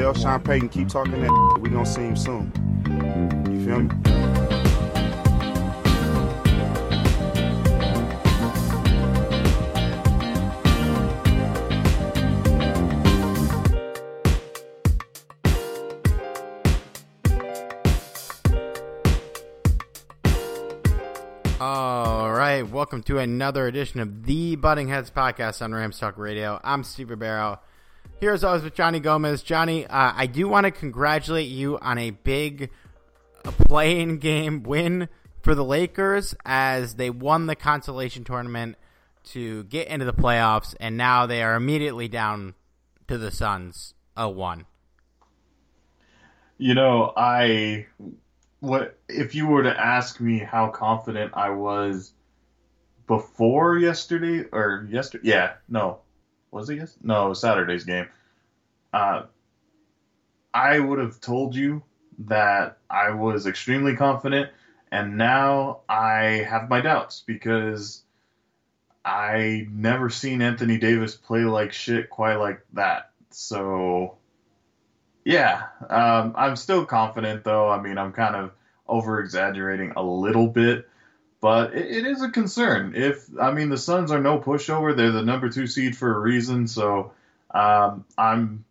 Tell 0.00 0.14
Sean 0.14 0.40
Payton 0.40 0.70
keep 0.70 0.88
talking 0.88 1.20
that. 1.20 1.58
We 1.60 1.68
gonna 1.68 1.84
see 1.84 2.00
him 2.00 2.16
soon. 2.16 2.50
You 3.50 3.66
feel 3.66 3.80
me? 3.80 3.90
All 21.60 22.32
right, 22.32 22.62
welcome 22.62 23.02
to 23.02 23.18
another 23.18 23.66
edition 23.66 24.00
of 24.00 24.24
the 24.24 24.56
Butting 24.56 24.88
Heads 24.88 25.10
podcast 25.10 25.60
on 25.60 25.74
Rams 25.74 25.98
Talk 25.98 26.16
Radio. 26.16 26.58
I'm 26.64 26.84
Steve 26.84 27.18
Barrow. 27.18 27.60
Here 28.20 28.34
as 28.34 28.44
always 28.44 28.62
with 28.62 28.74
Johnny 28.74 29.00
Gomez. 29.00 29.42
Johnny, 29.42 29.86
uh, 29.86 30.12
I 30.14 30.26
do 30.26 30.46
want 30.46 30.64
to 30.64 30.70
congratulate 30.70 31.48
you 31.48 31.78
on 31.78 31.96
a 31.96 32.10
big 32.10 32.68
playing 33.42 34.18
game 34.18 34.62
win 34.62 35.08
for 35.40 35.54
the 35.54 35.64
Lakers 35.64 36.34
as 36.44 36.96
they 36.96 37.08
won 37.08 37.46
the 37.46 37.56
consolation 37.56 38.22
tournament 38.22 38.76
to 39.30 39.64
get 39.64 39.88
into 39.88 40.04
the 40.04 40.12
playoffs, 40.12 40.74
and 40.78 40.98
now 40.98 41.24
they 41.24 41.42
are 41.42 41.54
immediately 41.54 42.08
down 42.08 42.52
to 43.08 43.16
the 43.16 43.30
Suns 43.30 43.94
0-1. 44.18 44.66
You 46.58 46.74
know, 46.74 47.14
I 47.16 47.86
what 48.58 48.98
if 49.08 49.34
you 49.34 49.46
were 49.46 49.62
to 49.62 49.80
ask 49.80 50.20
me 50.20 50.40
how 50.40 50.68
confident 50.68 51.32
I 51.32 51.48
was 51.48 52.12
before 53.06 53.78
yesterday 53.78 54.44
or 54.52 54.86
yesterday? 54.90 55.26
Yeah, 55.26 55.54
no, 55.70 56.00
was 56.50 56.70
it 56.70 56.76
yes? 56.76 56.96
No, 57.02 57.26
it 57.26 57.28
was 57.30 57.40
Saturday's 57.40 57.84
game. 57.84 58.08
Uh, 58.92 59.22
I 60.52 60.78
would 60.78 60.98
have 60.98 61.20
told 61.20 61.54
you 61.54 61.82
that 62.26 62.78
I 62.88 63.10
was 63.10 63.46
extremely 63.46 63.96
confident, 63.96 64.50
and 64.90 65.16
now 65.16 65.80
I 65.88 66.44
have 66.48 66.68
my 66.68 66.80
doubts 66.80 67.22
because 67.26 68.02
I 69.04 69.66
never 69.70 70.10
seen 70.10 70.42
Anthony 70.42 70.78
Davis 70.78 71.14
play 71.14 71.44
like 71.44 71.72
shit 71.72 72.10
quite 72.10 72.36
like 72.36 72.60
that. 72.74 73.10
So 73.30 74.18
yeah, 75.24 75.66
um, 75.88 76.34
I'm 76.36 76.56
still 76.56 76.84
confident 76.84 77.44
though. 77.44 77.68
I 77.68 77.80
mean, 77.80 77.98
I'm 77.98 78.12
kind 78.12 78.34
of 78.34 78.52
over 78.88 79.20
exaggerating 79.20 79.92
a 79.96 80.02
little 80.02 80.48
bit, 80.48 80.88
but 81.40 81.74
it, 81.74 81.90
it 81.90 82.06
is 82.06 82.22
a 82.22 82.30
concern. 82.30 82.92
If 82.94 83.28
I 83.40 83.52
mean, 83.52 83.68
the 83.70 83.78
Suns 83.78 84.10
are 84.10 84.20
no 84.20 84.38
pushover; 84.38 84.96
they're 84.96 85.10
the 85.10 85.22
number 85.22 85.48
two 85.48 85.66
seed 85.66 85.96
for 85.96 86.14
a 86.14 86.18
reason. 86.18 86.66
So 86.66 87.12
um, 87.52 88.04
I'm 88.16 88.64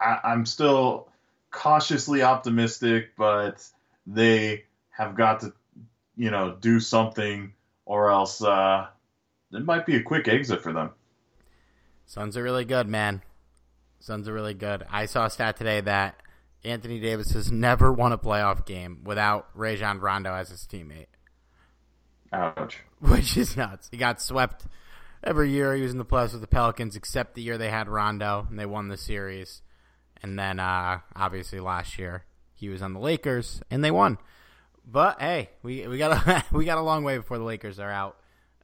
I, 0.00 0.18
I'm 0.24 0.46
still 0.46 1.08
cautiously 1.50 2.22
optimistic, 2.22 3.10
but 3.16 3.66
they 4.06 4.64
have 4.90 5.14
got 5.14 5.40
to, 5.40 5.52
you 6.16 6.30
know, 6.30 6.56
do 6.60 6.80
something, 6.80 7.52
or 7.84 8.10
else 8.10 8.42
uh, 8.42 8.86
it 9.52 9.64
might 9.64 9.86
be 9.86 9.96
a 9.96 10.02
quick 10.02 10.28
exit 10.28 10.62
for 10.62 10.72
them. 10.72 10.90
Suns 12.06 12.36
are 12.36 12.42
really 12.42 12.64
good, 12.64 12.88
man. 12.88 13.22
Suns 14.00 14.28
are 14.28 14.32
really 14.32 14.54
good. 14.54 14.84
I 14.90 15.06
saw 15.06 15.26
a 15.26 15.30
stat 15.30 15.56
today 15.56 15.80
that 15.82 16.20
Anthony 16.64 16.98
Davis 16.98 17.32
has 17.32 17.52
never 17.52 17.92
won 17.92 18.12
a 18.12 18.18
playoff 18.18 18.66
game 18.66 19.02
without 19.04 19.48
Rajon 19.54 20.00
Rondo 20.00 20.34
as 20.34 20.48
his 20.48 20.66
teammate. 20.66 21.06
Ouch. 22.32 22.78
Which 23.00 23.36
is 23.36 23.56
nuts. 23.56 23.88
He 23.90 23.96
got 23.96 24.20
swept 24.20 24.66
every 25.22 25.50
year 25.50 25.74
he 25.74 25.82
was 25.82 25.92
in 25.92 25.98
the 25.98 26.04
playoffs 26.04 26.32
with 26.32 26.40
the 26.40 26.46
Pelicans, 26.46 26.96
except 26.96 27.34
the 27.34 27.42
year 27.42 27.58
they 27.58 27.70
had 27.70 27.88
Rondo 27.88 28.46
and 28.48 28.58
they 28.58 28.66
won 28.66 28.88
the 28.88 28.96
series. 28.96 29.62
And 30.22 30.38
then 30.38 30.60
uh, 30.60 31.00
obviously 31.14 31.60
last 31.60 31.98
year 31.98 32.24
he 32.54 32.68
was 32.68 32.82
on 32.82 32.92
the 32.92 33.00
Lakers 33.00 33.62
and 33.70 33.82
they 33.82 33.90
won. 33.90 34.18
But 34.86 35.20
hey, 35.20 35.50
we 35.62 35.86
we 35.86 35.98
got 35.98 36.26
a 36.26 36.44
we 36.52 36.64
got 36.64 36.78
a 36.78 36.82
long 36.82 37.04
way 37.04 37.16
before 37.16 37.38
the 37.38 37.44
Lakers 37.44 37.78
are 37.78 37.90
out, 37.90 38.16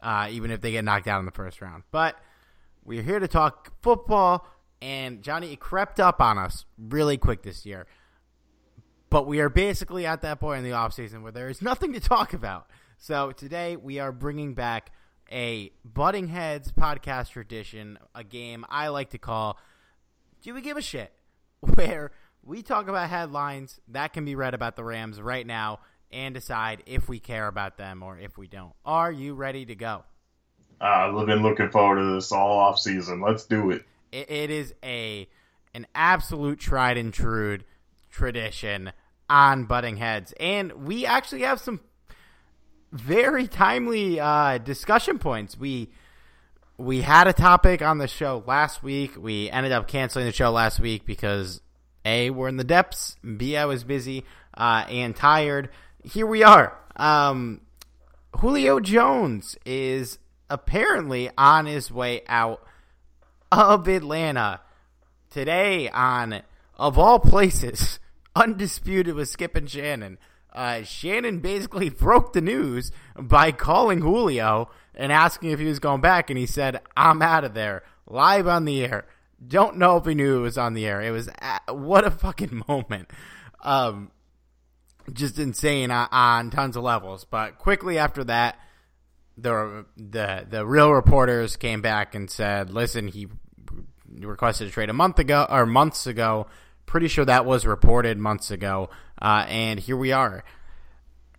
uh, 0.02 0.28
even 0.30 0.50
if 0.50 0.60
they 0.60 0.72
get 0.72 0.84
knocked 0.84 1.06
out 1.06 1.20
in 1.20 1.26
the 1.26 1.32
first 1.32 1.60
round. 1.60 1.84
But 1.90 2.18
we're 2.84 3.02
here 3.02 3.18
to 3.18 3.28
talk 3.28 3.72
football, 3.82 4.46
and 4.82 5.22
Johnny 5.22 5.52
it 5.52 5.60
crept 5.60 6.00
up 6.00 6.20
on 6.20 6.38
us 6.38 6.64
really 6.78 7.16
quick 7.16 7.42
this 7.42 7.64
year. 7.64 7.86
But 9.08 9.26
we 9.26 9.40
are 9.40 9.48
basically 9.48 10.04
at 10.04 10.22
that 10.22 10.40
point 10.40 10.58
in 10.58 10.64
the 10.64 10.76
offseason 10.76 11.22
where 11.22 11.32
there 11.32 11.48
is 11.48 11.62
nothing 11.62 11.92
to 11.92 12.00
talk 12.00 12.32
about. 12.32 12.66
So 12.98 13.30
today 13.30 13.76
we 13.76 13.98
are 14.00 14.10
bringing 14.10 14.54
back 14.54 14.90
a 15.30 15.70
Butting 15.84 16.28
Heads 16.28 16.72
podcast 16.72 17.30
tradition, 17.30 17.98
a 18.14 18.24
game 18.24 18.64
I 18.68 18.88
like 18.88 19.10
to 19.10 19.18
call 19.18 19.58
Do 20.42 20.54
We 20.54 20.62
Give 20.62 20.76
a 20.76 20.82
Shit? 20.82 21.12
Where 21.60 22.10
we 22.42 22.62
talk 22.62 22.88
about 22.88 23.08
headlines 23.08 23.80
that 23.88 24.12
can 24.12 24.24
be 24.24 24.34
read 24.34 24.54
about 24.54 24.76
the 24.76 24.84
Rams 24.84 25.20
right 25.20 25.46
now 25.46 25.80
and 26.10 26.34
decide 26.34 26.82
if 26.86 27.08
we 27.08 27.20
care 27.20 27.46
about 27.46 27.76
them 27.76 28.02
or 28.02 28.18
if 28.18 28.38
we 28.38 28.48
don't. 28.48 28.72
Are 28.84 29.12
you 29.12 29.34
ready 29.34 29.66
to 29.66 29.74
go? 29.74 30.04
Uh, 30.80 30.84
I've 30.84 31.26
been 31.26 31.42
looking 31.42 31.70
forward 31.70 31.96
to 31.96 32.14
this 32.14 32.32
all 32.32 32.58
off 32.58 32.78
season. 32.78 33.20
Let's 33.20 33.44
do 33.44 33.70
it. 33.70 33.84
It, 34.10 34.30
it 34.30 34.50
is 34.50 34.74
a 34.82 35.28
an 35.74 35.86
absolute 35.94 36.58
tried 36.58 36.96
and 36.96 37.12
true 37.12 37.58
tradition 38.10 38.92
on 39.28 39.64
butting 39.64 39.96
heads, 39.96 40.32
and 40.40 40.72
we 40.72 41.04
actually 41.04 41.42
have 41.42 41.60
some 41.60 41.80
very 42.92 43.46
timely 43.46 44.20
uh, 44.20 44.58
discussion 44.58 45.18
points. 45.18 45.58
We 45.58 45.90
we 46.78 47.00
had 47.00 47.26
a 47.26 47.32
topic 47.32 47.82
on 47.82 47.98
the 47.98 48.08
show 48.08 48.42
last 48.46 48.82
week. 48.82 49.16
We 49.16 49.50
ended 49.50 49.72
up 49.72 49.88
canceling 49.88 50.26
the 50.26 50.32
show 50.32 50.50
last 50.50 50.78
week 50.78 51.06
because 51.06 51.60
a 52.04 52.30
we're 52.30 52.48
in 52.48 52.56
the 52.56 52.64
depths. 52.64 53.16
B 53.36 53.56
I 53.56 53.64
was 53.64 53.84
busy 53.84 54.24
uh, 54.54 54.84
and 54.88 55.14
tired. 55.14 55.70
Here 56.04 56.26
we 56.26 56.42
are. 56.42 56.76
Um, 56.96 57.62
Julio 58.36 58.80
Jones 58.80 59.56
is 59.64 60.18
apparently 60.48 61.30
on 61.36 61.66
his 61.66 61.90
way 61.90 62.22
out 62.28 62.62
of 63.50 63.88
Atlanta 63.88 64.60
today 65.30 65.88
on 65.88 66.42
of 66.76 66.98
all 66.98 67.18
places 67.18 67.98
undisputed 68.36 69.14
with 69.14 69.28
Skip 69.28 69.56
and 69.56 69.68
Shannon. 69.68 70.18
Uh, 70.56 70.82
Shannon 70.82 71.40
basically 71.40 71.88
broke 71.90 72.32
the 72.32 72.40
news 72.40 72.90
by 73.16 73.52
calling 73.52 74.00
Julio 74.00 74.70
and 74.94 75.12
asking 75.12 75.50
if 75.50 75.60
he 75.60 75.66
was 75.66 75.78
going 75.78 76.00
back, 76.00 76.30
and 76.30 76.38
he 76.38 76.46
said, 76.46 76.80
"I'm 76.96 77.22
out 77.22 77.44
of 77.44 77.54
there." 77.54 77.82
Live 78.08 78.48
on 78.48 78.64
the 78.64 78.84
air. 78.84 79.06
Don't 79.46 79.76
know 79.76 79.98
if 79.98 80.06
he 80.06 80.14
knew 80.14 80.38
it 80.38 80.42
was 80.42 80.56
on 80.56 80.74
the 80.74 80.86
air. 80.86 81.02
It 81.02 81.10
was 81.10 81.28
uh, 81.42 81.74
what 81.74 82.06
a 82.06 82.10
fucking 82.10 82.62
moment. 82.68 83.10
Um, 83.62 84.10
just 85.12 85.38
insane 85.38 85.90
on, 85.90 86.08
on 86.10 86.50
tons 86.50 86.76
of 86.76 86.82
levels. 86.82 87.24
But 87.24 87.58
quickly 87.58 87.98
after 87.98 88.24
that, 88.24 88.58
the 89.36 89.84
the 89.96 90.46
the 90.48 90.66
real 90.66 90.92
reporters 90.92 91.56
came 91.56 91.82
back 91.82 92.14
and 92.14 92.30
said, 92.30 92.70
"Listen, 92.70 93.08
he 93.08 93.28
requested 94.20 94.68
a 94.68 94.70
trade 94.70 94.88
a 94.88 94.94
month 94.94 95.18
ago 95.18 95.46
or 95.50 95.66
months 95.66 96.06
ago. 96.06 96.46
Pretty 96.86 97.08
sure 97.08 97.24
that 97.24 97.44
was 97.44 97.66
reported 97.66 98.16
months 98.16 98.50
ago, 98.50 98.88
uh, 99.20 99.46
and 99.48 99.80
here 99.80 99.96
we 99.96 100.12
are." 100.12 100.44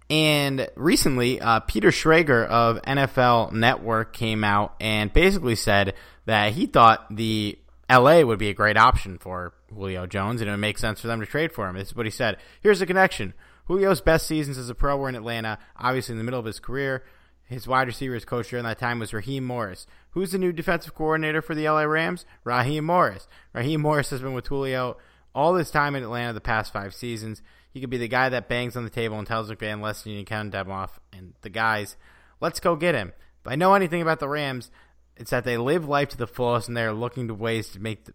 And 0.10 0.70
recently, 0.76 1.42
uh, 1.42 1.60
Peter 1.62 1.90
Schrager 1.90 2.46
of 2.48 2.82
NFL 2.84 3.52
Network 3.52 4.14
came 4.14 4.44
out 4.44 4.76
and 4.80 5.12
basically 5.12 5.56
said 5.56 5.96
that 6.26 6.54
he 6.54 6.66
thought 6.66 7.06
the 7.14 7.60
LA 7.90 8.22
would 8.22 8.40
be 8.40 8.50
a 8.50 8.54
great 8.54 8.78
option 8.78 9.18
for 9.18 9.54
Julio 9.74 10.06
Jones, 10.06 10.40
and 10.40 10.50
it 10.50 10.52
would 10.52 10.60
make 10.60 10.78
sense 10.78 11.02
for 11.02 11.08
them 11.08 11.20
to 11.20 11.26
trade 11.26 11.52
for 11.52 11.68
him. 11.68 11.76
This 11.76 11.90
is 11.90 11.96
what 11.96 12.06
he 12.06 12.12
said. 12.12 12.38
Here's 12.62 12.80
the 12.80 12.86
connection. 12.86 13.34
Julio's 13.68 14.00
best 14.00 14.28
seasons 14.28 14.58
as 14.58 14.70
a 14.70 14.76
pro 14.76 14.96
were 14.96 15.10
in 15.10 15.16
Atlanta, 15.16 15.60
obviously 15.76 16.14
in 16.14 16.18
the 16.18 16.24
middle 16.24 16.40
of 16.40 16.46
his 16.46 16.60
career. 16.60 17.04
His 17.44 17.68
wide 17.68 17.88
receivers 17.88 18.26
coach 18.26 18.50
during 18.50 18.66
that 18.66 18.80
time 18.80 19.00
was 19.00 19.14
Raheem 19.14 19.46
Morris. 19.46 19.88
Who's 20.12 20.32
the 20.32 20.38
new 20.38 20.52
defensive 20.52 20.96
coordinator 20.96 21.42
for 21.42 21.56
the 21.56 21.70
LA 21.70 21.84
Rams? 21.84 22.26
Raheem 22.44 22.86
Morris. 22.86 23.28
Raheem 23.54 23.82
Morris 23.82 24.10
has 24.10 24.22
been 24.22 24.34
with 24.34 24.48
Julio 24.48 24.98
all 25.34 25.54
this 25.54 25.72
time 25.72 25.96
in 25.96 26.04
Atlanta 26.04 26.34
the 26.34 26.42
past 26.42 26.74
five 26.74 26.94
seasons. 26.94 27.42
He 27.78 27.82
could 27.82 27.92
be 27.92 28.00
the 28.00 28.08
guy 28.08 28.30
that 28.30 28.50
bangs 28.50 28.76
on 28.76 28.86
the 28.86 28.90
table 28.90 29.20
and 29.20 29.28
tells 29.28 29.52
McVay, 29.52 29.80
listen, 29.80 30.12
you 30.12 30.26
can 30.26 30.50
them 30.50 30.72
off, 30.72 31.00
and 31.14 31.36
the 31.42 31.50
guys, 31.50 31.96
let's 32.42 32.60
go 32.60 32.76
get 32.76 32.96
him. 32.96 33.14
If 33.46 33.52
I 33.52 33.54
know 33.54 33.76
anything 33.76 34.02
about 34.02 34.20
the 34.20 34.28
Rams, 34.28 34.72
it's 35.16 35.30
that 35.30 35.44
they 35.44 35.58
live 35.58 35.88
life 35.88 36.10
to 36.10 36.18
the 36.18 36.26
fullest 36.26 36.70
and 36.70 36.76
they're 36.76 36.92
looking 36.92 37.28
to 37.28 37.36
ways 37.36 37.70
to 37.70 37.80
make 37.80 38.06
the 38.06 38.14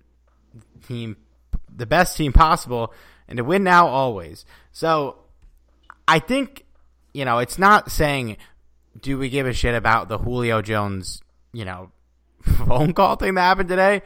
team 0.89 1.17
the 1.73 1.87
best 1.87 2.17
team 2.17 2.33
possible 2.33 2.93
and 3.29 3.37
to 3.37 3.45
win 3.45 3.63
now 3.63 3.87
always. 3.87 4.45
So 4.73 5.19
I 6.09 6.19
think, 6.19 6.65
you 7.15 7.25
know, 7.25 7.39
it's 7.39 7.57
not 7.57 7.93
saying 7.93 8.39
do 9.01 9.17
we 9.17 9.31
give 9.31 9.47
a 9.47 9.53
shit 9.53 9.77
about 9.77 10.09
the 10.09 10.19
Julio 10.19 10.61
Jones, 10.61 11.23
you 11.53 11.65
know, 11.65 11.93
phone 12.67 12.95
call 12.95 13.15
thing 13.15 13.35
that 13.35 13.43
happened 13.43 13.69
today? 13.69 14.03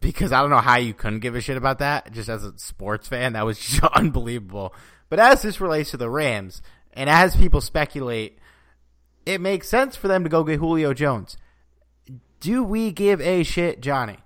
Because 0.00 0.32
I 0.32 0.40
don't 0.40 0.50
know 0.50 0.58
how 0.58 0.76
you 0.76 0.94
couldn't 0.94 1.20
give 1.20 1.34
a 1.34 1.40
shit 1.40 1.56
about 1.56 1.78
that. 1.78 2.12
Just 2.12 2.28
as 2.28 2.44
a 2.44 2.56
sports 2.58 3.08
fan, 3.08 3.34
that 3.34 3.44
was 3.44 3.58
just 3.60 3.82
unbelievable. 3.84 4.74
But 5.08 5.20
as 5.20 5.42
this 5.42 5.60
relates 5.60 5.92
to 5.92 5.96
the 5.96 6.10
Rams, 6.10 6.62
and 6.92 7.08
as 7.08 7.36
people 7.36 7.60
speculate, 7.60 8.38
it 9.24 9.40
makes 9.40 9.68
sense 9.68 9.96
for 9.96 10.08
them 10.08 10.24
to 10.24 10.30
go 10.30 10.42
get 10.44 10.58
Julio 10.58 10.92
Jones. 10.92 11.36
Do 12.40 12.64
we 12.64 12.90
give 12.90 13.20
a 13.20 13.42
shit, 13.42 13.80
Johnny? 13.80 14.18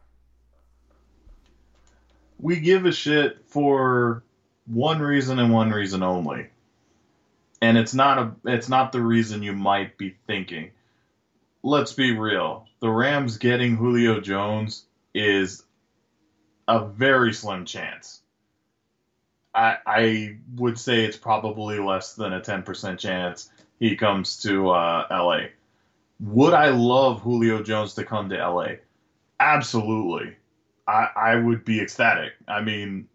We 2.39 2.61
give 2.61 2.87
a 2.87 2.93
shit 2.93 3.45
for 3.49 4.25
one 4.67 5.01
reason 5.01 5.39
and 5.39 5.53
one 5.53 5.71
reason 5.71 6.03
only 6.03 6.49
and 7.61 7.77
it's 7.77 7.95
not 7.95 8.19
a 8.19 8.33
it's 8.45 8.69
not 8.69 8.93
the 8.93 9.01
reason 9.01 9.43
you 9.43 9.53
might 9.53 9.99
be 9.99 10.15
thinking. 10.27 10.71
Let's 11.63 11.93
be 11.93 12.17
real. 12.17 12.67
The 12.81 12.89
Rams 12.89 13.37
getting 13.37 13.77
Julio 13.77 14.21
Jones 14.21 14.87
is 15.15 15.63
a 16.69 16.85
very 16.87 17.33
slim 17.33 17.65
chance. 17.65 18.21
I 19.55 19.79
I 19.87 20.37
would 20.57 20.79
say 20.79 21.05
it's 21.05 21.17
probably 21.17 21.79
less 21.79 22.15
than 22.15 22.33
a 22.33 22.41
10% 22.41 22.99
chance 22.99 23.51
he 23.79 23.97
comes 23.97 24.41
to 24.43 24.71
uh, 24.71 25.07
LA. 25.11 25.47
Would 26.21 26.55
I 26.55 26.69
love 26.69 27.23
Julio 27.23 27.63
Jones 27.63 27.95
to 27.95 28.05
come 28.05 28.29
to 28.29 28.37
LA? 28.37 28.75
Absolutely. 29.41 30.37
I, 30.87 31.09
I 31.17 31.35
would 31.37 31.65
be 31.65 31.81
ecstatic. 31.81 32.35
I 32.47 32.61
mean, 32.61 33.09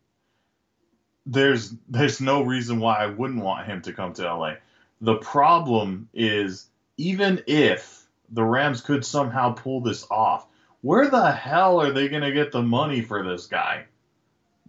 there's 1.26 1.74
there's 1.88 2.20
no 2.20 2.42
reason 2.42 2.80
why 2.80 2.98
I 2.98 3.08
wouldn't 3.08 3.44
want 3.44 3.68
him 3.68 3.82
to 3.84 3.94
come 3.94 4.14
to 4.14 4.34
LA. 4.34 4.56
The 5.02 5.16
problem 5.16 6.10
is 6.14 6.68
even 6.98 7.44
if 7.48 8.06
the 8.30 8.44
Rams 8.44 8.82
could 8.82 9.06
somehow 9.06 9.54
pull 9.54 9.82
this 9.82 10.06
off, 10.10 10.48
where 10.86 11.10
the 11.10 11.32
hell 11.32 11.82
are 11.82 11.92
they 11.92 12.10
going 12.10 12.22
to 12.22 12.32
get 12.32 12.52
the 12.52 12.62
money 12.62 13.02
for 13.02 13.24
this 13.24 13.48
guy? 13.48 13.86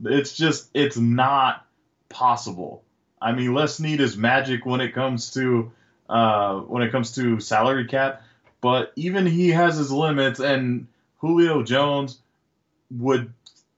It's 0.03 0.35
just 0.35 0.71
it's 0.73 0.97
not 0.97 1.67
possible. 2.09 2.83
I 3.21 3.33
mean, 3.33 3.53
Les 3.53 3.77
Snead 3.77 4.01
is 4.01 4.17
magic 4.17 4.65
when 4.65 4.81
it 4.81 4.95
comes 4.95 5.33
to 5.35 5.73
uh, 6.09 6.61
when 6.61 6.83
it 6.83 6.91
comes 6.91 7.15
to 7.17 7.41
salary 7.41 7.87
cap, 7.87 8.23
but 8.63 8.93
even 8.97 9.27
he 9.27 9.51
has 9.51 9.77
his 9.77 9.93
limits, 9.93 10.41
and 10.41 10.87
Julio 11.19 11.63
Jones 11.63 12.19
would 12.91 13.33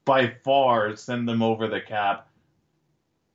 by 0.05 0.33
far 0.43 0.95
send 0.95 1.27
them 1.27 1.41
over 1.41 1.67
the 1.67 1.81
cap 1.81 2.29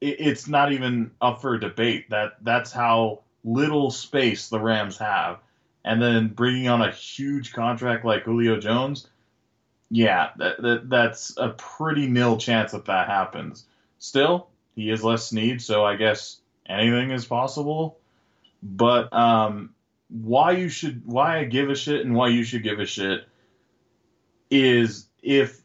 it, 0.00 0.16
it's 0.20 0.48
not 0.48 0.72
even 0.72 1.10
up 1.20 1.40
for 1.40 1.58
debate. 1.58 2.10
That 2.10 2.36
that's 2.42 2.72
how 2.72 3.20
little 3.44 3.90
space 3.90 4.48
the 4.48 4.60
Rams 4.60 4.98
have, 4.98 5.40
and 5.84 6.00
then 6.00 6.28
bringing 6.28 6.68
on 6.68 6.82
a 6.82 6.90
huge 6.90 7.52
contract 7.52 8.04
like 8.04 8.24
Julio 8.24 8.58
Jones, 8.58 9.08
yeah, 9.90 10.30
that, 10.36 10.62
that 10.62 10.88
that's 10.88 11.36
a 11.36 11.50
pretty 11.50 12.06
nil 12.06 12.38
chance 12.38 12.72
that 12.72 12.86
that 12.86 13.08
happens. 13.08 13.66
Still, 13.98 14.48
he 14.74 14.90
is 14.90 15.04
Les 15.04 15.26
Snead, 15.26 15.62
so 15.62 15.84
I 15.84 15.96
guess 15.96 16.40
anything 16.66 17.10
is 17.10 17.26
possible. 17.26 17.98
But 18.62 19.12
um, 19.12 19.74
why 20.08 20.52
you 20.52 20.68
should 20.68 21.02
why 21.04 21.38
I 21.38 21.44
give 21.44 21.70
a 21.70 21.74
shit 21.74 22.04
and 22.04 22.14
why 22.14 22.28
you 22.28 22.44
should 22.44 22.62
give 22.62 22.80
a 22.80 22.86
shit 22.86 23.28
is 24.50 25.06
if 25.22 25.60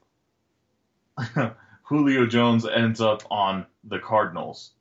Julio 1.84 2.26
Jones 2.26 2.66
ends 2.66 3.02
up 3.02 3.24
on 3.32 3.66
the 3.84 4.00
Cardinals, 4.00 4.72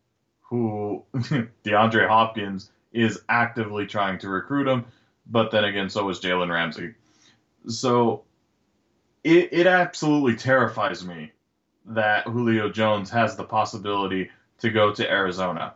who 0.42 1.04
DeAndre 1.14 2.08
Hopkins 2.08 2.70
is 2.92 3.20
actively 3.28 3.86
trying 3.86 4.18
to 4.18 4.28
recruit 4.28 4.66
him, 4.66 4.84
but 5.28 5.50
then 5.50 5.64
again, 5.64 5.90
so 5.90 6.08
is 6.08 6.20
Jalen 6.20 6.52
Ramsey. 6.52 6.94
So 7.66 8.24
it, 9.24 9.50
it 9.52 9.66
absolutely 9.66 10.36
terrifies 10.36 11.04
me 11.04 11.32
that 11.86 12.24
Julio 12.24 12.70
Jones 12.70 13.10
has 13.10 13.36
the 13.36 13.44
possibility 13.44 14.30
to 14.58 14.70
go 14.70 14.92
to 14.92 15.10
Arizona. 15.10 15.74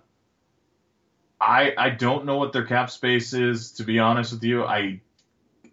I 1.40 1.74
I 1.76 1.90
don't 1.90 2.24
know 2.24 2.36
what 2.36 2.52
their 2.52 2.64
cap 2.64 2.90
space 2.90 3.32
is 3.32 3.72
to 3.72 3.84
be 3.84 3.98
honest 3.98 4.32
with 4.32 4.44
you. 4.44 4.64
I 4.64 5.00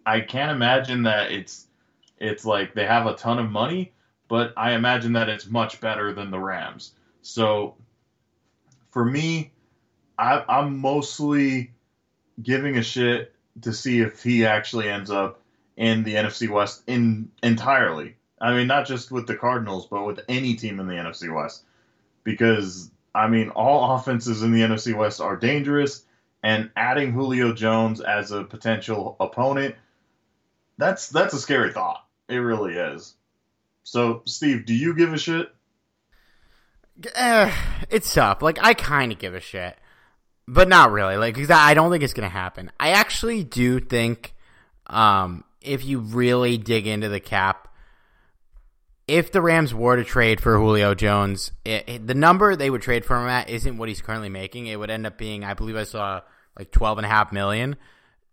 I 0.04 0.20
can't 0.20 0.50
imagine 0.50 1.04
that 1.04 1.30
it's 1.30 1.66
it's 2.18 2.44
like 2.44 2.74
they 2.74 2.86
have 2.86 3.06
a 3.06 3.14
ton 3.14 3.38
of 3.38 3.50
money, 3.50 3.92
but 4.28 4.52
I 4.56 4.72
imagine 4.72 5.12
that 5.14 5.28
it's 5.28 5.46
much 5.48 5.80
better 5.80 6.12
than 6.12 6.30
the 6.30 6.38
Rams. 6.38 6.92
So 7.22 7.76
for 8.90 9.04
me, 9.04 9.52
I, 10.18 10.44
I'm 10.48 10.78
mostly 10.78 11.72
giving 12.42 12.76
a 12.76 12.82
shit 12.82 13.34
to 13.62 13.72
see 13.72 14.00
if 14.00 14.22
he 14.22 14.46
actually 14.46 14.88
ends 14.88 15.10
up 15.10 15.40
in 15.76 16.04
the 16.04 16.14
NFC 16.14 16.48
West 16.48 16.82
in 16.86 17.30
entirely. 17.42 18.16
I 18.40 18.54
mean, 18.54 18.66
not 18.66 18.86
just 18.86 19.10
with 19.10 19.26
the 19.26 19.36
Cardinals, 19.36 19.86
but 19.86 20.06
with 20.06 20.20
any 20.28 20.54
team 20.54 20.80
in 20.80 20.86
the 20.86 20.94
NFC 20.94 21.34
West. 21.34 21.62
Because 22.24 22.90
I 23.14 23.28
mean, 23.28 23.50
all 23.50 23.94
offenses 23.96 24.42
in 24.42 24.52
the 24.52 24.60
NFC 24.60 24.96
West 24.96 25.20
are 25.20 25.36
dangerous, 25.36 26.04
and 26.42 26.70
adding 26.76 27.12
Julio 27.12 27.52
Jones 27.52 28.00
as 28.00 28.30
a 28.30 28.44
potential 28.44 29.16
opponent, 29.20 29.74
that's 30.78 31.08
that's 31.08 31.34
a 31.34 31.38
scary 31.40 31.72
thought. 31.72 32.04
It 32.28 32.36
really 32.36 32.74
is. 32.74 33.14
So, 33.82 34.22
Steve, 34.26 34.66
do 34.66 34.74
you 34.74 34.94
give 34.94 35.12
a 35.12 35.18
shit? 35.18 35.52
Uh, 37.16 37.50
it's 37.88 38.12
tough. 38.12 38.42
Like 38.42 38.58
I 38.62 38.74
kind 38.74 39.12
of 39.12 39.18
give 39.18 39.34
a 39.34 39.40
shit, 39.40 39.76
but 40.50 40.68
not 40.68 40.90
really. 40.90 41.16
Like 41.16 41.36
cause 41.36 41.50
I 41.50 41.74
don't 41.74 41.90
think 41.90 42.02
it's 42.02 42.12
gonna 42.12 42.28
happen. 42.28 42.72
I 42.78 42.90
actually 42.90 43.44
do 43.44 43.78
think, 43.78 44.34
um, 44.88 45.44
if 45.62 45.84
you 45.84 46.00
really 46.00 46.58
dig 46.58 46.86
into 46.88 47.08
the 47.08 47.20
cap, 47.20 47.68
if 49.06 49.30
the 49.30 49.40
Rams 49.40 49.72
were 49.72 49.96
to 49.96 50.04
trade 50.04 50.40
for 50.40 50.56
Julio 50.56 50.94
Jones, 50.94 51.52
it, 51.64 51.88
it, 51.88 52.06
the 52.06 52.14
number 52.14 52.56
they 52.56 52.68
would 52.68 52.82
trade 52.82 53.04
for 53.04 53.16
him 53.16 53.28
at 53.28 53.48
isn't 53.48 53.76
what 53.76 53.88
he's 53.88 54.02
currently 54.02 54.28
making. 54.28 54.66
It 54.66 54.78
would 54.78 54.90
end 54.90 55.06
up 55.06 55.18
being, 55.18 55.44
I 55.44 55.54
believe, 55.54 55.76
I 55.76 55.84
saw 55.84 56.20
like 56.58 56.72
twelve 56.72 56.98
and 56.98 57.06
a 57.06 57.08
half 57.08 57.32
million. 57.32 57.76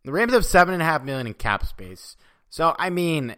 The 0.04 0.12
Rams 0.12 0.34
have 0.34 0.46
seven 0.46 0.74
and 0.74 0.82
a 0.82 0.86
half 0.86 1.04
million 1.04 1.28
in 1.28 1.36
cap 1.36 1.68
space. 1.68 2.18
So 2.50 2.76
I 2.80 2.90
mean, 2.90 3.36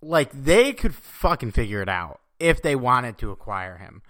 like 0.00 0.32
they 0.32 0.72
could 0.72 0.94
fucking 0.94 1.52
figure 1.52 1.82
it 1.82 1.90
out 1.90 2.20
if 2.40 2.62
they 2.62 2.74
wanted 2.74 3.18
to 3.18 3.32
acquire 3.32 3.76
him. 3.76 4.00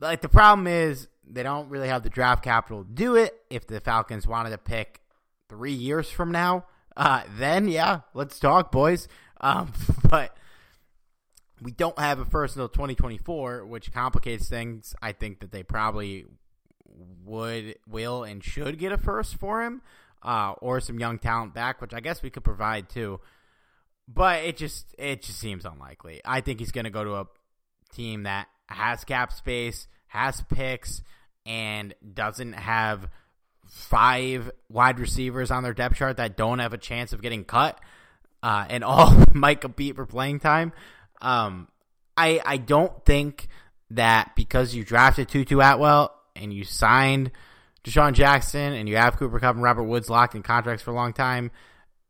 Like 0.00 0.22
the 0.22 0.28
problem 0.28 0.66
is 0.66 1.08
they 1.30 1.42
don't 1.42 1.68
really 1.68 1.88
have 1.88 2.02
the 2.02 2.10
draft 2.10 2.42
capital 2.42 2.84
to 2.84 2.90
do 2.90 3.16
it. 3.16 3.34
If 3.50 3.66
the 3.66 3.80
Falcons 3.80 4.26
wanted 4.26 4.50
to 4.50 4.58
pick 4.58 5.00
three 5.48 5.72
years 5.72 6.10
from 6.10 6.32
now, 6.32 6.66
uh, 6.96 7.22
then 7.36 7.68
yeah, 7.68 8.00
let's 8.14 8.38
talk, 8.38 8.72
boys. 8.72 9.08
Um, 9.40 9.72
but 10.08 10.36
we 11.60 11.70
don't 11.72 11.98
have 11.98 12.18
a 12.18 12.24
first 12.24 12.56
until 12.56 12.68
2024, 12.68 13.66
which 13.66 13.92
complicates 13.92 14.48
things. 14.48 14.94
I 15.02 15.12
think 15.12 15.40
that 15.40 15.52
they 15.52 15.62
probably 15.62 16.26
would, 17.24 17.76
will, 17.86 18.24
and 18.24 18.42
should 18.42 18.78
get 18.78 18.92
a 18.92 18.98
first 18.98 19.36
for 19.36 19.62
him, 19.62 19.82
uh, 20.22 20.52
or 20.60 20.80
some 20.80 20.98
young 20.98 21.18
talent 21.18 21.54
back, 21.54 21.80
which 21.80 21.94
I 21.94 22.00
guess 22.00 22.22
we 22.22 22.30
could 22.30 22.44
provide 22.44 22.88
too. 22.88 23.20
But 24.06 24.44
it 24.44 24.56
just 24.56 24.94
it 24.98 25.22
just 25.22 25.38
seems 25.38 25.64
unlikely. 25.64 26.20
I 26.24 26.40
think 26.40 26.60
he's 26.60 26.72
going 26.72 26.84
to 26.84 26.90
go 26.90 27.04
to 27.04 27.16
a 27.16 27.26
team 27.92 28.22
that 28.22 28.48
has 28.68 29.04
cap 29.04 29.32
space, 29.32 29.86
has 30.08 30.42
picks, 30.52 31.02
and 31.46 31.94
doesn't 32.14 32.54
have 32.54 33.08
five 33.66 34.50
wide 34.68 34.98
receivers 34.98 35.50
on 35.50 35.62
their 35.62 35.74
depth 35.74 35.96
chart 35.96 36.16
that 36.16 36.36
don't 36.36 36.58
have 36.58 36.72
a 36.72 36.78
chance 36.78 37.12
of 37.12 37.22
getting 37.22 37.44
cut, 37.44 37.78
uh, 38.42 38.66
and 38.68 38.84
all 38.84 39.14
might 39.34 39.60
compete 39.60 39.96
for 39.96 40.06
playing 40.06 40.40
time. 40.40 40.72
Um, 41.20 41.68
I 42.16 42.40
I 42.44 42.56
don't 42.56 43.04
think 43.04 43.48
that 43.90 44.32
because 44.36 44.74
you 44.74 44.84
drafted 44.84 45.28
Tutu 45.28 45.60
Atwell 45.60 46.14
and 46.36 46.52
you 46.52 46.64
signed 46.64 47.30
DeSean 47.84 48.12
Jackson 48.12 48.72
and 48.72 48.88
you 48.88 48.96
have 48.96 49.16
Cooper 49.16 49.40
Kupp 49.40 49.54
and 49.54 49.62
Robert 49.62 49.84
Woods 49.84 50.10
locked 50.10 50.34
in 50.34 50.42
contracts 50.42 50.82
for 50.82 50.90
a 50.90 50.94
long 50.94 51.12
time, 51.12 51.50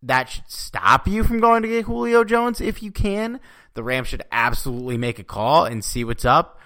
that 0.02 0.28
should 0.28 0.50
stop 0.50 1.06
you 1.06 1.24
from 1.24 1.40
going 1.40 1.62
to 1.62 1.68
get 1.68 1.84
Julio 1.84 2.24
Jones 2.24 2.60
if 2.60 2.82
you 2.82 2.90
can. 2.90 3.40
The 3.74 3.82
Rams 3.82 4.08
should 4.08 4.22
absolutely 4.32 4.96
make 4.96 5.18
a 5.18 5.24
call 5.24 5.64
and 5.64 5.84
see 5.84 6.04
what's 6.04 6.24
up. 6.24 6.60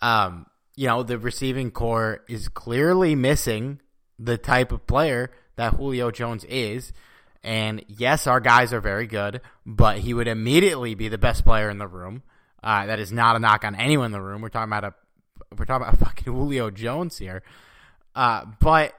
Um, 0.00 0.46
you 0.76 0.86
know, 0.86 1.02
the 1.02 1.18
receiving 1.18 1.70
corps 1.70 2.20
is 2.28 2.48
clearly 2.48 3.14
missing 3.14 3.80
the 4.18 4.36
type 4.36 4.72
of 4.72 4.86
player 4.86 5.30
that 5.56 5.74
Julio 5.74 6.10
Jones 6.10 6.44
is. 6.44 6.92
And 7.42 7.84
yes, 7.88 8.26
our 8.26 8.40
guys 8.40 8.72
are 8.72 8.80
very 8.80 9.06
good, 9.06 9.40
but 9.64 9.98
he 9.98 10.12
would 10.12 10.28
immediately 10.28 10.94
be 10.94 11.08
the 11.08 11.18
best 11.18 11.44
player 11.44 11.70
in 11.70 11.78
the 11.78 11.86
room. 11.86 12.22
Uh, 12.62 12.86
that 12.86 12.98
is 12.98 13.10
not 13.10 13.36
a 13.36 13.38
knock 13.38 13.64
on 13.64 13.74
anyone 13.74 14.06
in 14.06 14.12
the 14.12 14.20
room. 14.20 14.42
We're 14.42 14.48
talking 14.48 14.70
about 14.70 14.84
a 14.84 14.94
we're 15.56 15.64
talking 15.64 15.86
about 15.86 15.98
fucking 16.06 16.32
Julio 16.32 16.70
Jones 16.70 17.16
here. 17.16 17.42
Uh, 18.14 18.44
but 18.60 18.94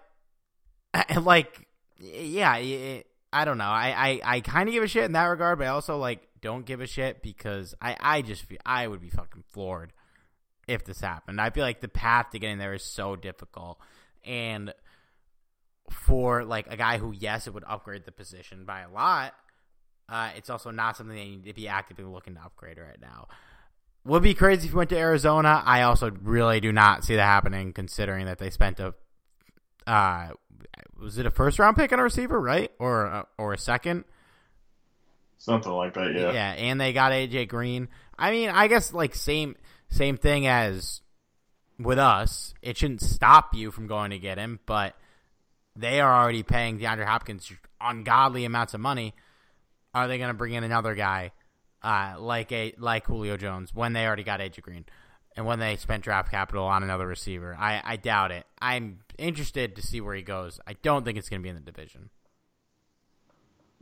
like, 1.22 1.68
yeah, 2.00 2.56
it, 2.58 3.08
I 3.32 3.46
don't 3.46 3.58
know. 3.58 3.66
I, 3.66 4.22
I, 4.24 4.36
I 4.36 4.40
kind 4.42 4.70
of 4.70 4.74
give 4.74 4.84
a 4.84 4.88
shit 4.88 5.04
in 5.04 5.12
that 5.12 5.26
regard, 5.26 5.60
but 5.60 5.66
I 5.66 5.72
also 5.72 5.98
like 5.98 6.28
don't 6.42 6.66
give 6.66 6.82
a 6.82 6.88
shit 6.88 7.22
because 7.22 7.76
I, 7.82 7.98
I 8.00 8.22
just 8.22 8.44
feel 8.44 8.60
I 8.66 8.88
would 8.88 9.02
be 9.02 9.10
fucking 9.10 9.44
floored 9.52 9.92
if 10.68 10.84
this 10.86 11.00
happened. 11.00 11.40
I 11.40 11.50
feel 11.50 11.64
like 11.64 11.82
the 11.82 11.88
path 11.88 12.32
to 12.32 12.40
getting 12.40 12.58
there 12.58 12.74
is 12.74 12.84
so 12.84 13.16
difficult, 13.16 13.80
and 14.26 14.74
for 15.90 16.44
like 16.44 16.68
a 16.72 16.78
guy 16.78 16.98
who 16.98 17.12
yes, 17.12 17.48
it 17.48 17.54
would 17.54 17.64
upgrade 17.68 18.06
the 18.06 18.12
position 18.12 18.66
by 18.66 18.82
a 18.82 18.90
lot. 18.90 19.34
Uh, 20.10 20.30
it's 20.38 20.50
also 20.50 20.72
not 20.72 20.96
something 20.96 21.16
they 21.16 21.26
need 21.26 21.46
to 21.46 21.54
be 21.54 21.68
actively 21.68 22.06
looking 22.06 22.36
to 22.36 22.42
upgrade 22.42 22.78
right 22.78 23.00
now. 23.02 23.28
Would 24.06 24.24
be 24.24 24.34
crazy 24.34 24.68
if 24.68 24.72
you 24.72 24.78
went 24.78 24.90
to 24.92 24.98
Arizona. 24.98 25.62
I 25.66 25.82
also 25.82 26.12
really 26.22 26.62
do 26.62 26.72
not 26.72 27.04
see 27.04 27.16
that 27.16 27.26
happening, 27.26 27.74
considering 27.74 28.26
that 28.26 28.38
they 28.38 28.50
spent 28.50 28.80
a 28.80 28.94
uh, 29.86 30.30
was 31.00 31.18
it 31.18 31.26
a 31.26 31.32
first 31.32 31.60
round 31.60 31.78
pick 31.78 31.92
on 31.94 32.00
a 32.00 32.04
receiver, 32.04 32.40
right, 32.40 32.72
or 32.80 33.06
a, 33.06 33.28
or 33.38 33.54
a 33.54 33.58
second? 33.58 34.04
Something 35.38 35.72
like 35.72 35.94
that, 35.94 36.14
yeah. 36.14 36.32
Yeah, 36.32 36.52
and 36.52 36.82
they 36.82 36.94
got 36.94 37.12
AJ 37.12 37.48
Green. 37.48 37.90
I 38.18 38.32
mean, 38.32 38.50
I 38.50 38.68
guess 38.68 38.94
like 38.94 39.14
same 39.14 39.56
same 39.90 40.18
thing 40.18 40.48
as 40.48 41.02
with 41.80 42.00
us. 42.00 42.54
It 42.62 42.78
shouldn't 42.78 43.02
stop 43.02 43.54
you 43.54 43.72
from 43.72 43.88
going 43.88 44.12
to 44.12 44.20
get 44.20 44.38
him, 44.38 44.60
but 44.66 44.96
they 45.76 46.00
are 46.02 46.14
already 46.14 46.44
paying 46.44 46.80
DeAndre 46.80 47.06
Hopkins 47.06 47.52
ungodly 47.80 48.46
amounts 48.46 48.74
of 48.74 48.80
money. 48.80 49.14
Are 49.94 50.08
they 50.08 50.18
going 50.18 50.30
to 50.30 50.34
bring 50.34 50.54
in 50.54 50.64
another 50.64 50.96
guy 50.96 51.32
uh, 51.84 52.16
like 52.18 52.52
a 52.52 52.74
like 52.78 53.06
Julio 53.06 53.38
Jones 53.38 53.74
when 53.74 53.94
they 53.94 54.06
already 54.06 54.24
got 54.24 54.40
AJ 54.40 54.62
Green 54.62 54.86
and 55.36 55.46
when 55.46 55.60
they 55.60 55.76
spent 55.76 56.04
draft 56.04 56.32
capital 56.32 56.66
on 56.66 56.84
another 56.84 57.08
receiver? 57.08 57.56
I, 57.58 57.82
I 57.84 57.96
doubt 57.96 58.32
it. 58.32 58.46
I'm 58.60 59.00
interested 59.18 59.76
to 59.76 59.82
see 59.82 60.02
where 60.02 60.16
he 60.16 60.24
goes. 60.24 60.60
I 60.68 60.74
don't 60.82 61.06
think 61.06 61.18
it's 61.18 61.30
going 61.30 61.42
to 61.42 61.44
be 61.44 61.50
in 61.50 61.56
the 61.56 61.62
division. 61.62 62.10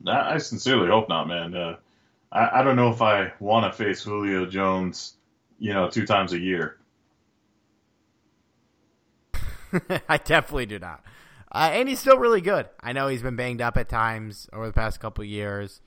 I 0.05 0.37
sincerely 0.39 0.87
hope 0.87 1.07
not, 1.07 1.27
man. 1.27 1.55
Uh, 1.55 1.77
I, 2.31 2.59
I 2.59 2.63
don't 2.63 2.75
know 2.75 2.91
if 2.91 3.01
I 3.01 3.31
want 3.39 3.71
to 3.71 3.77
face 3.77 4.03
Julio 4.03 4.45
Jones, 4.45 5.15
you 5.59 5.73
know, 5.73 5.89
two 5.89 6.05
times 6.05 6.33
a 6.33 6.39
year. 6.39 6.77
I 10.09 10.17
definitely 10.17 10.65
do 10.65 10.79
not. 10.79 11.03
Uh, 11.51 11.69
and 11.73 11.87
he's 11.87 11.99
still 11.99 12.17
really 12.17 12.41
good. 12.41 12.67
I 12.81 12.93
know 12.93 13.07
he's 13.07 13.21
been 13.21 13.35
banged 13.35 13.61
up 13.61 13.77
at 13.77 13.87
times 13.87 14.49
over 14.51 14.67
the 14.67 14.73
past 14.73 14.99
couple 14.99 15.23
years. 15.23 15.81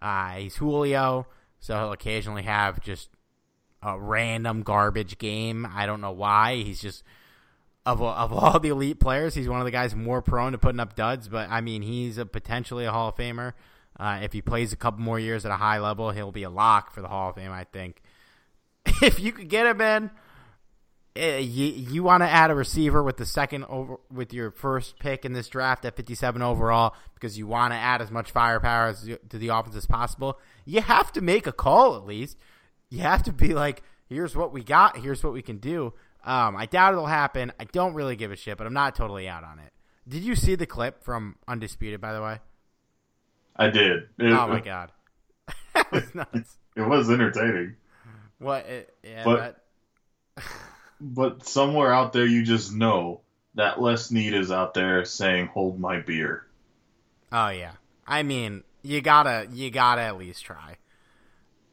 Uh, 0.00 0.32
he's 0.32 0.56
Julio, 0.56 1.26
so 1.60 1.76
he'll 1.76 1.92
occasionally 1.92 2.42
have 2.42 2.80
just 2.80 3.08
a 3.82 3.98
random 3.98 4.62
garbage 4.62 5.18
game. 5.18 5.66
I 5.66 5.86
don't 5.86 6.00
know 6.00 6.10
why. 6.12 6.56
He's 6.56 6.80
just 6.80 7.04
of 7.84 8.00
of 8.02 8.32
all 8.32 8.58
the 8.60 8.68
elite 8.68 9.00
players, 9.00 9.34
he's 9.34 9.48
one 9.48 9.60
of 9.60 9.64
the 9.64 9.70
guys 9.70 9.94
more 9.94 10.22
prone 10.22 10.52
to 10.52 10.58
putting 10.58 10.80
up 10.80 10.94
duds. 10.96 11.28
But 11.28 11.50
I 11.50 11.60
mean, 11.60 11.82
he's 11.82 12.18
a 12.18 12.26
potentially 12.26 12.84
a 12.84 12.92
Hall 12.92 13.08
of 13.08 13.16
Famer. 13.16 13.52
Uh, 13.98 14.20
if 14.22 14.32
he 14.32 14.40
plays 14.40 14.72
a 14.72 14.76
couple 14.76 15.00
more 15.00 15.18
years 15.20 15.44
at 15.44 15.52
a 15.52 15.56
high 15.56 15.78
level, 15.78 16.10
he'll 16.10 16.32
be 16.32 16.44
a 16.44 16.50
lock 16.50 16.92
for 16.92 17.02
the 17.02 17.08
Hall 17.08 17.30
of 17.30 17.36
Fame. 17.36 17.52
I 17.52 17.64
think. 17.64 18.01
if 19.02 19.20
you 19.20 19.32
could 19.32 19.48
get 19.48 19.66
him 19.66 19.80
in, 19.80 20.10
uh, 21.14 21.36
you, 21.36 21.66
you 21.66 22.02
want 22.02 22.22
to 22.22 22.28
add 22.28 22.50
a 22.50 22.54
receiver 22.54 23.02
with 23.02 23.18
the 23.18 23.26
second 23.26 23.64
over 23.64 23.96
with 24.10 24.32
your 24.32 24.50
first 24.50 24.98
pick 24.98 25.24
in 25.24 25.34
this 25.34 25.48
draft 25.48 25.84
at 25.84 25.94
57 25.94 26.40
overall 26.40 26.94
because 27.14 27.36
you 27.36 27.46
want 27.46 27.72
to 27.72 27.76
add 27.76 28.00
as 28.00 28.10
much 28.10 28.30
firepower 28.30 28.88
as, 28.88 29.02
to 29.28 29.38
the 29.38 29.48
offense 29.48 29.76
as 29.76 29.86
possible. 29.86 30.38
You 30.64 30.80
have 30.80 31.12
to 31.12 31.20
make 31.20 31.46
a 31.46 31.52
call 31.52 31.96
at 31.96 32.06
least. 32.06 32.38
You 32.88 33.00
have 33.00 33.22
to 33.24 33.32
be 33.32 33.52
like, 33.52 33.82
here's 34.08 34.34
what 34.34 34.52
we 34.52 34.64
got, 34.64 34.96
here's 34.96 35.22
what 35.22 35.34
we 35.34 35.42
can 35.42 35.58
do. 35.58 35.92
Um, 36.24 36.56
I 36.56 36.66
doubt 36.66 36.94
it'll 36.94 37.06
happen. 37.06 37.52
I 37.60 37.64
don't 37.64 37.94
really 37.94 38.16
give 38.16 38.32
a 38.32 38.36
shit, 38.36 38.56
but 38.56 38.66
I'm 38.66 38.72
not 38.72 38.94
totally 38.94 39.28
out 39.28 39.44
on 39.44 39.58
it. 39.58 39.72
Did 40.08 40.22
you 40.22 40.34
see 40.34 40.54
the 40.54 40.66
clip 40.66 41.02
from 41.02 41.36
Undisputed, 41.46 42.00
by 42.00 42.12
the 42.12 42.22
way? 42.22 42.38
I 43.56 43.68
did. 43.68 44.04
It, 44.18 44.32
oh 44.32 44.46
my 44.46 44.60
god, 44.60 44.92
that 45.74 45.92
was 45.92 46.14
nuts. 46.14 46.56
It 46.74 46.82
was 46.82 47.10
entertaining. 47.10 47.76
What? 48.42 48.66
It, 48.66 48.94
yeah, 49.04 49.24
but, 49.24 49.62
that... 50.36 50.44
but 51.00 51.46
somewhere 51.46 51.92
out 51.92 52.12
there, 52.12 52.26
you 52.26 52.42
just 52.42 52.74
know 52.74 53.20
that 53.54 53.80
Les 53.80 54.06
Snead 54.06 54.34
is 54.34 54.50
out 54.50 54.74
there 54.74 55.04
saying, 55.04 55.46
"Hold 55.48 55.78
my 55.78 56.00
beer." 56.00 56.46
Oh 57.30 57.48
yeah, 57.48 57.72
I 58.06 58.22
mean, 58.22 58.64
you 58.82 59.00
gotta, 59.00 59.46
you 59.52 59.70
gotta 59.70 60.02
at 60.02 60.18
least 60.18 60.44
try. 60.44 60.76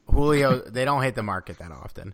Julio, 0.07 0.59
they 0.67 0.85
don't 0.85 1.03
hit 1.03 1.15
the 1.15 1.23
market 1.23 1.57
that 1.57 1.71
often. 1.71 2.13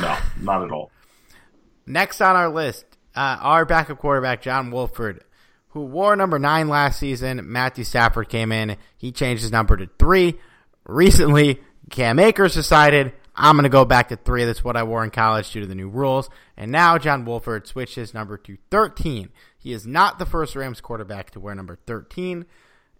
No, 0.00 0.18
not 0.40 0.64
at 0.64 0.70
all. 0.70 0.90
Next 1.86 2.20
on 2.20 2.36
our 2.36 2.48
list, 2.48 2.84
uh, 3.16 3.38
our 3.40 3.64
backup 3.64 3.98
quarterback, 3.98 4.42
John 4.42 4.70
Wolford, 4.70 5.24
who 5.68 5.82
wore 5.82 6.14
number 6.16 6.38
nine 6.38 6.68
last 6.68 6.98
season. 7.00 7.50
Matthew 7.50 7.84
Stafford 7.84 8.28
came 8.28 8.52
in. 8.52 8.76
He 8.96 9.12
changed 9.12 9.42
his 9.42 9.52
number 9.52 9.76
to 9.76 9.88
three. 9.98 10.38
Recently, 10.86 11.60
Cam 11.90 12.18
Akers 12.18 12.54
decided, 12.54 13.12
I'm 13.34 13.56
going 13.56 13.64
to 13.64 13.68
go 13.68 13.84
back 13.84 14.08
to 14.08 14.16
three. 14.16 14.44
That's 14.44 14.64
what 14.64 14.76
I 14.76 14.82
wore 14.82 15.04
in 15.04 15.10
college 15.10 15.50
due 15.50 15.60
to 15.60 15.66
the 15.66 15.74
new 15.74 15.88
rules. 15.88 16.30
And 16.56 16.70
now 16.70 16.98
John 16.98 17.24
Wolford 17.24 17.66
switched 17.66 17.96
his 17.96 18.14
number 18.14 18.38
to 18.38 18.56
13. 18.70 19.30
He 19.58 19.72
is 19.72 19.86
not 19.86 20.18
the 20.18 20.26
first 20.26 20.56
Rams 20.56 20.80
quarterback 20.80 21.30
to 21.32 21.40
wear 21.40 21.54
number 21.54 21.78
13. 21.86 22.46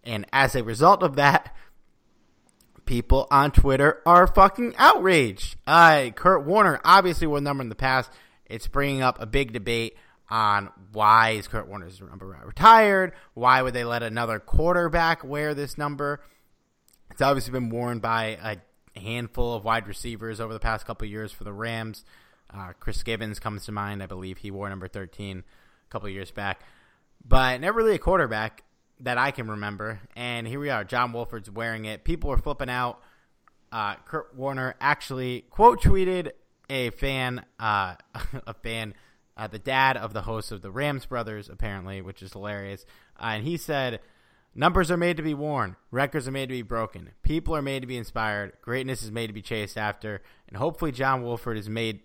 And 0.05 0.27
as 0.33 0.55
a 0.55 0.65
result 0.65 1.03
of 1.03 1.17
that, 1.17 1.55
people 2.85 3.27
on 3.31 3.53
Twitter 3.53 4.03
are 4.05 4.27
fucking 4.27 4.75
outraged. 4.77 5.57
Uh, 5.67 6.11
Kurt 6.15 6.45
Warner 6.45 6.81
obviously 6.85 7.27
wore 7.27 7.41
number 7.41 7.63
in 7.63 7.69
the 7.69 7.75
past. 7.75 8.11
It's 8.47 8.67
bringing 8.67 9.03
up 9.03 9.21
a 9.21 9.27
big 9.27 9.53
debate 9.53 9.97
on 10.29 10.71
why 10.93 11.31
is 11.31 11.49
Kurt 11.49 11.69
Warner's 11.69 12.01
number 12.01 12.27
retired? 12.45 13.13
Why 13.35 13.63
would 13.63 13.75
they 13.75 13.85
let 13.85 14.03
another 14.03 14.39
quarterback 14.39 15.23
wear 15.23 15.55
this 15.55 15.77
number? 15.77 16.21
It's 17.11 17.21
obviously 17.21 17.53
been 17.53 17.71
worn 17.71 17.99
by 17.99 18.39
a 18.43 18.57
handful 18.97 19.55
of 19.55 19.65
wide 19.65 19.87
receivers 19.87 20.41
over 20.41 20.53
the 20.53 20.61
past 20.61 20.87
couple 20.87 21.07
years 21.07 21.33
for 21.33 21.45
the 21.45 21.53
Rams. 21.53 22.05
Uh, 22.53 22.73
Chris 22.81 23.03
Gibbons 23.03 23.39
comes 23.39 23.65
to 23.67 23.73
mind. 23.73 24.03
I 24.03 24.07
believe 24.07 24.39
he 24.39 24.51
wore 24.51 24.69
number 24.69 24.89
13 24.89 25.39
a 25.39 25.91
couple 25.91 26.09
years 26.09 26.31
back. 26.31 26.61
But 27.25 27.61
never 27.61 27.79
really 27.79 27.95
a 27.95 27.99
quarterback 27.99 28.65
that 29.01 29.19
I 29.19 29.31
can 29.31 29.49
remember. 29.49 30.01
And 30.17 30.47
here 30.47 30.61
we 30.61 30.71
are. 30.71 30.85
John 30.85 31.13
Wolford's 31.13 31.51
wearing 31.51 31.85
it. 31.85 32.05
People 32.05 32.31
are 32.33 32.39
flipping 32.39 32.71
out. 32.71 33.01
Uh, 33.71 33.95
Kurt 34.07 34.35
Warner 34.35 34.75
actually 34.81 35.43
quote 35.43 35.81
tweeted 35.81 36.33
a 36.69 36.91
fan, 36.91 37.45
uh, 37.59 37.95
a 38.47 38.55
fan 38.55 38.95
uh, 39.37 39.47
the 39.47 39.59
dad 39.59 39.97
of 39.97 40.13
the 40.13 40.23
host 40.23 40.53
of 40.53 40.61
the 40.61 40.71
Rams 40.71 41.07
Brothers, 41.07 41.49
apparently, 41.49 42.03
which 42.03 42.23
is 42.23 42.33
hilarious. 42.33 42.85
Uh, 43.19 43.29
and 43.29 43.45
he 43.45 43.57
said, 43.57 44.01
Numbers 44.55 44.91
are 44.91 44.97
made 44.97 45.17
to 45.17 45.23
be 45.23 45.35
worn, 45.35 45.77
records 45.91 46.27
are 46.27 46.33
made 46.33 46.49
to 46.49 46.55
be 46.55 46.63
broken, 46.63 47.11
people 47.23 47.55
are 47.55 47.63
made 47.63 47.81
to 47.81 47.87
be 47.87 47.97
inspired, 47.97 48.53
greatness 48.63 49.03
is 49.03 49.13
made 49.13 49.29
to 49.29 49.33
be 49.33 49.43
chased 49.43 49.79
after, 49.79 50.23
and 50.49 50.57
hopefully 50.57 50.91
John 50.91 51.23
Wolford 51.23 51.57
is 51.57 51.69
made 51.69 52.01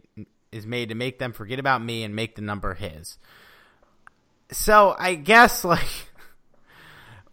is 0.51 0.65
made 0.65 0.89
to 0.89 0.95
make 0.95 1.19
them 1.19 1.33
forget 1.33 1.59
about 1.59 1.83
me 1.83 2.03
and 2.03 2.15
make 2.15 2.35
the 2.35 2.41
number 2.41 2.73
his. 2.75 3.17
So 4.51 4.95
I 4.97 5.15
guess 5.15 5.63
like 5.65 5.87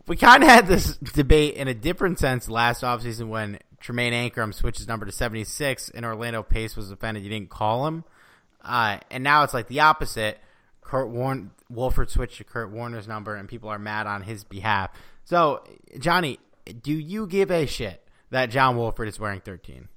we 0.07 0.17
kind 0.17 0.43
of 0.43 0.49
had 0.49 0.67
this 0.67 0.97
debate 0.97 1.55
in 1.55 1.69
a 1.69 1.75
different 1.75 2.19
sense 2.19 2.49
last 2.49 2.83
offseason 2.83 3.29
when 3.29 3.59
Tremayne 3.81 4.13
Anchrum 4.13 4.55
switches 4.55 4.89
number 4.89 5.07
to 5.07 5.13
76 5.13 5.91
and 5.91 6.05
Orlando 6.05 6.43
Pace 6.43 6.77
was 6.77 6.91
offended 6.91 7.23
you 7.23 7.31
didn't 7.31 7.51
call 7.51 7.87
him. 7.87 8.05
Uh, 8.65 8.99
and 9.11 9.25
now 9.25 9.43
it's 9.43 9.55
like 9.55 9.69
the 9.69 9.81
opposite. 9.81 10.39
Kurt 10.93 11.09
Warner, 11.09 11.49
Wolford 11.71 12.11
switched 12.11 12.37
to 12.37 12.45
Kurt 12.45 12.71
Warner's 12.71 13.09
number 13.09 13.35
and 13.35 13.49
people 13.49 13.71
are 13.71 13.79
mad 13.79 14.07
on 14.07 14.21
his 14.21 14.45
behalf. 14.45 14.91
So, 15.25 15.65
Johnny, 15.99 16.39
do 16.83 16.93
you 16.93 17.27
give 17.27 17.51
a 17.51 17.65
shit 17.65 18.07
that 18.29 18.51
John 18.51 18.77
Wolford 18.77 19.09
is 19.09 19.19
wearing 19.19 19.41
13? 19.41 19.89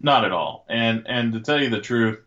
Not 0.00 0.24
at 0.24 0.32
all. 0.32 0.66
And 0.68 1.06
and 1.06 1.34
to 1.34 1.40
tell 1.40 1.62
you 1.62 1.70
the 1.70 1.80
truth, 1.80 2.18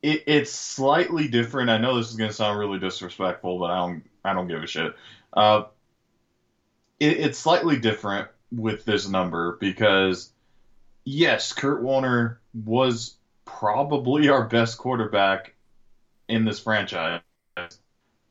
it, 0.00 0.24
it's 0.26 0.50
slightly 0.50 1.28
different. 1.28 1.68
I 1.68 1.76
know 1.76 1.98
this 1.98 2.08
is 2.08 2.16
going 2.16 2.30
to 2.30 2.34
sound 2.34 2.58
really 2.58 2.78
disrespectful, 2.78 3.58
but 3.58 3.70
I 3.70 3.76
don't 3.80 4.04
I 4.24 4.32
don't 4.32 4.48
give 4.48 4.62
a 4.62 4.66
shit. 4.66 4.94
Uh, 5.34 5.64
it, 6.98 7.20
it's 7.20 7.38
slightly 7.38 7.78
different 7.78 8.28
with 8.50 8.86
this 8.86 9.06
number 9.06 9.58
because 9.60 10.32
yes, 11.04 11.52
Kurt 11.52 11.82
Warner 11.82 12.40
was 12.54 13.16
probably 13.44 14.30
our 14.30 14.46
best 14.46 14.78
quarterback 14.78 15.52
in 16.28 16.44
this 16.44 16.60
franchise. 16.60 17.20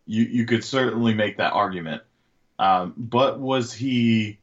You 0.06 0.24
you 0.24 0.46
could 0.46 0.63
certainly 0.63 1.13
make 1.13 1.38
that 1.38 1.54
argument. 1.54 2.04
Um, 2.60 2.94
but 2.98 3.39
was 3.39 3.74
he 3.74 4.39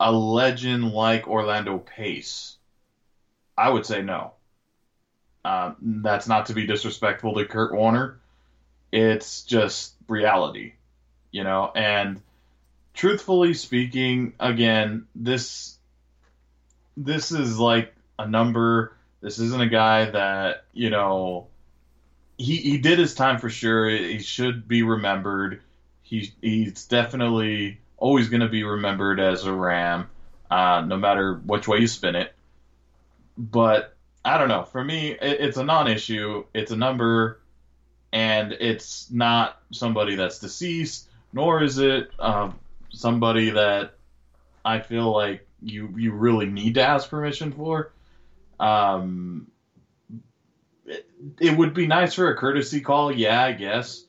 a 0.00 0.10
legend 0.10 0.92
like 0.92 1.28
Orlando 1.28 1.78
Pace? 1.78 2.56
I 3.56 3.68
would 3.68 3.86
say 3.86 4.02
no. 4.02 4.32
Uh, 5.44 5.74
that's 5.80 6.28
not 6.28 6.46
to 6.46 6.54
be 6.54 6.66
disrespectful 6.66 7.34
to 7.34 7.44
Kurt 7.44 7.74
Warner. 7.74 8.20
It's 8.90 9.42
just 9.42 9.94
reality, 10.08 10.74
you 11.30 11.44
know. 11.44 11.70
And 11.74 12.20
truthfully 12.94 13.54
speaking, 13.54 14.34
again, 14.38 15.06
this 15.14 15.76
this 16.96 17.32
is 17.32 17.58
like 17.58 17.94
a 18.18 18.26
number. 18.26 18.96
This 19.20 19.38
isn't 19.38 19.60
a 19.60 19.68
guy 19.68 20.10
that 20.10 20.64
you 20.72 20.90
know. 20.90 21.48
He 22.38 22.56
he 22.56 22.78
did 22.78 22.98
his 22.98 23.14
time 23.14 23.38
for 23.38 23.50
sure. 23.50 23.88
He 23.88 24.20
should 24.20 24.66
be 24.66 24.82
remembered. 24.82 25.60
He 26.02 26.32
he's 26.40 26.86
definitely 26.86 27.78
always 27.96 28.28
going 28.28 28.40
to 28.40 28.48
be 28.48 28.64
remembered 28.64 29.20
as 29.20 29.44
a 29.44 29.52
Ram, 29.52 30.08
uh, 30.50 30.82
no 30.86 30.96
matter 30.96 31.34
which 31.34 31.68
way 31.68 31.78
you 31.78 31.86
spin 31.86 32.16
it. 32.16 32.34
But 33.38 33.94
I 34.24 34.38
don't 34.38 34.48
know. 34.48 34.64
For 34.64 34.82
me, 34.82 35.12
it, 35.12 35.40
it's 35.40 35.56
a 35.56 35.64
non-issue. 35.64 36.44
It's 36.52 36.72
a 36.72 36.76
number, 36.76 37.40
and 38.12 38.52
it's 38.52 39.10
not 39.10 39.60
somebody 39.70 40.16
that's 40.16 40.38
deceased, 40.38 41.08
nor 41.32 41.62
is 41.62 41.78
it 41.78 42.10
uh, 42.18 42.50
somebody 42.90 43.50
that 43.50 43.94
I 44.64 44.80
feel 44.80 45.12
like 45.12 45.46
you 45.62 45.94
you 45.96 46.12
really 46.12 46.46
need 46.46 46.74
to 46.74 46.82
ask 46.82 47.08
permission 47.08 47.52
for. 47.52 47.92
Um, 48.58 49.51
it, 51.40 51.56
would 51.56 51.74
be 51.74 51.86
nice 51.86 52.14
for 52.14 52.30
a 52.30 52.36
courtesy 52.36 52.80
call, 52.80 53.12
yeah, 53.12 53.42
I 53.42 53.52
guess. 53.52 54.04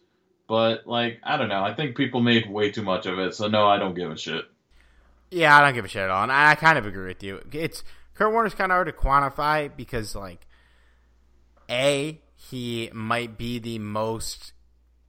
But 0.48 0.88
like, 0.88 1.20
I 1.24 1.38
don't 1.38 1.50
know. 1.50 1.64
I 1.64 1.74
think 1.74 1.96
people 1.96 2.22
made 2.22 2.50
way 2.50 2.72
too 2.72 2.84
much 2.84 3.06
of 3.06 3.20
it, 3.20 3.36
so 3.36 3.48
no, 3.48 3.68
I 3.68 3.78
don't 3.78 3.96
give 3.96 4.12
a 4.12 4.18
shit. 4.18 4.46
Yeah, 5.32 5.58
I 5.58 5.62
don't 5.62 5.74
give 5.74 5.86
a 5.86 5.88
shit 5.88 6.04
at 6.04 6.10
all, 6.10 6.24
and 6.24 6.32
I, 6.32 6.52
I 6.52 6.56
kind 6.56 6.78
of 6.78 6.86
agree 6.86 7.08
with 7.08 7.24
you. 7.24 7.42
It's 7.52 7.84
Kurt 8.14 8.32
Warner's 8.32 8.54
kind 8.54 8.72
of 8.72 8.76
hard 8.76 8.88
to 8.88 8.94
quantify 8.94 9.72
because, 9.76 10.16
like, 10.16 10.46
a 11.70 12.22
he 12.36 12.90
might 12.94 13.38
be 13.38 13.58
the 13.58 13.80
most 13.80 14.54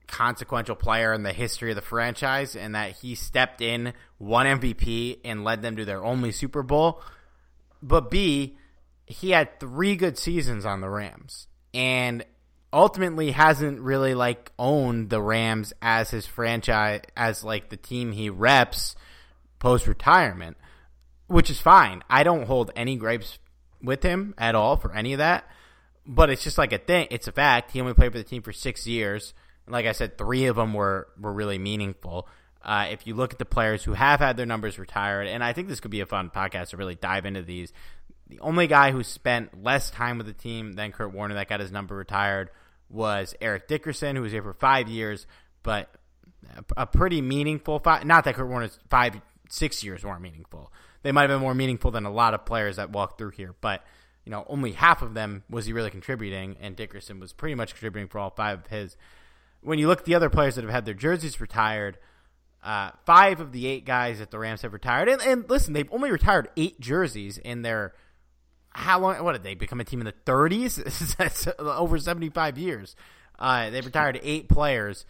consequential 0.07 0.75
player 0.75 1.13
in 1.13 1.23
the 1.23 1.33
history 1.33 1.71
of 1.71 1.75
the 1.75 1.81
franchise, 1.81 2.55
and 2.55 2.73
that 2.73 2.91
he 2.91 3.15
stepped 3.15 3.61
in, 3.61 3.93
won 4.19 4.45
MVP, 4.45 5.19
and 5.25 5.43
led 5.43 5.61
them 5.61 5.75
to 5.75 5.85
their 5.85 6.03
only 6.03 6.31
Super 6.31 6.63
Bowl. 6.63 7.01
But 7.81 8.09
B, 8.09 8.57
he 9.05 9.31
had 9.31 9.59
three 9.59 9.95
good 9.95 10.17
seasons 10.17 10.65
on 10.65 10.81
the 10.81 10.89
Rams, 10.89 11.47
and 11.75 12.25
ultimately 12.73 13.31
hasn't 13.31 13.79
really 13.79 14.15
like 14.15 14.51
owned 14.57 15.11
the 15.11 15.21
Rams 15.21 15.73
as 15.81 16.09
his 16.09 16.25
franchise, 16.25 17.01
as 17.15 17.43
like 17.43 17.69
the 17.69 17.77
team 17.77 18.11
he 18.11 18.29
reps 18.29 18.95
post 19.59 19.85
retirement 19.85 20.57
which 21.27 21.49
is 21.49 21.59
fine. 21.59 22.03
I 22.09 22.23
don't 22.23 22.45
hold 22.45 22.71
any 22.75 22.95
gripes 22.97 23.39
with 23.81 24.03
him 24.03 24.33
at 24.37 24.55
all 24.55 24.77
for 24.77 24.93
any 24.93 25.13
of 25.13 25.19
that. 25.19 25.45
But 26.05 26.29
it's 26.29 26.43
just 26.43 26.57
like 26.57 26.71
a 26.71 26.77
thing. 26.77 27.07
It's 27.09 27.27
a 27.27 27.31
fact. 27.31 27.71
He 27.71 27.81
only 27.81 27.93
played 27.93 28.11
for 28.11 28.19
the 28.19 28.23
team 28.23 28.43
for 28.43 28.53
six 28.53 28.85
years. 28.85 29.33
Like 29.67 29.87
I 29.87 29.91
said, 29.93 30.17
three 30.17 30.45
of 30.45 30.55
them 30.55 30.73
were 30.73 31.07
were 31.19 31.33
really 31.33 31.57
meaningful. 31.57 32.27
Uh, 32.63 32.87
if 32.91 33.07
you 33.07 33.15
look 33.15 33.33
at 33.33 33.39
the 33.39 33.45
players 33.45 33.83
who 33.83 33.93
have 33.93 34.19
had 34.19 34.37
their 34.37 34.45
numbers 34.45 34.77
retired, 34.77 35.27
and 35.27 35.43
I 35.43 35.53
think 35.53 35.67
this 35.67 35.79
could 35.79 35.91
be 35.91 36.01
a 36.01 36.05
fun 36.05 36.29
podcast 36.29 36.69
to 36.69 36.77
really 36.77 36.95
dive 36.95 37.25
into 37.25 37.41
these. 37.41 37.73
The 38.27 38.39
only 38.39 38.67
guy 38.67 38.91
who 38.91 39.03
spent 39.03 39.63
less 39.63 39.91
time 39.91 40.17
with 40.17 40.27
the 40.27 40.33
team 40.33 40.73
than 40.73 40.91
Kurt 40.91 41.13
Warner 41.13 41.35
that 41.35 41.47
got 41.47 41.59
his 41.59 41.71
number 41.71 41.95
retired 41.95 42.49
was 42.89 43.35
Eric 43.39 43.67
Dickerson, 43.67 44.15
who 44.15 44.23
was 44.23 44.31
here 44.31 44.41
for 44.41 44.53
five 44.53 44.87
years, 44.87 45.27
but 45.63 45.89
a 46.75 46.85
pretty 46.85 47.21
meaningful 47.21 47.79
five. 47.79 48.05
Not 48.05 48.23
that 48.25 48.35
Kurt 48.35 48.47
Warner's 48.47 48.79
five, 48.89 49.21
six 49.49 49.83
years 49.83 50.03
weren't 50.03 50.21
meaningful, 50.21 50.71
they 51.03 51.11
might 51.11 51.29
have 51.29 51.29
been 51.29 51.41
more 51.41 51.53
meaningful 51.53 51.91
than 51.91 52.05
a 52.05 52.11
lot 52.11 52.33
of 52.33 52.45
players 52.45 52.77
that 52.77 52.91
walked 52.91 53.17
through 53.17 53.31
here. 53.31 53.53
But 53.61 53.83
you 54.25 54.31
know, 54.31 54.43
only 54.49 54.71
half 54.71 55.03
of 55.03 55.13
them 55.13 55.43
was 55.49 55.67
he 55.67 55.73
really 55.73 55.91
contributing, 55.91 56.57
and 56.59 56.75
Dickerson 56.75 57.19
was 57.19 57.31
pretty 57.31 57.53
much 57.53 57.73
contributing 57.73 58.07
for 58.07 58.17
all 58.17 58.31
five 58.31 58.59
of 58.59 58.67
his. 58.67 58.97
When 59.61 59.77
you 59.77 59.87
look 59.87 59.99
at 59.99 60.05
the 60.05 60.15
other 60.15 60.29
players 60.29 60.55
that 60.55 60.63
have 60.63 60.73
had 60.73 60.85
their 60.85 60.95
jerseys 60.95 61.39
retired, 61.39 61.99
uh, 62.63 62.91
five 63.05 63.39
of 63.39 63.51
the 63.51 63.67
eight 63.67 63.85
guys 63.85 64.17
that 64.17 64.31
the 64.31 64.39
Rams 64.39 64.63
have 64.63 64.73
retired, 64.73 65.09
and, 65.09 65.21
and 65.21 65.47
listen, 65.47 65.73
they've 65.73 65.91
only 65.91 66.09
retired 66.09 66.49
eight 66.57 66.79
jerseys 66.79 67.37
in 67.37 67.61
their 67.61 67.93
how 68.75 68.99
long? 68.99 69.23
What 69.23 69.33
did 69.33 69.43
they 69.43 69.55
become 69.55 69.79
a 69.79 69.83
team 69.83 70.01
in 70.01 70.05
the 70.05 70.31
30s? 70.31 71.15
That's 71.17 71.47
over 71.57 71.97
75 71.97 72.57
years. 72.57 72.95
Uh, 73.39 73.69
they've 73.69 73.85
retired 73.85 74.19
eight 74.21 74.49
players. 74.49 75.05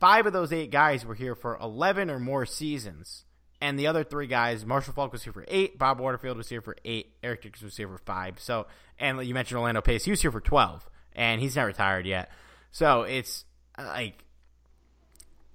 Five 0.00 0.26
of 0.26 0.32
those 0.32 0.52
eight 0.52 0.70
guys 0.70 1.04
were 1.04 1.14
here 1.14 1.34
for 1.34 1.56
11 1.60 2.10
or 2.10 2.18
more 2.18 2.46
seasons. 2.46 3.24
And 3.60 3.78
the 3.78 3.86
other 3.86 4.02
three 4.02 4.26
guys, 4.26 4.66
Marshall 4.66 4.94
Faulk 4.94 5.12
was 5.12 5.22
here 5.22 5.32
for 5.32 5.44
eight, 5.46 5.78
Bob 5.78 6.00
Waterfield 6.00 6.36
was 6.36 6.48
here 6.48 6.60
for 6.60 6.76
eight, 6.84 7.12
Eric 7.22 7.42
Dickerson 7.42 7.66
was 7.66 7.76
here 7.76 7.86
for 7.86 7.98
five. 7.98 8.40
So, 8.40 8.66
and 8.98 9.24
you 9.24 9.34
mentioned 9.34 9.58
Orlando 9.58 9.80
Pace, 9.80 10.04
he 10.04 10.10
was 10.10 10.20
here 10.20 10.32
for 10.32 10.40
twelve, 10.40 10.88
and 11.14 11.40
he's 11.40 11.54
not 11.54 11.66
retired 11.66 12.04
yet. 12.04 12.28
So 12.72 13.02
it's 13.02 13.44
like 13.78 14.24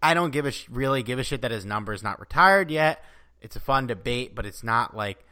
I 0.01 0.13
don't 0.13 0.32
give 0.32 0.45
a 0.45 0.51
sh- 0.51 0.69
really 0.69 1.03
give 1.03 1.19
a 1.19 1.23
shit 1.23 1.41
that 1.41 1.51
his 1.51 1.65
number 1.65 1.91
is 1.91 2.01
not 2.01 2.21
retired 2.21 2.71
yet. 2.71 3.03
It's 3.41 3.58
a 3.58 3.60
fun 3.60 3.88
debate, 3.88 4.36
but 4.36 4.45
it's 4.45 4.63
not 4.63 4.95
like 4.95 5.25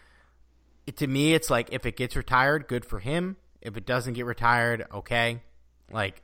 it, 0.87 0.97
to 0.97 1.07
me. 1.07 1.33
It's 1.33 1.49
like 1.49 1.69
if 1.71 1.85
it 1.85 1.95
gets 1.95 2.15
retired, 2.15 2.67
good 2.67 2.85
for 2.85 2.99
him. 2.99 3.37
If 3.61 3.77
it 3.77 3.85
doesn't 3.85 4.13
get 4.13 4.25
retired, 4.25 4.85
okay. 4.93 5.41
Like 5.91 6.21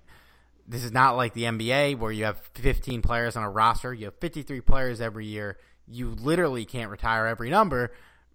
this 0.68 0.84
is 0.84 0.92
not 0.92 1.18
like 1.18 1.34
the 1.34 1.44
NBA 1.44 1.98
where 1.98 2.12
you 2.12 2.26
have 2.26 2.40
15 2.56 3.02
players 3.02 3.36
on 3.36 3.44
a 3.44 3.50
roster. 3.50 3.94
You 3.94 4.06
have 4.06 4.16
53 4.20 4.62
players 4.62 5.02
every 5.02 5.26
year 5.26 5.58
you 5.92 6.12
literally 6.12 6.66
can't 6.66 6.90
retire 6.90 7.28
every 7.28 7.50
number 7.50 7.92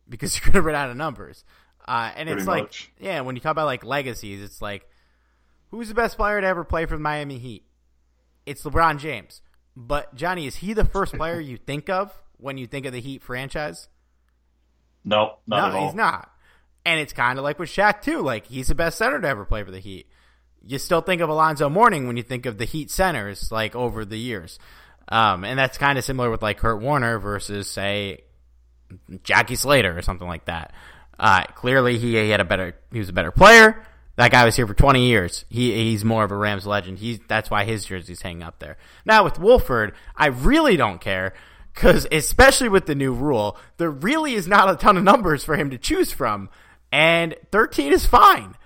because 0.08 0.36
you're 0.38 0.52
going 0.52 0.62
to 0.62 0.62
run 0.62 0.74
out 0.74 0.90
of 0.90 0.96
numbers. 0.96 1.44
Uh, 1.86 2.10
and 2.16 2.26
Pretty 2.26 2.40
it's 2.40 2.48
like, 2.48 2.64
much. 2.64 2.90
yeah, 2.98 3.20
when 3.20 3.36
you 3.36 3.40
talk 3.40 3.52
about 3.52 3.66
like 3.66 3.84
legacies, 3.84 4.42
it's 4.42 4.60
like, 4.60 4.88
who's 5.70 5.88
the 5.88 5.94
best 5.94 6.16
player 6.16 6.40
to 6.40 6.46
ever 6.46 6.64
play 6.64 6.86
for 6.86 6.96
the 6.96 7.02
Miami 7.02 7.38
Heat? 7.38 7.64
It's 8.44 8.62
LeBron 8.62 8.98
James. 8.98 9.40
But 9.76 10.14
Johnny, 10.14 10.46
is 10.46 10.56
he 10.56 10.72
the 10.72 10.84
first 10.84 11.14
player 11.14 11.40
you 11.40 11.56
think 11.56 11.90
of 11.90 12.12
when 12.38 12.58
you 12.58 12.66
think 12.66 12.86
of 12.86 12.92
the 12.92 13.00
Heat 13.00 13.22
franchise? 13.22 13.88
No, 15.06 15.38
not 15.46 15.56
no, 15.56 15.64
at 15.68 15.74
all. 15.74 15.86
he's 15.86 15.94
not. 15.94 16.30
And 16.84 17.00
it's 17.00 17.12
kind 17.12 17.38
of 17.38 17.44
like 17.44 17.58
with 17.58 17.70
Shaq 17.70 18.02
too. 18.02 18.20
Like 18.20 18.46
he's 18.46 18.66
the 18.68 18.74
best 18.74 18.98
center 18.98 19.20
to 19.20 19.26
ever 19.26 19.44
play 19.44 19.62
for 19.62 19.70
the 19.70 19.78
Heat. 19.78 20.06
You 20.66 20.78
still 20.78 21.00
think 21.00 21.22
of 21.22 21.28
Alonzo 21.30 21.68
Mourning 21.70 22.08
when 22.08 22.16
you 22.16 22.24
think 22.24 22.44
of 22.44 22.58
the 22.58 22.64
Heat 22.64 22.90
centers, 22.90 23.50
like 23.52 23.74
over 23.76 24.04
the 24.04 24.18
years. 24.18 24.58
Um, 25.08 25.44
and 25.44 25.56
that's 25.56 25.78
kind 25.78 25.96
of 25.96 26.04
similar 26.04 26.28
with 26.30 26.42
like 26.42 26.58
Kurt 26.58 26.82
Warner 26.82 27.20
versus 27.20 27.70
say 27.70 28.24
Jackie 29.22 29.54
Slater 29.54 29.96
or 29.96 30.02
something 30.02 30.26
like 30.26 30.46
that. 30.46 30.72
Uh, 31.18 31.44
clearly 31.54 31.98
he, 31.98 32.12
he 32.16 32.30
had 32.30 32.40
a 32.40 32.44
better 32.44 32.76
he 32.92 32.98
was 32.98 33.08
a 33.08 33.12
better 33.12 33.30
player. 33.30 33.82
That 34.16 34.32
guy 34.32 34.44
was 34.44 34.56
here 34.56 34.66
for 34.66 34.74
20 34.74 35.06
years. 35.06 35.44
He 35.48 35.72
he's 35.72 36.04
more 36.04 36.24
of 36.24 36.32
a 36.32 36.36
Rams 36.36 36.66
legend. 36.66 36.98
He's 36.98 37.20
that's 37.28 37.50
why 37.50 37.64
his 37.64 37.84
jersey's 37.84 38.22
hanging 38.22 38.42
up 38.42 38.58
there. 38.58 38.76
Now 39.04 39.22
with 39.22 39.38
Wolford, 39.38 39.94
I 40.16 40.26
really 40.26 40.76
don't 40.76 41.00
care 41.00 41.34
because 41.76 42.06
especially 42.10 42.70
with 42.70 42.86
the 42.86 42.94
new 42.94 43.12
rule, 43.12 43.58
there 43.76 43.90
really 43.90 44.32
is 44.32 44.48
not 44.48 44.70
a 44.70 44.76
ton 44.76 44.96
of 44.96 45.04
numbers 45.04 45.44
for 45.44 45.56
him 45.56 45.68
to 45.68 45.76
choose 45.76 46.10
from, 46.10 46.48
and 46.90 47.36
13 47.52 47.92
is 47.92 48.06
fine. 48.06 48.56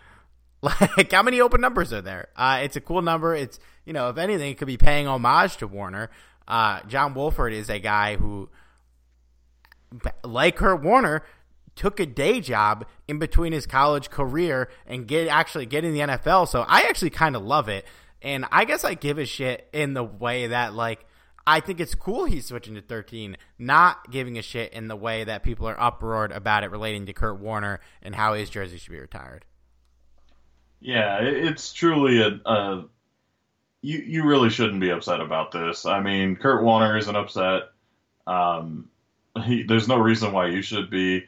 Like, 0.62 1.10
how 1.10 1.22
many 1.22 1.40
open 1.40 1.62
numbers 1.62 1.90
are 1.90 2.02
there? 2.02 2.28
Uh, 2.36 2.60
it's 2.62 2.76
a 2.76 2.82
cool 2.82 3.00
number. 3.00 3.34
It's, 3.34 3.58
you 3.86 3.94
know, 3.94 4.10
if 4.10 4.18
anything, 4.18 4.50
it 4.50 4.58
could 4.58 4.66
be 4.66 4.76
paying 4.76 5.06
homage 5.06 5.56
to 5.56 5.66
Warner. 5.66 6.10
Uh, 6.46 6.80
John 6.82 7.14
Wolford 7.14 7.54
is 7.54 7.70
a 7.70 7.78
guy 7.78 8.16
who, 8.16 8.50
like 10.22 10.56
Kurt 10.56 10.82
Warner, 10.82 11.24
took 11.76 11.98
a 11.98 12.04
day 12.04 12.40
job 12.40 12.84
in 13.08 13.18
between 13.18 13.54
his 13.54 13.66
college 13.66 14.10
career 14.10 14.68
and 14.86 15.08
get 15.08 15.28
actually 15.28 15.64
getting 15.64 15.94
the 15.94 16.00
NFL. 16.00 16.46
So 16.46 16.60
I 16.68 16.82
actually 16.82 17.08
kind 17.08 17.36
of 17.36 17.42
love 17.42 17.70
it. 17.70 17.86
And 18.20 18.44
I 18.52 18.66
guess 18.66 18.84
I 18.84 18.92
give 18.92 19.16
a 19.16 19.24
shit 19.24 19.66
in 19.72 19.94
the 19.94 20.04
way 20.04 20.48
that, 20.48 20.74
like, 20.74 21.06
I 21.50 21.58
think 21.58 21.80
it's 21.80 21.96
cool 21.96 22.26
he's 22.26 22.46
switching 22.46 22.76
to 22.76 22.80
13, 22.80 23.36
not 23.58 24.08
giving 24.12 24.38
a 24.38 24.42
shit 24.42 24.72
in 24.72 24.86
the 24.86 24.94
way 24.94 25.24
that 25.24 25.42
people 25.42 25.66
are 25.66 25.80
uproared 25.80 26.30
about 26.30 26.62
it 26.62 26.70
relating 26.70 27.06
to 27.06 27.12
Kurt 27.12 27.40
Warner 27.40 27.80
and 28.02 28.14
how 28.14 28.34
his 28.34 28.48
jersey 28.48 28.78
should 28.78 28.92
be 28.92 29.00
retired. 29.00 29.44
Yeah, 30.78 31.18
it's 31.20 31.72
truly 31.72 32.22
a, 32.22 32.40
a 32.48 32.84
you 33.82 33.98
you 33.98 34.24
really 34.28 34.48
shouldn't 34.48 34.80
be 34.80 34.90
upset 34.90 35.20
about 35.20 35.50
this. 35.50 35.86
I 35.86 35.98
mean, 35.98 36.36
Kurt 36.36 36.62
Warner 36.62 36.96
isn't 36.96 37.16
upset. 37.16 37.62
Um, 38.28 38.88
he, 39.44 39.64
there's 39.64 39.88
no 39.88 39.98
reason 39.98 40.30
why 40.30 40.50
you 40.50 40.62
should 40.62 40.88
be. 40.88 41.24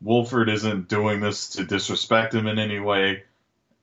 Wolford 0.00 0.50
isn't 0.50 0.86
doing 0.86 1.18
this 1.18 1.48
to 1.50 1.64
disrespect 1.64 2.32
him 2.32 2.46
in 2.46 2.60
any 2.60 2.78
way. 2.78 3.24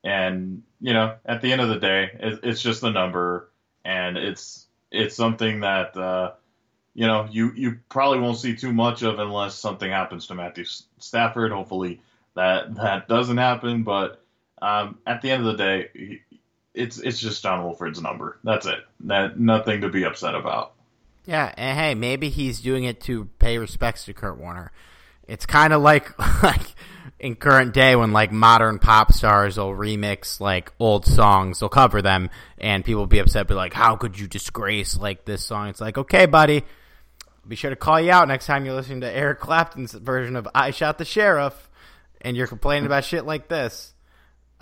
And 0.06 0.64
you 0.80 0.94
know, 0.94 1.16
at 1.26 1.42
the 1.42 1.52
end 1.52 1.60
of 1.60 1.68
the 1.68 1.80
day, 1.80 2.12
it, 2.18 2.40
it's 2.44 2.62
just 2.62 2.82
a 2.82 2.92
number, 2.92 3.50
and 3.84 4.18
it's 4.18 4.68
it's 4.92 5.16
something 5.16 5.62
that 5.62 5.96
uh, 5.96 6.34
you 6.94 7.08
know 7.08 7.28
you 7.32 7.52
you 7.56 7.80
probably 7.90 8.20
won't 8.20 8.38
see 8.38 8.56
too 8.56 8.74
much 8.74 9.02
of 9.02 9.20
unless 9.20 9.56
something 9.56 9.90
happens 9.90 10.28
to 10.28 10.36
Matthew 10.36 10.66
Stafford. 11.00 11.52
Hopefully 11.52 12.02
that 12.36 12.76
that 12.76 13.08
doesn't 13.08 13.38
happen, 13.38 13.84
but 13.84 14.24
um, 14.62 15.00
at 15.08 15.22
the 15.22 15.32
end 15.32 15.46
of 15.46 15.58
the 15.58 15.64
day, 15.64 16.22
it's 16.74 17.00
it's 17.00 17.20
just 17.20 17.42
John 17.42 17.64
Wolford's 17.64 18.02
number. 18.02 18.38
That's 18.44 18.66
it. 18.66 18.80
That 19.02 19.40
nothing 19.40 19.82
to 19.82 19.90
be 19.90 20.04
upset 20.04 20.36
about. 20.36 20.74
Yeah, 21.26 21.54
and 21.56 21.78
hey, 21.78 21.96
maybe 21.96 22.30
he's 22.30 22.62
doing 22.62 22.84
it 22.84 23.00
to 23.02 23.26
pay 23.40 23.58
respects 23.58 24.06
to 24.06 24.14
Kurt 24.14 24.38
Warner. 24.38 24.72
It's 25.28 25.46
kind 25.46 25.74
of 25.74 25.82
like 25.82 26.18
like 26.44 26.76
in 27.22 27.36
current 27.36 27.72
day 27.72 27.96
when 27.96 28.12
like 28.12 28.32
modern 28.32 28.80
pop 28.80 29.14
stars 29.14 29.58
will 29.58 29.70
remix 29.70 30.40
like 30.40 30.74
old 30.80 31.06
songs, 31.06 31.60
they'll 31.60 31.70
cover 31.70 32.02
them, 32.02 32.32
and 32.58 32.84
people 32.84 33.04
will 33.04 33.08
be 33.08 33.20
upset, 33.20 33.48
be 33.48 33.54
like, 33.54 33.74
"How 33.74 33.96
could 33.96 34.20
you 34.20 34.28
disgrace 34.28 34.98
like 34.98 35.24
this 35.24 35.46
song?" 35.46 35.70
It's 35.70 35.80
like, 35.80 36.00
okay, 36.00 36.26
buddy, 36.26 36.64
be 37.48 37.56
sure 37.56 37.70
to 37.70 37.76
call 37.76 38.02
you 38.02 38.12
out 38.12 38.28
next 38.28 38.48
time 38.48 38.66
you're 38.66 38.74
listening 38.74 39.02
to 39.02 39.16
Eric 39.16 39.40
Clapton's 39.40 39.94
version 39.94 40.36
of 40.36 40.48
"I 40.56 40.72
Shot 40.72 40.98
the 40.98 41.06
Sheriff," 41.06 41.70
and 42.22 42.36
you're 42.36 42.48
complaining 42.48 42.88
about 42.88 43.06
shit 43.06 43.24
like 43.24 43.48
this. 43.48 43.94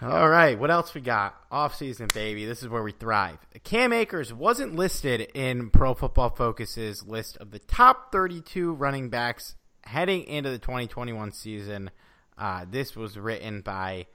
All 0.00 0.28
right, 0.28 0.58
what 0.58 0.70
else 0.70 0.94
we 0.94 1.02
got? 1.02 1.36
Off 1.50 1.76
season, 1.76 2.08
baby. 2.12 2.46
This 2.46 2.62
is 2.62 2.70
where 2.70 2.82
we 2.82 2.92
thrive. 2.92 3.36
Cam 3.64 3.92
Akers 3.92 4.32
wasn't 4.32 4.74
listed 4.76 5.20
in 5.34 5.68
Pro 5.68 5.92
Football 5.92 6.30
Focus's 6.30 7.06
list 7.06 7.36
of 7.36 7.50
the 7.50 7.58
top 7.58 8.10
32 8.10 8.72
running 8.72 9.10
backs 9.10 9.56
heading 9.84 10.24
into 10.24 10.50
the 10.50 10.58
2021 10.58 11.32
season. 11.32 11.90
Uh, 12.38 12.64
this 12.70 12.96
was 12.96 13.18
written 13.18 13.60
by, 13.60 14.06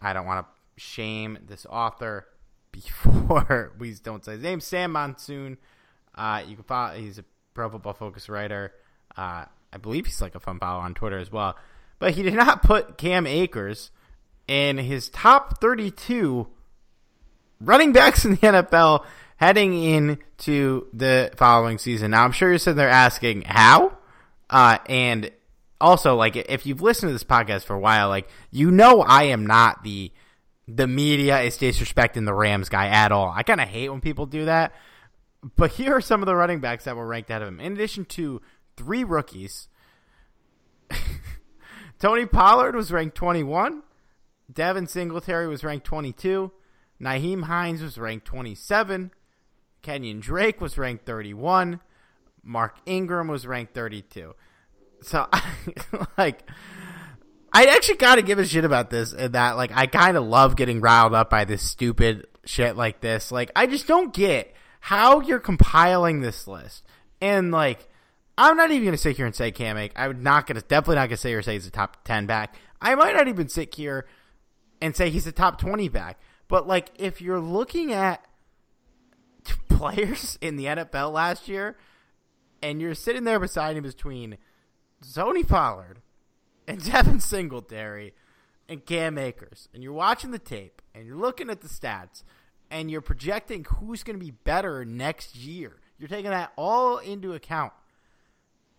I 0.00 0.12
don't 0.12 0.26
want 0.26 0.46
to 0.46 0.80
shame 0.80 1.38
this 1.46 1.66
author 1.68 2.26
before 2.72 3.72
we 3.78 3.94
don't 4.02 4.24
say 4.24 4.32
his 4.32 4.42
name, 4.42 4.60
Sam 4.60 4.92
Monson. 4.92 5.58
Uh, 6.14 6.42
you 6.46 6.56
can 6.56 6.64
follow, 6.64 6.94
he's 6.94 7.18
a 7.18 7.24
Pro 7.54 7.70
Football 7.70 7.94
Focus 7.94 8.28
writer. 8.28 8.72
Uh, 9.16 9.44
I 9.72 9.78
believe 9.80 10.06
he's 10.06 10.20
like 10.20 10.34
a 10.34 10.40
fun 10.40 10.58
follow 10.58 10.80
on 10.80 10.94
Twitter 10.94 11.18
as 11.18 11.30
well. 11.30 11.56
But 11.98 12.14
he 12.14 12.22
did 12.22 12.34
not 12.34 12.62
put 12.62 12.96
Cam 12.96 13.26
Akers 13.26 13.90
in 14.46 14.78
his 14.78 15.08
top 15.08 15.60
32 15.60 16.46
running 17.60 17.92
backs 17.92 18.24
in 18.24 18.32
the 18.32 18.38
NFL 18.38 19.04
heading 19.36 19.82
into 19.82 20.86
the 20.92 21.30
following 21.36 21.78
season. 21.78 22.12
Now, 22.12 22.24
I'm 22.24 22.32
sure 22.32 22.48
you're 22.48 22.58
sitting 22.58 22.76
there 22.76 22.88
asking 22.88 23.42
how, 23.42 23.97
uh, 24.50 24.78
and 24.86 25.30
also 25.80 26.16
like 26.16 26.36
if 26.36 26.66
you've 26.66 26.82
listened 26.82 27.08
to 27.08 27.12
this 27.12 27.24
podcast 27.24 27.64
for 27.64 27.74
a 27.74 27.80
while, 27.80 28.08
like 28.08 28.28
you 28.50 28.70
know 28.70 29.02
I 29.02 29.24
am 29.24 29.46
not 29.46 29.82
the 29.84 30.12
the 30.66 30.86
media 30.86 31.40
is 31.40 31.56
disrespecting 31.56 32.26
the 32.26 32.34
Rams 32.34 32.68
guy 32.68 32.88
at 32.88 33.10
all. 33.10 33.32
I 33.34 33.42
kind 33.42 33.60
of 33.60 33.68
hate 33.68 33.88
when 33.88 34.00
people 34.00 34.26
do 34.26 34.44
that. 34.44 34.74
But 35.56 35.72
here 35.72 35.94
are 35.94 36.00
some 36.00 36.20
of 36.20 36.26
the 36.26 36.34
running 36.34 36.60
backs 36.60 36.84
that 36.84 36.96
were 36.96 37.06
ranked 37.06 37.30
out 37.30 37.42
of 37.42 37.48
him. 37.48 37.60
In 37.60 37.72
addition 37.72 38.04
to 38.06 38.42
three 38.76 39.04
rookies, 39.04 39.68
Tony 41.98 42.26
Pollard 42.26 42.74
was 42.74 42.90
ranked 42.90 43.16
21. 43.16 43.82
Devin 44.52 44.86
Singletary 44.86 45.46
was 45.46 45.64
ranked 45.64 45.86
22. 45.86 46.50
Nyheim 47.00 47.44
Hines 47.44 47.82
was 47.82 47.96
ranked 47.96 48.26
27. 48.26 49.12
Kenyon 49.82 50.20
Drake 50.20 50.60
was 50.60 50.76
ranked 50.76 51.06
31. 51.06 51.80
Mark 52.48 52.76
Ingram 52.86 53.28
was 53.28 53.46
ranked 53.46 53.74
32. 53.74 54.34
So, 55.02 55.26
like, 56.18 56.42
I 57.52 57.66
actually 57.66 57.96
got 57.98 58.16
to 58.16 58.22
give 58.22 58.38
a 58.38 58.46
shit 58.46 58.64
about 58.64 58.90
this 58.90 59.12
and 59.12 59.34
that, 59.34 59.56
like, 59.56 59.70
I 59.74 59.86
kind 59.86 60.16
of 60.16 60.24
love 60.24 60.56
getting 60.56 60.80
riled 60.80 61.14
up 61.14 61.30
by 61.30 61.44
this 61.44 61.62
stupid 61.62 62.26
shit 62.44 62.76
like 62.76 63.00
this. 63.00 63.30
Like, 63.30 63.52
I 63.54 63.66
just 63.66 63.86
don't 63.86 64.12
get 64.12 64.54
how 64.80 65.20
you're 65.20 65.38
compiling 65.38 66.20
this 66.20 66.48
list. 66.48 66.84
And, 67.20 67.52
like, 67.52 67.86
I'm 68.38 68.56
not 68.56 68.70
even 68.70 68.92
to 68.92 68.98
sit 68.98 69.16
here 69.16 69.26
and 69.26 69.34
say 69.34 69.50
Cam. 69.50 69.76
I'm 69.94 70.22
not 70.22 70.46
to, 70.46 70.54
definitely 70.54 70.96
not 70.96 71.10
to 71.10 71.16
say 71.16 71.34
or 71.34 71.42
say 71.42 71.54
he's 71.54 71.66
a 71.66 71.70
top 71.70 72.04
10 72.04 72.26
back. 72.26 72.54
I 72.80 72.94
might 72.94 73.14
not 73.14 73.28
even 73.28 73.48
sit 73.48 73.74
here 73.74 74.06
and 74.80 74.94
say 74.96 75.10
he's 75.10 75.26
a 75.26 75.32
top 75.32 75.60
20 75.60 75.88
back. 75.88 76.18
But 76.46 76.66
like 76.66 76.90
if 76.96 77.20
you're 77.20 77.40
looking 77.40 77.92
at 77.92 78.24
players 79.68 80.38
in 80.40 80.56
the 80.56 80.64
NFL 80.66 81.12
last 81.12 81.48
year 81.48 81.76
and 82.62 82.80
you're 82.80 82.94
sitting 82.94 83.24
there 83.24 83.40
beside 83.40 83.76
him 83.76 83.84
between 83.84 84.38
Tony 85.14 85.44
Pollard 85.44 86.00
and 86.66 86.84
Devin 86.92 87.20
Singletary 87.20 88.14
and 88.68 88.84
Cam 88.84 89.18
Akers 89.18 89.68
and 89.72 89.82
you're 89.82 89.92
watching 89.92 90.30
the 90.30 90.38
tape 90.38 90.82
and 90.94 91.06
you're 91.06 91.16
looking 91.16 91.50
at 91.50 91.60
the 91.60 91.68
stats 91.68 92.22
and 92.70 92.90
you're 92.90 93.00
projecting 93.00 93.64
who's 93.64 94.02
going 94.02 94.18
to 94.18 94.24
be 94.24 94.30
better 94.30 94.84
next 94.84 95.36
year. 95.36 95.80
You're 95.98 96.08
taking 96.08 96.30
that 96.30 96.52
all 96.56 96.98
into 96.98 97.32
account. 97.32 97.72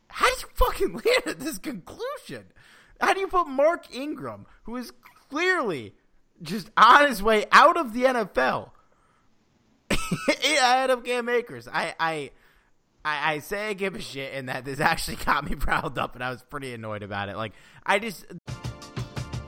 How 0.07 0.29
did 0.29 0.43
you 0.43 0.47
fucking 0.53 0.93
land 0.93 1.23
at 1.25 1.39
this 1.39 1.57
conclusion? 1.57 2.45
How 3.01 3.13
do 3.13 3.19
you 3.19 3.27
put 3.27 3.47
Mark 3.47 3.93
Ingram, 3.93 4.45
who 4.63 4.75
is 4.75 4.91
clearly 5.29 5.93
just 6.41 6.69
on 6.77 7.07
his 7.07 7.21
way 7.23 7.45
out 7.51 7.77
of 7.77 7.93
the 7.93 8.03
NFL 8.03 8.71
ahead 10.27 10.89
of 10.89 11.03
Cam 11.03 11.29
Akers. 11.29 11.67
I, 11.67 11.95
I, 11.99 12.31
I, 13.03 13.33
I 13.33 13.39
say 13.39 13.69
I 13.69 13.73
give 13.73 13.95
a 13.95 14.01
shit, 14.01 14.33
and 14.33 14.49
that 14.49 14.65
this 14.65 14.79
actually 14.91 15.17
got 15.17 15.49
me 15.49 15.55
riled 15.55 15.97
up, 15.97 16.15
and 16.15 16.23
I 16.23 16.29
was 16.29 16.43
pretty 16.43 16.73
annoyed 16.73 17.03
about 17.03 17.29
it. 17.29 17.37
Like, 17.37 17.53
I 17.85 17.99
just. 17.99 18.25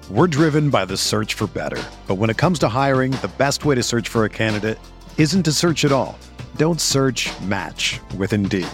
We're 0.10 0.28
driven 0.28 0.70
by 0.70 0.86
the 0.86 0.98
search 0.98 1.36
for 1.36 1.48
better. 1.48 1.82
But 2.08 2.16
when 2.16 2.30
it 2.30 2.38
comes 2.38 2.60
to 2.60 2.68
hiring, 2.68 3.12
the 3.14 3.32
best 3.38 3.64
way 3.64 3.76
to 3.76 3.84
search 3.84 4.10
for 4.10 4.26
a 4.26 4.30
candidate 4.30 4.78
isn't 5.18 5.44
to 5.44 5.54
search 5.54 5.86
at 5.86 5.92
all. 5.92 6.18
Don't 6.58 6.82
search 6.82 7.30
match 7.42 8.02
with 8.18 8.34
Indeed. 8.34 8.68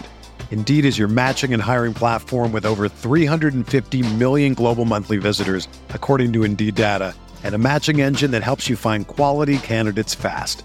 Indeed 0.50 0.84
is 0.84 0.98
your 0.98 1.06
matching 1.06 1.54
and 1.54 1.62
hiring 1.62 1.94
platform 1.94 2.50
with 2.50 2.66
over 2.66 2.88
350 2.88 4.14
million 4.14 4.54
global 4.54 4.84
monthly 4.84 5.18
visitors, 5.18 5.68
according 5.90 6.32
to 6.32 6.42
Indeed 6.42 6.74
data 6.74 7.14
and 7.44 7.54
a 7.54 7.58
matching 7.58 8.00
engine 8.00 8.30
that 8.32 8.42
helps 8.42 8.68
you 8.68 8.76
find 8.76 9.06
quality 9.06 9.58
candidates 9.58 10.14
fast. 10.14 10.64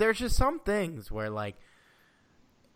There's 0.00 0.18
just 0.18 0.36
some 0.36 0.58
things 0.60 1.10
where, 1.10 1.30
like, 1.30 1.56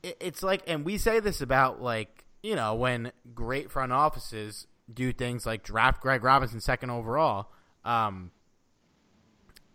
it's 0.02 0.42
like, 0.42 0.62
and 0.66 0.84
we 0.84 0.98
say 0.98 1.20
this 1.20 1.40
about, 1.40 1.80
like, 1.80 2.24
you 2.42 2.54
know, 2.54 2.74
when 2.74 3.10
great 3.34 3.70
front 3.70 3.90
offices 3.92 4.66
do 4.92 5.12
things 5.12 5.46
like 5.46 5.62
draft 5.62 6.02
Greg 6.02 6.22
Robinson 6.22 6.60
second 6.60 6.90
overall, 6.90 7.50
um, 7.84 8.30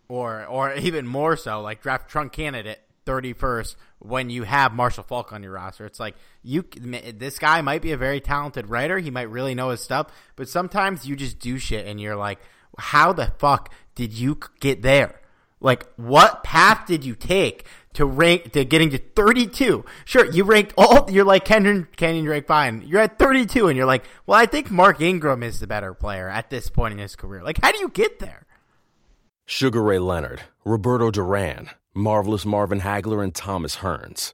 or 0.08 0.46
or 0.46 0.74
even 0.76 1.08
more 1.08 1.36
so, 1.36 1.62
like 1.62 1.82
draft 1.82 2.12
Trung 2.12 2.32
Canidate 2.32 2.78
thirty 3.06 3.34
first 3.34 3.76
when 3.98 4.30
you 4.30 4.44
have 4.44 4.72
Marshall 4.72 5.04
Faulk 5.04 5.34
on 5.34 5.42
your 5.42 5.54
roster. 5.54 5.86
It's 5.86 6.00
like 6.00 6.16
you 6.44 6.64
this 6.64 7.40
guy 7.40 7.62
might 7.62 7.82
be 7.82 7.92
a 7.92 7.98
very 7.98 8.22
talented 8.22 8.70
writer. 8.70 9.00
He 9.00 9.10
might 9.10 9.30
really 9.30 9.56
know 9.56 9.70
his 9.70 9.82
stuff, 9.82 10.12
but 10.36 10.48
sometimes 10.48 11.08
you 11.08 11.16
just 11.16 11.40
do 11.40 11.58
shit 11.58 11.88
and 11.88 12.00
you're 12.00 12.16
like, 12.16 12.40
how 12.78 13.14
the 13.14 13.34
fuck 13.40 13.74
did 13.96 14.14
you 14.14 14.38
get 14.60 14.84
there? 14.84 15.19
Like, 15.62 15.86
what 15.98 16.44
path 16.44 16.88
did 16.88 17.04
you 17.04 17.16
take 17.16 17.66
to 17.94 18.06
rank 18.06 18.54
to 18.54 18.64
getting 18.64 18.90
to 18.92 18.98
32? 18.98 19.84
Sure, 20.06 20.26
you 20.26 20.44
ranked 20.44 20.74
all. 20.78 21.10
You're 21.12 21.26
like 21.26 21.46
Kenyon, 21.46 21.88
Kenyon 21.98 22.26
Drake 22.26 22.48
fine. 22.48 22.84
You're 22.86 23.02
at 23.02 23.20
32, 23.20 23.68
and 23.68 23.76
you're 23.76 23.86
like, 23.86 24.06
well, 24.26 24.40
I 24.40 24.46
think 24.46 24.72
Mark 24.72 25.02
Ingram 25.02 25.44
is 25.44 25.60
the 25.60 25.68
better 25.68 25.94
player 25.94 26.30
at 26.30 26.50
this 26.50 26.70
point 26.70 26.94
in 26.94 27.00
his 27.00 27.16
career. 27.16 27.44
Like, 27.44 27.60
how 27.62 27.72
do 27.72 27.80
you 27.80 27.90
get 27.90 28.20
there? 28.20 28.46
Sugar 29.46 29.82
Ray 29.82 30.00
Leonard, 30.00 30.42
Roberto 30.64 31.12
Duran, 31.12 31.70
Marvelous 31.94 32.46
Marvin 32.46 32.82
Hagler, 32.82 33.24
and 33.24 33.34
Thomas 33.34 33.78
Hearns. 33.78 34.34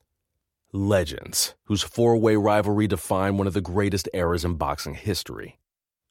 Legends, 0.73 1.55
whose 1.63 1.81
four 1.81 2.17
way 2.17 2.35
rivalry 2.35 2.85
defined 2.85 3.37
one 3.37 3.47
of 3.47 3.53
the 3.53 3.61
greatest 3.61 4.09
eras 4.13 4.43
in 4.43 4.55
boxing 4.55 4.93
history. 4.93 5.57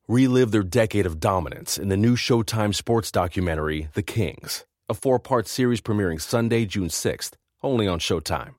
Relive 0.08 0.50
their 0.50 0.62
decade 0.62 1.06
of 1.06 1.20
dominance 1.20 1.78
in 1.78 1.88
the 1.88 1.96
new 1.98 2.16
Showtime 2.16 2.74
sports 2.74 3.10
documentary, 3.10 3.88
The 3.92 4.02
Kings 4.02 4.64
a 4.88 4.94
four 4.94 5.18
part 5.18 5.48
series 5.48 5.80
premiering 5.80 6.20
Sunday, 6.20 6.66
June 6.66 6.88
6th, 6.88 7.32
only 7.62 7.86
on 7.86 7.98
Showtime. 7.98 8.54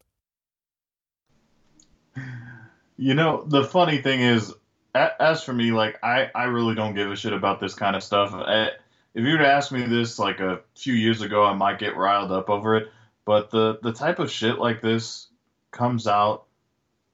You 2.98 3.14
know, 3.14 3.44
the 3.46 3.64
funny 3.64 4.02
thing 4.02 4.22
is, 4.22 4.54
as 4.94 5.44
for 5.44 5.54
me, 5.54 5.72
like, 5.72 6.02
I, 6.02 6.30
I 6.34 6.46
really 6.46 6.76
don't 6.76 6.96
give 6.96 7.12
a 7.12 7.16
shit 7.16 7.34
about 7.34 7.60
this 7.60 7.74
kind 7.74 7.96
of 7.96 8.04
stuff. 8.04 8.34
I, 8.34 8.72
if 9.14 9.24
you 9.24 9.34
were 9.34 9.40
to 9.40 9.48
ask 9.48 9.72
me 9.72 9.84
this 9.84 10.18
like 10.18 10.40
a 10.40 10.62
few 10.76 10.94
years 10.94 11.22
ago, 11.22 11.44
I 11.44 11.54
might 11.54 11.80
get 11.80 11.98
riled 11.98 12.32
up 12.32 12.50
over 12.50 12.78
it. 12.78 12.92
But 13.26 13.52
the, 13.52 13.80
the 13.82 13.92
type 13.92 14.20
of 14.20 14.32
shit 14.32 14.60
like 14.60 14.82
this 14.82 15.28
comes 15.72 16.08
out 16.08 16.46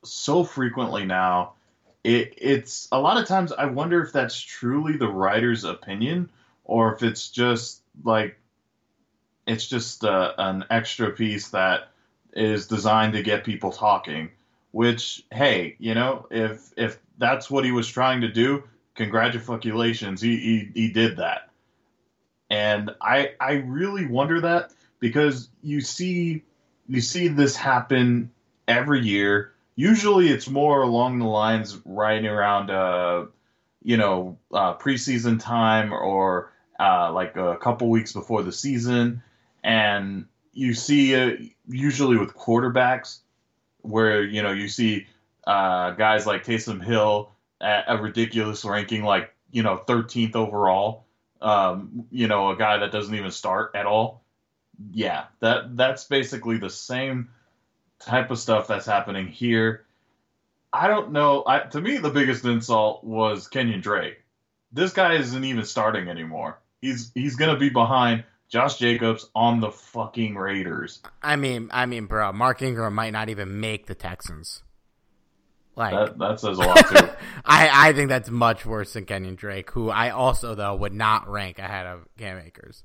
so 0.04 0.44
frequently 0.44 1.06
now. 1.06 1.54
It, 2.04 2.34
it's 2.38 2.88
a 2.92 3.00
lot 3.00 3.18
of 3.18 3.28
times 3.28 3.52
I 3.52 3.66
wonder 3.66 4.04
if 4.04 4.12
that's 4.12 4.40
truly 4.40 4.98
the 4.98 5.08
writer's 5.08 5.64
opinion 5.64 6.30
or 6.64 6.94
if 6.94 7.04
it's 7.04 7.30
just 7.30 7.82
like 8.04 8.38
it's 9.48 9.68
just 9.68 10.04
uh, 10.04 10.34
an 10.38 10.66
extra 10.70 11.12
piece 11.12 11.50
that 11.50 11.90
is 12.34 12.68
designed 12.68 13.14
to 13.14 13.24
get 13.24 13.44
people 13.44 13.72
talking. 13.72 14.32
Which, 14.72 15.24
hey, 15.32 15.76
you 15.80 15.96
know, 15.96 16.28
if 16.32 16.72
if 16.78 16.98
that's 17.18 17.52
what 17.52 17.66
he 17.66 17.72
was 17.72 17.88
trying 17.88 18.22
to 18.22 18.30
do, 18.30 18.64
congratulations, 18.96 20.22
he 20.22 20.38
he, 20.38 20.72
he 20.74 20.92
did 20.92 21.18
that. 21.18 21.50
And 22.50 22.92
I 23.02 23.32
I 23.40 23.54
really 23.54 24.06
wonder 24.06 24.42
that 24.42 24.72
because 25.00 25.50
you 25.62 25.82
see 25.82 26.44
you 26.88 27.02
see 27.02 27.28
this 27.28 27.56
happen 27.56 28.32
every 28.68 29.02
year. 29.02 29.52
Usually, 29.76 30.30
it's 30.30 30.50
more 30.50 30.82
along 30.82 31.20
the 31.20 31.26
lines 31.26 31.78
right 31.86 32.24
around 32.24 32.70
uh, 32.70 33.26
you 33.84 33.98
know 33.98 34.38
uh, 34.54 34.78
preseason 34.78 35.42
time 35.42 35.92
or 35.92 36.54
uh, 36.80 37.12
like 37.12 37.36
a 37.36 37.58
couple 37.58 37.90
weeks 37.90 38.14
before 38.14 38.44
the 38.44 38.54
season 38.54 39.22
and 39.64 40.26
you 40.54 40.74
see 40.74 41.54
usually 41.68 42.18
with 42.18 42.36
quarterbacks 42.36 43.20
where 43.82 44.24
you 44.24 44.44
know 44.44 44.52
you 44.52 44.68
see 44.68 45.08
uh, 45.46 45.92
guys 45.92 46.26
like 46.26 46.46
Taysom 46.46 46.84
Hill 46.84 47.32
at 47.60 47.86
a 47.88 47.98
ridiculous 47.98 48.66
ranking, 48.66 49.04
like 49.04 49.34
you 49.52 49.64
know 49.64 49.82
13th 49.88 50.36
overall. 50.36 51.06
Um, 51.42 52.06
you 52.12 52.28
know, 52.28 52.52
a 52.52 52.56
guy 52.56 52.78
that 52.78 52.92
doesn't 52.92 53.16
even 53.16 53.32
start 53.32 53.72
at 53.76 53.86
all. 53.86 54.24
Yeah, 54.92 55.26
that 55.40 55.76
that's 55.76 56.04
basically 56.06 56.58
the 56.58 56.70
same 56.70 57.30
type 58.00 58.32
of 58.32 58.40
stuff 58.40 58.68
that's 58.68 58.86
happening 58.86 59.28
here. 59.28 59.86
I 60.74 60.88
don't 60.88 61.12
know. 61.12 61.44
I, 61.46 61.60
to 61.60 61.82
me, 61.82 61.98
the 61.98 62.10
biggest 62.10 62.46
insult 62.46 63.04
was 63.04 63.48
Kenyon 63.48 63.82
Drake. 63.82 64.24
This 64.72 64.94
guy 64.94 65.16
isn't 65.16 65.44
even 65.44 65.66
starting 65.66 66.08
anymore. 66.08 66.60
He's 66.82 67.12
he's 67.14 67.36
gonna 67.36 67.58
be 67.58 67.70
behind 67.70 68.24
Josh 68.52 68.78
Jacobs 68.78 69.30
on 69.34 69.62
the 69.62 69.72
fucking 69.72 70.36
Raiders. 70.36 71.02
I 71.24 71.38
mean, 71.38 71.70
I 71.72 71.86
mean, 71.86 72.06
bro, 72.06 72.34
Mark 72.34 72.62
Ingram 72.62 72.94
might 72.94 73.12
not 73.12 73.30
even 73.30 73.62
make 73.62 73.88
the 73.88 73.96
Texans. 73.96 74.62
Like 75.78 75.94
that, 75.94 76.18
that 76.20 76.40
says 76.42 76.58
a 76.58 76.62
lot 76.62 76.90
too. 76.90 77.10
I, 77.46 77.90
I 77.90 77.94
think 77.94 78.10
that's 78.10 78.30
much 78.30 78.66
worse 78.66 78.92
than 78.92 79.06
Kenyon 79.06 79.36
Drake, 79.36 79.72
who 79.72 79.90
I 79.90 80.10
also 80.10 80.54
though 80.54 80.76
would 80.76 80.94
not 80.94 81.30
rank 81.30 81.60
ahead 81.60 81.88
of 81.88 82.06
Cam 82.18 82.40
Akers. 82.40 82.84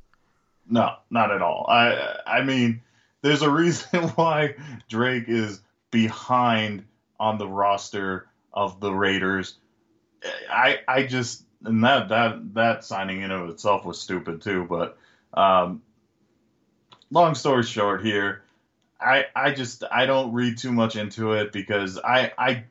No, 0.70 0.92
not 1.10 1.32
at 1.32 1.42
all. 1.42 1.66
I 1.68 2.16
I 2.24 2.44
mean, 2.44 2.82
there's 3.22 3.42
a 3.42 3.50
reason 3.50 4.02
why 4.14 4.54
Drake 4.88 5.24
is 5.26 5.60
behind 5.90 6.84
on 7.18 7.38
the 7.38 7.48
roster 7.48 8.28
of 8.52 8.78
the 8.78 8.92
Raiders. 8.92 9.56
I 10.48 10.78
I 10.86 11.02
just 11.02 11.42
and 11.64 11.82
that 11.82 12.08
that 12.10 12.54
that 12.54 12.84
signing 12.84 13.22
in 13.22 13.32
of 13.32 13.48
itself 13.50 13.84
was 13.84 14.00
stupid 14.00 14.42
too, 14.42 14.64
but 14.70 14.96
um, 15.36 15.82
long 17.10 17.34
story 17.34 17.62
short, 17.62 18.04
here, 18.04 18.42
I 19.00 19.26
I 19.34 19.52
just 19.52 19.84
I 19.90 20.06
don't 20.06 20.32
read 20.32 20.58
too 20.58 20.72
much 20.72 20.96
into 20.96 21.32
it 21.32 21.52
because 21.52 21.98
I 21.98 22.32
I 22.38 22.64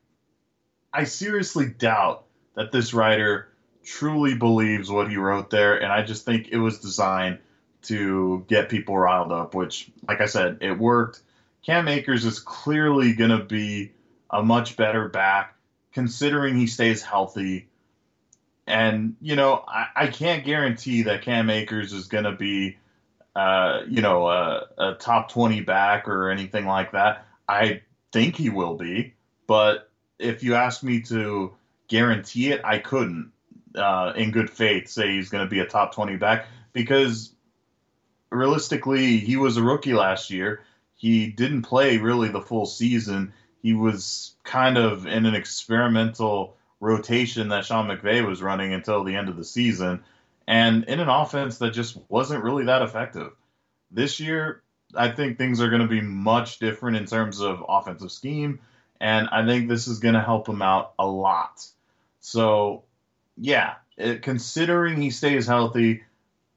I 0.94 1.04
seriously 1.04 1.68
doubt 1.68 2.26
that 2.56 2.72
this 2.72 2.94
writer 2.94 3.50
truly 3.84 4.36
believes 4.36 4.90
what 4.90 5.10
he 5.10 5.18
wrote 5.18 5.50
there, 5.50 5.78
and 5.78 5.92
I 5.92 6.02
just 6.02 6.26
think 6.26 6.50
it 6.50 6.58
was 6.58 6.80
designed 6.80 7.40
to 7.84 8.44
get 8.48 8.70
people 8.70 8.98
riled 8.98 9.32
up. 9.32 9.54
Which, 9.54 9.90
like 10.08 10.22
I 10.22 10.26
said, 10.26 10.58
it 10.62 10.78
worked. 10.78 11.22
Cam 11.66 11.88
Akers 11.88 12.26
is 12.26 12.40
clearly 12.40 13.14
going 13.14 13.32
to 13.32 13.44
be 13.44 13.92
a 14.30 14.44
much 14.44 14.78
better 14.78 15.08
back, 15.10 15.56
considering 15.94 16.56
he 16.56 16.68
stays 16.68 17.02
healthy. 17.02 17.68
And, 18.68 19.16
you 19.22 19.36
know, 19.36 19.64
I, 19.68 19.88
I 19.96 20.08
can't 20.08 20.46
guarantee 20.46 21.04
that 21.04 21.22
Cam 21.22 21.50
Akers 21.50 21.94
is 21.94 22.08
going 22.08 22.24
to 22.24 22.32
be, 22.32 22.78
uh, 23.36 23.82
you 23.88 24.02
know, 24.02 24.28
a, 24.28 24.68
a 24.78 24.94
top 24.96 25.30
20 25.32 25.62
back 25.62 26.08
or 26.08 26.30
anything 26.30 26.66
like 26.66 26.94
that. 26.94 27.28
I 27.48 27.82
think 28.12 28.36
he 28.36 28.50
will 28.50 28.76
be. 28.76 29.14
But 29.48 29.90
if 30.18 30.42
you 30.44 30.56
ask 30.56 30.82
me 30.82 31.02
to 31.02 31.54
guarantee 31.88 32.52
it, 32.52 32.62
I 32.64 32.80
couldn't, 32.80 33.32
uh, 33.76 34.14
in 34.16 34.32
good 34.32 34.50
faith, 34.50 34.88
say 34.90 35.16
he's 35.16 35.30
going 35.30 35.44
to 35.44 35.50
be 35.50 35.60
a 35.60 35.68
top 35.68 35.94
20 35.94 36.16
back 36.18 36.48
because 36.74 37.36
realistically, 38.30 39.18
he 39.18 39.38
was 39.38 39.58
a 39.58 39.64
rookie 39.64 39.94
last 39.94 40.32
year. 40.32 40.62
He 40.96 41.28
didn't 41.28 41.64
play 41.64 41.98
really 41.98 42.30
the 42.30 42.42
full 42.42 42.66
season. 42.66 43.34
He 43.62 43.74
was 43.74 44.36
kind 44.44 44.78
of 44.78 45.06
in 45.06 45.26
an 45.26 45.36
experimental 45.36 46.55
rotation 46.80 47.50
that 47.50 47.66
Sean 47.66 47.88
McVay 47.88 48.26
was 48.26 48.42
running 48.42 48.74
until 48.74 49.04
the 49.04 49.16
end 49.16 49.30
of 49.30 49.38
the 49.38 49.44
season, 49.44 50.04
and 50.48 50.84
in 50.86 51.00
an 51.00 51.10
offense 51.10 51.58
that 51.60 51.72
just 51.72 51.98
wasn't 52.10 52.44
really 52.44 52.66
that 52.66 52.82
effective. 52.82 53.32
This 53.92 54.20
year, 54.20 54.62
I 54.94 55.10
think 55.10 55.38
things 55.38 55.62
are 55.62 55.70
going 55.70 55.82
to 55.82 55.88
be 55.88 56.02
much 56.02 56.60
different 56.60 56.98
in 56.98 57.06
terms 57.06 57.42
of 57.42 57.64
offensive 57.68 58.12
scheme, 58.12 58.60
and 59.00 59.28
I 59.30 59.46
think 59.46 59.68
this 59.68 59.88
is 59.88 60.00
going 60.00 60.14
to 60.14 60.22
help 60.22 60.48
him 60.48 60.62
out 60.62 60.94
a 61.00 61.08
lot. 61.08 61.66
So, 62.20 62.84
yeah, 63.38 63.76
it, 63.98 64.22
considering 64.22 65.02
he 65.02 65.12
stays 65.12 65.48
healthy, 65.48 66.04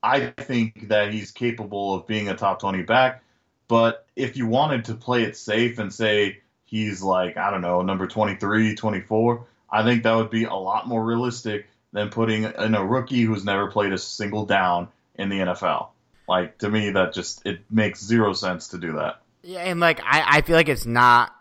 I 0.02 0.26
think 0.26 0.88
that 0.88 1.12
he's 1.12 1.30
capable 1.30 1.94
of 1.94 2.06
being 2.06 2.28
a 2.28 2.36
top 2.36 2.60
20 2.60 2.82
back. 2.82 3.22
But 3.66 4.06
if 4.16 4.36
you 4.36 4.46
wanted 4.46 4.86
to 4.86 4.94
play 4.94 5.24
it 5.24 5.36
safe 5.36 5.78
and 5.78 5.92
say 5.92 6.40
he's 6.64 7.02
like, 7.02 7.36
I 7.36 7.50
don't 7.50 7.60
know, 7.60 7.82
number 7.82 8.06
23, 8.06 8.74
24, 8.74 9.46
I 9.70 9.82
think 9.84 10.02
that 10.02 10.14
would 10.14 10.30
be 10.30 10.44
a 10.44 10.54
lot 10.54 10.88
more 10.88 11.04
realistic 11.04 11.66
than 11.92 12.10
putting 12.10 12.44
in 12.44 12.74
a 12.74 12.84
rookie 12.84 13.22
who's 13.22 13.44
never 13.44 13.70
played 13.70 13.92
a 13.92 13.98
single 13.98 14.46
down 14.46 14.88
in 15.16 15.28
the 15.28 15.38
NFL. 15.38 15.88
Like 16.28 16.58
to 16.58 16.68
me, 16.68 16.90
that 16.90 17.12
just 17.12 17.44
it 17.46 17.60
makes 17.70 18.04
zero 18.04 18.32
sense 18.32 18.68
to 18.68 18.78
do 18.78 18.92
that. 18.92 19.22
Yeah, 19.42 19.60
and 19.60 19.80
like 19.80 20.00
I, 20.04 20.38
I 20.38 20.40
feel 20.42 20.56
like 20.56 20.68
it's 20.68 20.86
not 20.86 21.34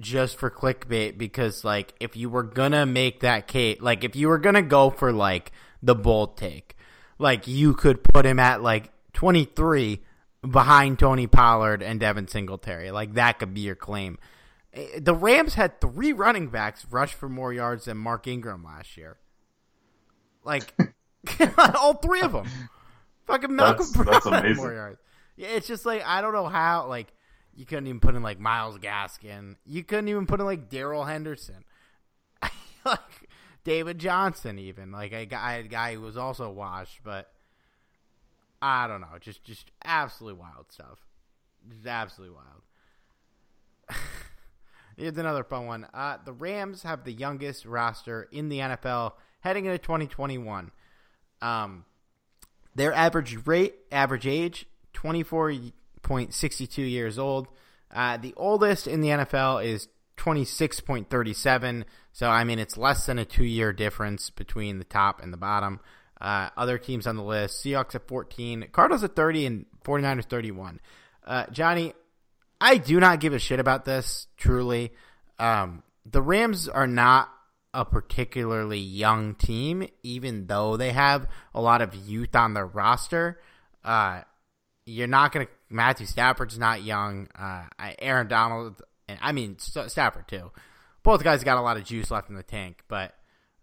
just 0.00 0.38
for 0.38 0.50
clickbait 0.50 1.18
because 1.18 1.64
like 1.64 1.94
if 2.00 2.16
you 2.16 2.30
were 2.30 2.42
gonna 2.42 2.86
make 2.86 3.20
that 3.20 3.46
case, 3.46 3.80
like 3.80 4.04
if 4.04 4.16
you 4.16 4.28
were 4.28 4.38
gonna 4.38 4.62
go 4.62 4.90
for 4.90 5.12
like 5.12 5.52
the 5.82 5.94
bold 5.94 6.36
take, 6.38 6.76
like 7.18 7.46
you 7.46 7.74
could 7.74 8.02
put 8.02 8.24
him 8.24 8.38
at 8.38 8.62
like 8.62 8.90
twenty 9.12 9.44
three 9.44 10.00
behind 10.48 10.98
Tony 10.98 11.26
Pollard 11.26 11.82
and 11.82 12.00
Devin 12.00 12.26
Singletary. 12.28 12.90
Like 12.90 13.14
that 13.14 13.38
could 13.38 13.52
be 13.52 13.60
your 13.60 13.76
claim. 13.76 14.18
Eh, 14.74 15.00
the 15.00 15.14
Rams 15.14 15.54
had 15.54 15.80
three 15.80 16.12
running 16.12 16.48
backs 16.48 16.86
rush 16.90 17.14
for 17.14 17.28
more 17.28 17.52
yards 17.52 17.86
than 17.86 17.96
Mark 17.96 18.26
Ingram 18.26 18.64
last 18.64 18.96
year. 18.96 19.18
Like 20.44 20.74
all 21.76 21.94
three 21.94 22.22
of 22.22 22.32
them. 22.32 22.48
Fucking 23.26 23.54
Malcolm 23.54 23.86
that's, 23.86 23.96
Brown 23.96 24.10
that's 24.10 24.28
had 24.28 24.56
more 24.56 24.72
yards. 24.72 24.98
Yeah, 25.36 25.48
it's 25.48 25.66
just 25.66 25.86
like 25.86 26.02
I 26.04 26.20
don't 26.20 26.32
know 26.32 26.48
how 26.48 26.86
like 26.86 27.12
you 27.54 27.64
couldn't 27.64 27.86
even 27.86 28.00
put 28.00 28.14
in 28.14 28.22
like 28.22 28.40
Myles 28.40 28.78
Gaskin. 28.78 29.56
You 29.64 29.84
couldn't 29.84 30.08
even 30.08 30.26
put 30.26 30.40
in 30.40 30.46
like 30.46 30.68
Darrell 30.68 31.04
Henderson. 31.04 31.64
like 32.84 33.28
David 33.64 33.98
Johnson, 33.98 34.58
even 34.58 34.90
like 34.90 35.12
a 35.12 35.26
guy, 35.26 35.54
a 35.54 35.62
guy 35.62 35.94
who 35.94 36.00
was 36.00 36.16
also 36.16 36.50
washed, 36.50 37.00
but 37.04 37.30
I 38.60 38.86
don't 38.86 39.00
know, 39.00 39.18
just 39.20 39.44
just 39.44 39.70
absolutely 39.84 40.40
wild 40.40 40.66
stuff, 40.70 40.98
just 41.70 41.86
absolutely 41.86 42.36
wild. 42.36 43.98
Here's 44.96 45.16
another 45.16 45.44
fun 45.44 45.66
one. 45.66 45.86
Uh, 45.92 46.18
the 46.24 46.32
Rams 46.32 46.82
have 46.82 47.04
the 47.04 47.12
youngest 47.12 47.64
roster 47.64 48.28
in 48.32 48.48
the 48.48 48.58
NFL 48.58 49.12
heading 49.40 49.66
into 49.66 49.78
2021. 49.78 50.70
Um, 51.40 51.84
their 52.74 52.92
average 52.92 53.46
rate, 53.46 53.74
average 53.90 54.26
age, 54.26 54.66
24.62 54.94 56.90
years 56.90 57.18
old. 57.18 57.48
Uh, 57.92 58.16
the 58.16 58.32
oldest 58.36 58.86
in 58.86 59.00
the 59.00 59.08
NFL 59.08 59.64
is 59.64 59.88
26.37. 60.16 61.84
So, 62.12 62.28
I 62.28 62.44
mean, 62.44 62.58
it's 62.58 62.76
less 62.76 63.06
than 63.06 63.18
a 63.18 63.24
two 63.24 63.44
year 63.44 63.72
difference 63.72 64.30
between 64.30 64.78
the 64.78 64.84
top 64.84 65.22
and 65.22 65.32
the 65.32 65.36
bottom. 65.38 65.80
Uh, 66.20 66.50
other 66.56 66.78
teams 66.78 67.06
on 67.06 67.16
the 67.16 67.22
list 67.22 67.64
Seahawks 67.64 67.94
at 67.96 68.06
14, 68.06 68.68
Cardinals 68.72 69.02
at 69.02 69.16
30, 69.16 69.46
and 69.46 69.66
49ers 69.84 70.24
31. 70.24 70.80
Uh, 71.26 71.46
Johnny, 71.50 71.94
I 72.62 72.76
do 72.76 73.00
not 73.00 73.18
give 73.18 73.32
a 73.32 73.40
shit 73.40 73.58
about 73.58 73.84
this, 73.84 74.28
truly. 74.36 74.92
Um, 75.36 75.82
the 76.06 76.22
Rams 76.22 76.68
are 76.68 76.86
not 76.86 77.28
a 77.74 77.84
particularly 77.84 78.78
young 78.78 79.34
team, 79.34 79.88
even 80.04 80.46
though 80.46 80.76
they 80.76 80.92
have 80.92 81.26
a 81.54 81.60
lot 81.60 81.82
of 81.82 81.92
youth 81.92 82.36
on 82.36 82.54
their 82.54 82.64
roster. 82.64 83.40
Uh, 83.84 84.20
you're 84.86 85.08
not 85.08 85.32
going 85.32 85.46
to. 85.46 85.52
Matthew 85.70 86.06
Stafford's 86.06 86.56
not 86.56 86.84
young. 86.84 87.26
Uh, 87.34 87.64
Aaron 87.98 88.28
Donald, 88.28 88.80
and 89.08 89.18
I 89.20 89.32
mean 89.32 89.58
Stafford 89.58 90.28
too. 90.28 90.52
Both 91.02 91.24
guys 91.24 91.42
got 91.42 91.58
a 91.58 91.62
lot 91.62 91.78
of 91.78 91.84
juice 91.84 92.12
left 92.12 92.28
in 92.28 92.36
the 92.36 92.44
tank, 92.44 92.84
but 92.86 93.12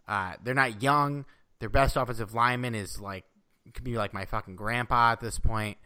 uh, 0.09 0.33
they're 0.43 0.53
not 0.53 0.83
young. 0.83 1.23
Their 1.59 1.69
best 1.69 1.95
offensive 1.95 2.33
lineman 2.33 2.75
is 2.75 2.99
like 2.99 3.23
could 3.73 3.85
be 3.85 3.95
like 3.95 4.13
my 4.13 4.25
fucking 4.25 4.57
grandpa 4.57 5.13
at 5.13 5.21
this 5.21 5.39
point. 5.39 5.77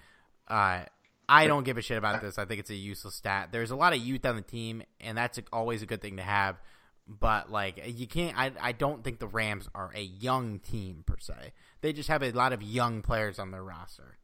Uh, 0.47 0.85
I 1.27 1.47
don't 1.47 1.63
give 1.63 1.77
a 1.77 1.81
shit 1.81 1.97
about 1.97 2.21
this. 2.21 2.37
I 2.37 2.45
think 2.45 2.59
it's 2.59 2.69
a 2.69 2.75
useless 2.75 3.15
stat. 3.15 3.49
There's 3.51 3.71
a 3.71 3.75
lot 3.75 3.93
of 3.93 3.99
youth 3.99 4.25
on 4.25 4.35
the 4.35 4.41
team, 4.41 4.83
and 4.99 5.17
that's 5.17 5.39
always 5.51 5.81
a 5.81 5.85
good 5.85 6.01
thing 6.01 6.17
to 6.17 6.23
have. 6.23 6.61
But 7.07 7.51
like, 7.51 7.81
you 7.85 8.07
can't. 8.07 8.37
I 8.37 8.51
I 8.61 8.71
don't 8.71 9.03
think 9.03 9.19
the 9.19 9.27
Rams 9.27 9.69
are 9.75 9.91
a 9.95 10.01
young 10.01 10.59
team 10.59 11.03
per 11.05 11.15
se. 11.19 11.53
They 11.81 11.93
just 11.93 12.09
have 12.09 12.23
a 12.23 12.31
lot 12.31 12.53
of 12.53 12.61
young 12.61 13.01
players 13.01 13.39
on 13.39 13.51
their 13.51 13.63
roster. 13.63 14.17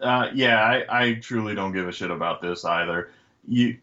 Uh, 0.00 0.28
yeah, 0.34 0.60
I, 0.60 0.84
I 1.02 1.14
truly 1.14 1.54
don't 1.54 1.72
give 1.72 1.88
a 1.88 1.92
shit 1.92 2.10
about 2.10 2.40
this 2.40 2.64
either. 2.64 3.10
You, 3.46 3.78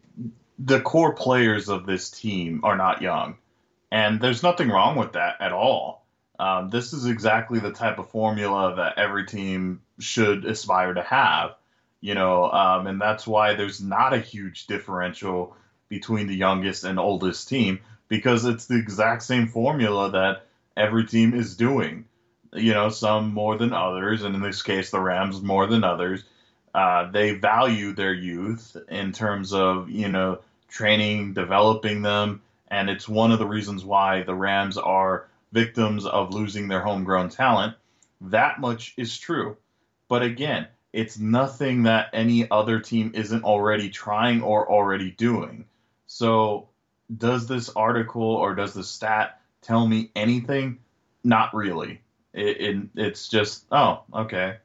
the 0.58 0.80
core 0.80 1.14
players 1.14 1.68
of 1.68 1.84
this 1.84 2.10
team 2.10 2.60
are 2.64 2.76
not 2.76 3.02
young, 3.02 3.36
and 3.90 4.20
there's 4.20 4.42
nothing 4.42 4.68
wrong 4.68 4.96
with 4.96 5.12
that 5.12 5.36
at 5.40 5.52
all. 5.52 6.06
Um, 6.38 6.70
this 6.70 6.92
is 6.92 7.06
exactly 7.06 7.60
the 7.60 7.72
type 7.72 7.98
of 7.98 8.10
formula 8.10 8.76
that 8.76 8.98
every 8.98 9.26
team 9.26 9.80
should 9.98 10.44
aspire 10.44 10.94
to 10.94 11.02
have, 11.02 11.54
you 12.00 12.14
know, 12.14 12.50
um, 12.50 12.86
and 12.86 13.00
that's 13.00 13.26
why 13.26 13.54
there's 13.54 13.80
not 13.80 14.12
a 14.12 14.18
huge 14.18 14.66
differential 14.66 15.56
between 15.88 16.26
the 16.26 16.34
youngest 16.34 16.84
and 16.84 16.98
oldest 16.98 17.48
team 17.48 17.80
because 18.08 18.44
it's 18.44 18.66
the 18.66 18.78
exact 18.78 19.22
same 19.22 19.48
formula 19.48 20.10
that 20.10 20.46
every 20.76 21.06
team 21.06 21.34
is 21.34 21.56
doing. 21.56 22.04
You 22.52 22.74
know, 22.74 22.88
some 22.88 23.34
more 23.34 23.58
than 23.58 23.72
others, 23.72 24.22
and 24.22 24.34
in 24.34 24.40
this 24.40 24.62
case, 24.62 24.90
the 24.90 25.00
Rams 25.00 25.42
more 25.42 25.66
than 25.66 25.84
others. 25.84 26.24
Uh, 26.74 27.10
they 27.10 27.32
value 27.32 27.92
their 27.92 28.12
youth 28.12 28.76
in 28.88 29.12
terms 29.12 29.52
of 29.52 29.88
you 29.90 30.08
know 30.08 30.40
training, 30.68 31.32
developing 31.34 32.02
them, 32.02 32.42
and 32.68 32.88
it's 32.88 33.08
one 33.08 33.32
of 33.32 33.38
the 33.38 33.46
reasons 33.46 33.84
why 33.84 34.22
the 34.22 34.34
Rams 34.34 34.78
are 34.78 35.26
victims 35.52 36.06
of 36.06 36.34
losing 36.34 36.68
their 36.68 36.82
homegrown 36.82 37.30
talent. 37.30 37.74
That 38.20 38.60
much 38.60 38.94
is 38.96 39.18
true. 39.18 39.56
But 40.08 40.22
again, 40.22 40.68
it's 40.92 41.18
nothing 41.18 41.84
that 41.84 42.08
any 42.12 42.50
other 42.50 42.80
team 42.80 43.12
isn't 43.14 43.44
already 43.44 43.90
trying 43.90 44.42
or 44.42 44.70
already 44.70 45.10
doing. 45.10 45.66
So, 46.06 46.68
does 47.14 47.46
this 47.46 47.68
article 47.70 48.22
or 48.22 48.54
does 48.54 48.74
the 48.74 48.84
stat 48.84 49.40
tell 49.62 49.86
me 49.86 50.10
anything? 50.16 50.78
Not 51.22 51.54
really. 51.54 52.00
It, 52.32 52.60
it, 52.60 52.88
it's 52.94 53.28
just, 53.28 53.64
oh, 53.70 54.04
okay. 54.14 54.56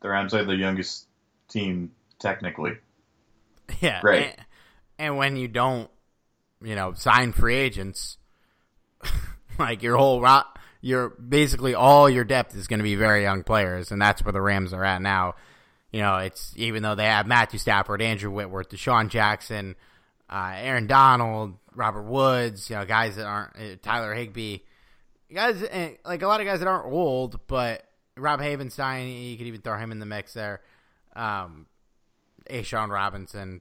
The 0.00 0.08
Rams 0.08 0.34
are 0.34 0.44
the 0.44 0.56
youngest 0.56 1.06
team 1.48 1.92
technically. 2.18 2.72
Yeah. 3.80 4.00
Great. 4.00 4.24
And, 4.24 4.36
and 4.98 5.16
when 5.16 5.36
you 5.36 5.46
don't, 5.46 5.88
you 6.60 6.74
know, 6.74 6.92
sign 6.94 7.32
free 7.32 7.54
agents, 7.54 8.18
like 9.60 9.84
your 9.84 9.96
whole 9.96 10.20
rot, 10.20 10.58
your 10.80 11.10
basically 11.10 11.74
all 11.74 12.08
your 12.08 12.24
depth 12.24 12.56
is 12.56 12.66
going 12.66 12.78
to 12.78 12.84
be 12.84 12.94
very 12.94 13.22
young 13.22 13.42
players, 13.42 13.90
and 13.90 14.00
that's 14.00 14.24
where 14.24 14.32
the 14.32 14.40
Rams 14.40 14.72
are 14.72 14.84
at 14.84 15.02
now. 15.02 15.34
You 15.92 16.00
know, 16.00 16.18
it's 16.18 16.52
even 16.56 16.82
though 16.82 16.94
they 16.94 17.06
have 17.06 17.26
Matthew 17.26 17.58
Stafford, 17.58 18.00
Andrew 18.00 18.30
Whitworth, 18.30 18.70
DeSean 18.70 19.08
Jackson, 19.08 19.74
uh, 20.30 20.52
Aaron 20.56 20.86
Donald, 20.86 21.54
Robert 21.74 22.04
Woods, 22.04 22.70
you 22.70 22.76
know, 22.76 22.84
guys 22.84 23.16
that 23.16 23.26
aren't 23.26 23.56
uh, 23.56 23.76
Tyler 23.82 24.14
Higbee, 24.14 24.58
guys 25.32 25.62
uh, 25.62 25.90
like 26.04 26.22
a 26.22 26.26
lot 26.26 26.40
of 26.40 26.46
guys 26.46 26.60
that 26.60 26.68
aren't 26.68 26.92
old, 26.92 27.40
but 27.46 27.84
Rob 28.16 28.40
Havenstein, 28.40 29.30
you 29.30 29.36
could 29.36 29.46
even 29.46 29.60
throw 29.60 29.78
him 29.78 29.92
in 29.92 29.98
the 29.98 30.06
mix 30.06 30.34
there. 30.34 30.60
Um, 31.14 31.66
Sean 32.62 32.90
Robinson, 32.90 33.60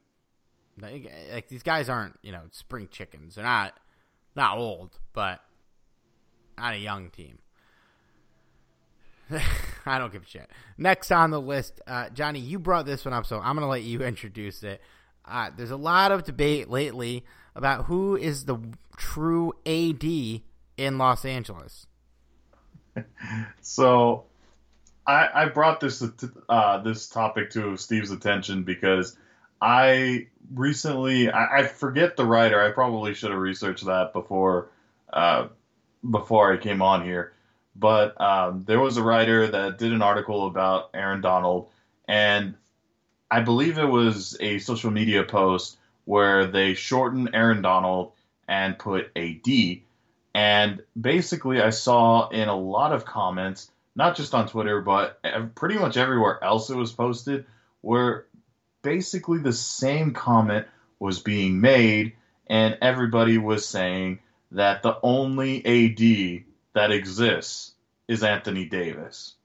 like, 0.79 1.11
like 1.31 1.47
these 1.47 1.63
guys 1.63 1.89
aren't 1.89 2.17
you 2.21 2.31
know 2.31 2.41
spring 2.51 2.87
chickens. 2.91 3.35
They're 3.35 3.43
not 3.43 3.73
not 4.35 4.57
old, 4.57 4.97
but 5.13 5.41
not 6.59 6.73
a 6.73 6.77
young 6.77 7.09
team. 7.09 7.39
I 9.85 9.97
don't 9.97 10.11
give 10.11 10.23
a 10.23 10.25
shit. 10.25 10.49
Next 10.77 11.11
on 11.11 11.31
the 11.31 11.41
list, 11.41 11.81
uh, 11.87 12.09
Johnny, 12.09 12.39
you 12.39 12.59
brought 12.59 12.85
this 12.85 13.05
one 13.05 13.13
up, 13.13 13.25
so 13.25 13.37
I'm 13.37 13.55
going 13.55 13.65
to 13.65 13.67
let 13.67 13.83
you 13.83 14.01
introduce 14.03 14.63
it. 14.63 14.81
Uh, 15.25 15.51
there's 15.55 15.71
a 15.71 15.77
lot 15.77 16.11
of 16.11 16.23
debate 16.23 16.69
lately 16.69 17.25
about 17.55 17.85
who 17.85 18.15
is 18.15 18.45
the 18.45 18.57
true 18.97 19.53
AD 19.65 20.03
in 20.03 20.97
Los 20.97 21.25
Angeles. 21.25 21.87
so, 23.61 24.25
I, 25.05 25.29
I 25.33 25.45
brought 25.45 25.79
this 25.79 26.03
uh, 26.49 26.77
this 26.79 27.07
topic 27.07 27.51
to 27.51 27.77
Steve's 27.77 28.11
attention 28.11 28.63
because 28.63 29.15
I 29.61 30.27
recently 30.53 31.29
I, 31.29 31.59
I, 31.59 31.63
forget 31.67 32.17
the 32.17 32.25
writer. 32.25 32.61
I 32.61 32.71
probably 32.71 33.13
should 33.13 33.31
have 33.31 33.39
researched 33.39 33.85
that 33.85 34.13
before 34.13 34.69
uh, 35.11 35.47
before 36.07 36.53
I 36.53 36.57
came 36.57 36.81
on 36.81 37.03
here, 37.03 37.33
but 37.75 38.19
um, 38.19 38.63
there 38.65 38.79
was 38.79 38.97
a 38.97 39.03
writer 39.03 39.47
that 39.47 39.77
did 39.77 39.93
an 39.93 40.01
article 40.01 40.47
about 40.47 40.89
Aaron 40.93 41.21
Donald, 41.21 41.69
and 42.07 42.55
I 43.31 43.41
believe 43.41 43.77
it 43.77 43.85
was 43.85 44.37
a 44.39 44.59
social 44.59 44.91
media 44.91 45.23
post 45.23 45.77
where 46.05 46.47
they 46.47 46.73
shortened 46.73 47.29
Aaron 47.33 47.61
Donald 47.61 48.13
and 48.47 48.79
put 48.79 49.11
AD. 49.15 49.47
And 50.33 50.81
basically, 50.99 51.61
I 51.61 51.69
saw 51.69 52.29
in 52.29 52.49
a 52.49 52.55
lot 52.55 52.93
of 52.93 53.05
comments, 53.05 53.69
not 53.95 54.15
just 54.15 54.33
on 54.33 54.47
Twitter, 54.47 54.81
but 54.81 55.21
pretty 55.55 55.77
much 55.77 55.97
everywhere 55.97 56.43
else 56.43 56.69
it 56.69 56.75
was 56.75 56.91
posted, 56.91 57.45
where 57.81 58.25
basically 58.81 59.39
the 59.39 59.53
same 59.53 60.13
comment 60.13 60.65
was 60.97 61.19
being 61.19 61.61
made, 61.61 62.13
and 62.47 62.77
everybody 62.81 63.37
was 63.37 63.65
saying 63.65 64.19
that 64.51 64.81
the 64.81 64.97
only 65.03 65.65
AD 65.65 66.45
that 66.73 66.91
exists 66.91 67.73
is 68.07 68.23
Anthony 68.23 68.65
Davis. 68.65 69.35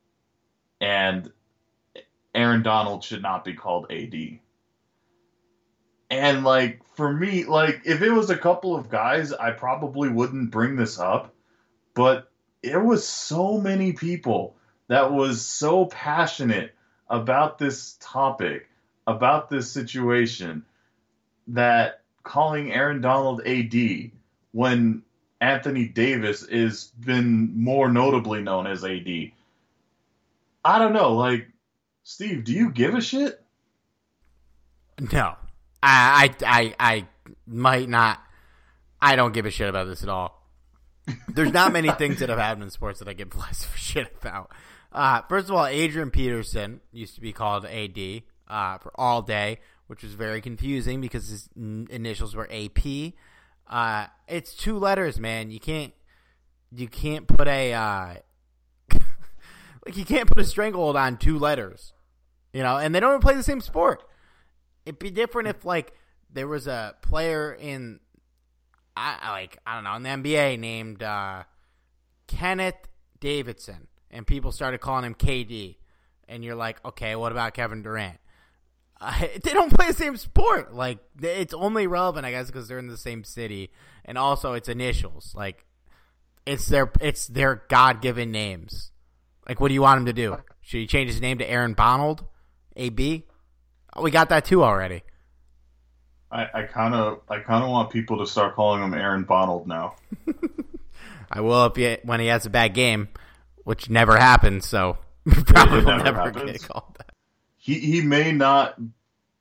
And 0.80 1.30
Aaron 2.34 2.62
Donald 2.62 3.04
should 3.04 3.22
not 3.22 3.44
be 3.44 3.54
called 3.54 3.90
AD. 3.90 4.38
And 6.10 6.44
like 6.44 6.80
for 6.94 7.12
me, 7.12 7.44
like 7.44 7.82
if 7.84 8.02
it 8.02 8.10
was 8.10 8.30
a 8.30 8.36
couple 8.36 8.76
of 8.76 8.88
guys, 8.88 9.32
I 9.32 9.50
probably 9.50 10.08
wouldn't 10.08 10.50
bring 10.50 10.76
this 10.76 10.98
up, 10.98 11.34
but 11.94 12.30
it 12.62 12.82
was 12.82 13.06
so 13.06 13.60
many 13.60 13.92
people 13.92 14.56
that 14.88 15.12
was 15.12 15.46
so 15.46 15.86
passionate 15.86 16.74
about 17.08 17.58
this 17.58 17.96
topic, 18.00 18.68
about 19.06 19.50
this 19.50 19.70
situation 19.70 20.64
that 21.48 22.02
calling 22.22 22.72
Aaron 22.72 23.00
Donald 23.00 23.42
AD 23.46 23.74
when 24.54 25.02
Anthony 25.40 25.88
Davis 25.88 26.44
is 26.44 26.92
been 27.00 27.60
more 27.60 27.90
notably 27.90 28.40
known 28.40 28.68
as 28.68 28.84
AD. 28.84 29.32
I 30.64 30.78
don't 30.78 30.92
know, 30.92 31.12
like 31.14 31.48
Steve, 32.04 32.44
do 32.44 32.52
you 32.52 32.70
give 32.70 32.94
a 32.94 33.00
shit? 33.00 33.42
No, 35.12 35.34
I, 35.82 36.32
I, 36.40 36.46
I, 36.46 36.74
I 36.78 37.06
might 37.48 37.88
not. 37.88 38.22
I 39.02 39.16
don't 39.16 39.34
give 39.34 39.44
a 39.44 39.50
shit 39.50 39.68
about 39.68 39.88
this 39.88 40.04
at 40.04 40.08
all. 40.08 40.40
There's 41.28 41.52
not 41.52 41.72
many 41.72 41.90
things 41.98 42.20
that 42.20 42.28
have 42.28 42.38
happened 42.38 42.62
in 42.62 42.70
sports 42.70 43.00
that 43.00 43.08
I 43.08 43.12
give 43.12 43.34
less 43.36 43.64
of 43.64 43.74
a 43.74 43.76
shit 43.76 44.14
about. 44.22 44.52
Uh, 44.92 45.22
first 45.22 45.48
of 45.48 45.56
all, 45.56 45.66
Adrian 45.66 46.12
Peterson 46.12 46.80
used 46.92 47.16
to 47.16 47.20
be 47.20 47.32
called 47.32 47.66
AD 47.66 48.22
uh, 48.46 48.78
for 48.78 48.92
all 48.94 49.20
day, 49.20 49.58
which 49.88 50.04
was 50.04 50.14
very 50.14 50.40
confusing 50.40 51.00
because 51.00 51.28
his 51.28 51.48
initials 51.56 52.36
were 52.36 52.48
AP. 52.52 53.14
Uh, 53.68 54.06
it's 54.28 54.54
two 54.54 54.78
letters, 54.78 55.18
man. 55.18 55.50
You 55.50 55.60
can't 55.60 55.92
you 56.70 56.88
can't 56.88 57.26
put 57.26 57.48
a 57.48 57.72
uh, 57.72 58.14
like 59.86 59.96
you 59.96 60.04
can't 60.04 60.28
put 60.28 60.38
a 60.38 60.44
stranglehold 60.44 60.96
on 60.96 61.16
two 61.16 61.38
letters, 61.38 61.92
you 62.52 62.62
know. 62.62 62.76
And 62.76 62.94
they 62.94 63.00
don't 63.00 63.10
even 63.10 63.20
play 63.20 63.34
the 63.34 63.42
same 63.42 63.60
sport. 63.60 64.02
It'd 64.84 64.98
be 64.98 65.10
different 65.10 65.48
if 65.48 65.64
like 65.64 65.94
there 66.32 66.48
was 66.48 66.66
a 66.66 66.94
player 67.00 67.52
in, 67.52 68.00
I 68.96 69.30
like 69.30 69.58
I 69.66 69.74
don't 69.74 69.84
know 69.84 69.94
in 69.94 70.02
the 70.02 70.30
NBA 70.30 70.58
named 70.58 71.02
uh, 71.02 71.44
Kenneth 72.26 72.88
Davidson, 73.20 73.88
and 74.10 74.26
people 74.26 74.52
started 74.52 74.78
calling 74.78 75.04
him 75.04 75.14
KD, 75.14 75.76
and 76.28 76.44
you're 76.44 76.54
like, 76.54 76.84
okay, 76.84 77.16
what 77.16 77.32
about 77.32 77.54
Kevin 77.54 77.82
Durant? 77.82 78.18
Uh, 79.00 79.26
they 79.42 79.52
don't 79.52 79.72
play 79.72 79.88
the 79.88 79.94
same 79.94 80.16
sport. 80.16 80.74
Like 80.74 80.98
it's 81.20 81.54
only 81.54 81.86
relevant, 81.86 82.26
I 82.26 82.30
guess, 82.30 82.46
because 82.46 82.68
they're 82.68 82.78
in 82.78 82.88
the 82.88 82.96
same 82.96 83.24
city, 83.24 83.70
and 84.04 84.18
also 84.18 84.52
it's 84.54 84.68
initials. 84.68 85.32
Like 85.34 85.64
it's 86.46 86.66
their 86.66 86.90
it's 87.00 87.26
their 87.26 87.62
God 87.68 88.02
given 88.02 88.30
names. 88.30 88.90
Like, 89.48 89.60
what 89.60 89.68
do 89.68 89.74
you 89.74 89.82
want 89.82 89.98
him 89.98 90.06
to 90.06 90.12
do? 90.12 90.36
Should 90.62 90.78
he 90.78 90.86
change 90.86 91.10
his 91.10 91.20
name 91.20 91.38
to 91.38 91.48
Aaron 91.48 91.74
Bonald? 91.74 92.24
AB? 92.76 93.24
Oh, 93.94 94.02
we 94.02 94.10
got 94.10 94.30
that 94.30 94.46
too 94.46 94.64
already. 94.64 95.02
I 96.34 96.62
kind 96.64 96.94
of 96.94 97.20
I 97.28 97.38
kind 97.38 97.62
of 97.62 97.70
want 97.70 97.90
people 97.90 98.18
to 98.18 98.26
start 98.26 98.56
calling 98.56 98.82
him 98.82 98.92
Aaron 98.92 99.22
Bonald 99.22 99.68
now. 99.68 99.94
I 101.30 101.40
will 101.42 101.66
if 101.66 101.76
he, 101.76 101.96
when 102.02 102.18
he 102.18 102.26
has 102.26 102.44
a 102.44 102.50
bad 102.50 102.74
game, 102.74 103.08
which 103.62 103.88
never 103.88 104.16
happens. 104.16 104.66
So 104.66 104.98
probably 105.28 105.84
will 105.84 105.98
never, 105.98 106.24
never 106.24 106.44
get 106.46 106.62
called 106.66 106.96
that. 106.98 107.13
He 107.64 107.80
he 107.80 108.02
may 108.02 108.32
not 108.32 108.80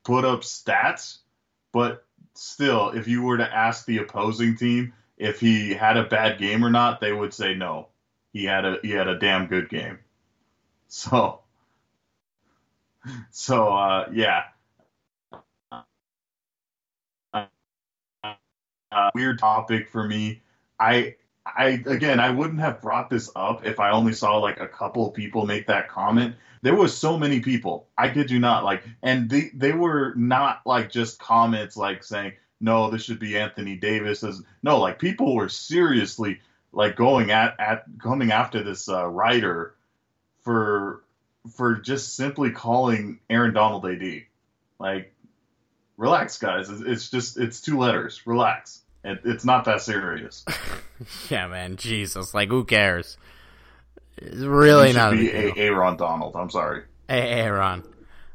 put 0.06 0.26
up 0.26 0.42
stats, 0.42 1.20
but 1.74 2.06
still, 2.36 2.92
if 2.92 3.08
you 3.08 3.24
were 3.24 3.38
to 3.38 3.56
ask 3.56 3.86
the 3.86 4.00
opposing 4.00 4.58
team 4.58 4.94
if 5.18 5.40
he 5.42 5.74
had 5.74 5.98
a 5.98 6.06
bad 6.06 6.40
game 6.40 6.66
or 6.66 6.72
not, 6.72 7.02
they 7.02 7.14
would 7.14 7.34
say 7.34 7.56
no. 7.56 7.90
He 8.34 8.46
had 8.46 8.66
a 8.66 8.80
he 8.84 8.92
had 8.92 9.10
a 9.10 9.20
damn 9.20 9.48
good 9.48 9.70
game. 9.70 10.00
So 10.90 11.42
so 13.32 13.70
uh, 13.74 14.10
yeah. 14.14 14.44
Uh, 17.34 19.12
weird 19.16 19.40
topic 19.40 19.90
for 19.90 20.08
me. 20.08 20.42
I 20.80 21.16
I 21.46 21.84
again 21.86 22.20
I 22.20 22.30
wouldn't 22.30 22.60
have 22.60 22.82
brought 22.82 23.10
this 23.10 23.30
up 23.36 23.66
if 23.66 23.80
I 23.80 23.92
only 23.92 24.14
saw 24.14 24.38
like 24.38 24.60
a 24.60 24.68
couple 24.68 25.12
people 25.12 25.46
make 25.46 25.68
that 25.68 25.90
comment. 25.90 26.36
There 26.62 26.76
was 26.76 26.96
so 26.96 27.18
many 27.18 27.42
people. 27.42 27.88
I 27.98 28.10
kid 28.10 28.32
you 28.32 28.40
not. 28.40 28.64
Like 28.64 28.84
and 29.02 29.30
they 29.30 29.52
they 29.54 29.74
were 29.74 30.14
not 30.16 30.62
like 30.66 30.90
just 30.90 31.20
comments 31.20 31.76
like 31.76 32.04
saying, 32.04 32.34
no, 32.62 32.90
this 32.90 33.04
should 33.04 33.20
be 33.20 33.38
Anthony 33.38 33.76
Davis. 33.76 34.24
As 34.24 34.42
no, 34.62 34.80
like 34.80 35.00
people 35.00 35.36
were 35.36 35.50
seriously 35.50 36.40
like 36.72 36.96
going 36.96 37.32
at 37.32 37.60
at 37.60 37.84
coming 38.02 38.32
after 38.32 38.64
this 38.64 38.88
uh, 38.88 39.06
writer 39.06 39.76
for 40.44 41.04
for 41.52 41.76
just 41.76 42.16
simply 42.16 42.52
calling 42.52 43.20
Aaron 43.30 43.54
Donald 43.54 43.86
AD. 43.86 44.24
Like, 44.80 45.14
relax, 45.98 46.38
guys. 46.38 46.70
It's 46.70 47.10
just 47.10 47.38
it's 47.38 47.62
two 47.62 47.78
letters. 47.80 48.26
Relax. 48.26 48.83
It, 49.04 49.20
it's 49.26 49.44
not 49.44 49.66
that 49.66 49.82
serious. 49.82 50.46
yeah, 51.30 51.48
man. 51.48 51.76
Jesus, 51.76 52.34
like 52.34 52.50
who 52.50 52.64
cares? 52.64 53.18
It's 54.18 54.38
really 54.38 54.94
not. 54.94 55.12
Be 55.12 55.30
a 55.32 55.54
Aaron 55.56 55.98
Donald. 55.98 56.36
I'm 56.36 56.50
sorry. 56.50 56.84
Hey, 57.08 57.30
Aaron, 57.30 57.84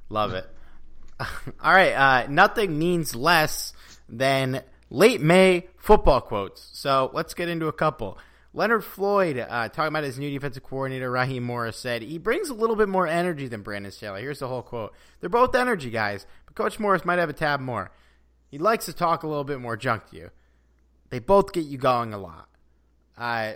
love 0.08 0.34
it. 0.34 0.46
All 1.20 1.72
right, 1.72 1.92
uh, 1.92 2.26
nothing 2.28 2.78
means 2.78 3.14
less 3.14 3.72
than 4.08 4.62
late 4.90 5.20
May 5.20 5.68
football 5.76 6.20
quotes. 6.20 6.68
So 6.72 7.10
let's 7.12 7.34
get 7.34 7.48
into 7.48 7.66
a 7.66 7.72
couple. 7.72 8.18
Leonard 8.54 8.84
Floyd, 8.84 9.38
uh, 9.38 9.68
talking 9.68 9.88
about 9.88 10.04
his 10.04 10.18
new 10.18 10.30
defensive 10.30 10.62
coordinator, 10.62 11.10
Raheem 11.10 11.42
Morris, 11.42 11.76
said 11.76 12.02
he 12.02 12.18
brings 12.18 12.48
a 12.48 12.54
little 12.54 12.76
bit 12.76 12.88
more 12.88 13.06
energy 13.06 13.46
than 13.46 13.62
Brandon 13.62 13.92
Staley. 13.92 14.22
Here's 14.22 14.38
the 14.38 14.48
whole 14.48 14.62
quote. 14.62 14.94
They're 15.20 15.28
both 15.28 15.54
energy 15.54 15.90
guys, 15.90 16.26
but 16.46 16.54
Coach 16.54 16.78
Morris 16.78 17.04
might 17.04 17.18
have 17.18 17.28
a 17.28 17.34
tab 17.34 17.60
more. 17.60 17.90
He 18.50 18.58
likes 18.58 18.86
to 18.86 18.92
talk 18.92 19.22
a 19.22 19.28
little 19.28 19.44
bit 19.44 19.60
more 19.60 19.76
junk 19.76 20.10
to 20.10 20.16
you. 20.16 20.30
They 21.11 21.18
both 21.18 21.52
get 21.52 21.64
you 21.64 21.78
going 21.78 22.12
a 22.12 22.18
lot. 22.18 22.48
Uh, 23.16 23.52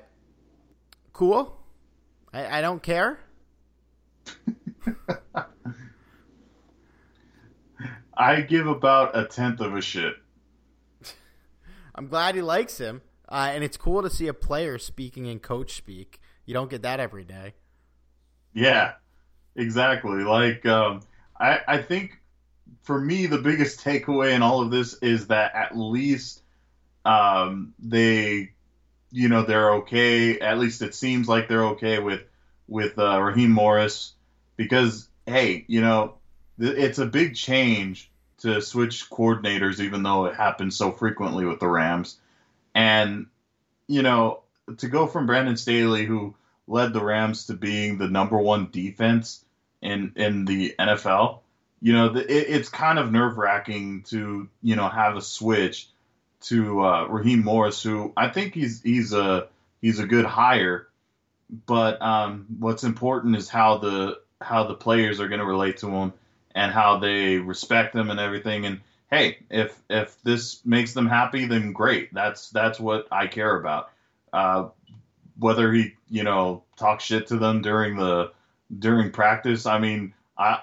cool. 1.12 1.58
I, 2.32 2.58
I 2.58 2.60
don't 2.60 2.82
care. 2.82 3.18
I 8.14 8.40
give 8.42 8.66
about 8.66 9.16
a 9.16 9.26
tenth 9.26 9.60
of 9.60 9.74
a 9.74 9.80
shit. 9.80 10.14
I'm 11.94 12.08
glad 12.08 12.34
he 12.34 12.42
likes 12.42 12.78
him, 12.78 13.02
uh, 13.28 13.50
and 13.52 13.62
it's 13.64 13.76
cool 13.76 14.02
to 14.02 14.10
see 14.10 14.28
a 14.28 14.34
player 14.34 14.78
speaking 14.78 15.26
in 15.26 15.38
coach 15.38 15.74
speak. 15.74 16.20
You 16.44 16.54
don't 16.54 16.70
get 16.70 16.82
that 16.82 17.00
every 17.00 17.24
day. 17.24 17.54
Yeah, 18.54 18.92
exactly. 19.56 20.24
Like 20.24 20.66
um, 20.66 21.00
I, 21.38 21.60
I 21.66 21.78
think 21.78 22.20
for 22.82 23.00
me, 23.00 23.26
the 23.26 23.38
biggest 23.38 23.80
takeaway 23.80 24.34
in 24.34 24.42
all 24.42 24.60
of 24.60 24.70
this 24.70 24.94
is 25.02 25.26
that 25.28 25.54
at 25.54 25.76
least 25.76 26.41
um, 27.04 27.74
they, 27.78 28.52
you 29.10 29.28
know, 29.28 29.42
they're 29.42 29.74
okay. 29.74 30.38
At 30.40 30.58
least 30.58 30.82
it 30.82 30.94
seems 30.94 31.28
like 31.28 31.48
they're 31.48 31.66
okay 31.66 31.98
with 31.98 32.22
with 32.68 32.98
uh, 32.98 33.20
Raheem 33.20 33.50
Morris 33.50 34.14
because 34.56 35.08
hey, 35.26 35.64
you 35.68 35.80
know, 35.80 36.14
th- 36.60 36.76
it's 36.76 36.98
a 36.98 37.06
big 37.06 37.34
change 37.34 38.10
to 38.38 38.60
switch 38.60 39.08
coordinators, 39.08 39.80
even 39.80 40.02
though 40.02 40.26
it 40.26 40.34
happens 40.34 40.76
so 40.76 40.90
frequently 40.90 41.44
with 41.44 41.60
the 41.60 41.68
Rams. 41.68 42.18
And, 42.74 43.26
you 43.86 44.02
know, 44.02 44.40
to 44.78 44.88
go 44.88 45.06
from 45.06 45.26
Brandon 45.26 45.56
Staley, 45.56 46.04
who 46.04 46.34
led 46.66 46.92
the 46.92 47.04
Rams 47.04 47.46
to 47.46 47.54
being 47.54 47.98
the 47.98 48.08
number 48.08 48.38
one 48.38 48.70
defense 48.70 49.44
in, 49.80 50.12
in 50.16 50.44
the 50.44 50.74
NFL, 50.78 51.40
you 51.80 51.92
know, 51.92 52.08
the, 52.08 52.20
it, 52.20 52.46
it's 52.48 52.68
kind 52.68 52.98
of 52.98 53.12
nerve 53.12 53.38
wracking 53.38 54.02
to, 54.04 54.48
you 54.62 54.76
know, 54.76 54.88
have 54.88 55.16
a 55.16 55.22
switch 55.22 55.88
to 56.42 56.84
uh, 56.84 57.06
Raheem 57.06 57.44
Morris, 57.44 57.82
who 57.82 58.12
I 58.16 58.28
think 58.28 58.54
he's 58.54 58.82
he's 58.82 59.12
a 59.12 59.48
he's 59.80 59.98
a 59.98 60.06
good 60.06 60.24
hire, 60.24 60.88
but 61.66 62.00
um, 62.02 62.46
what's 62.58 62.84
important 62.84 63.36
is 63.36 63.48
how 63.48 63.78
the 63.78 64.20
how 64.40 64.64
the 64.64 64.74
players 64.74 65.20
are 65.20 65.28
going 65.28 65.40
to 65.40 65.46
relate 65.46 65.78
to 65.78 65.88
him 65.88 66.12
and 66.54 66.72
how 66.72 66.98
they 66.98 67.36
respect 67.36 67.94
him 67.94 68.10
and 68.10 68.20
everything. 68.20 68.66
And 68.66 68.80
hey, 69.10 69.38
if 69.50 69.78
if 69.88 70.16
this 70.22 70.64
makes 70.64 70.92
them 70.92 71.06
happy, 71.06 71.46
then 71.46 71.72
great. 71.72 72.12
That's 72.12 72.50
that's 72.50 72.80
what 72.80 73.08
I 73.10 73.26
care 73.26 73.56
about. 73.56 73.90
Uh, 74.32 74.68
whether 75.38 75.72
he 75.72 75.94
you 76.10 76.22
know 76.24 76.64
talks 76.76 77.04
shit 77.04 77.28
to 77.28 77.36
them 77.36 77.62
during 77.62 77.96
the 77.96 78.32
during 78.76 79.10
practice, 79.10 79.66
I 79.66 79.78
mean, 79.78 80.14
I 80.36 80.60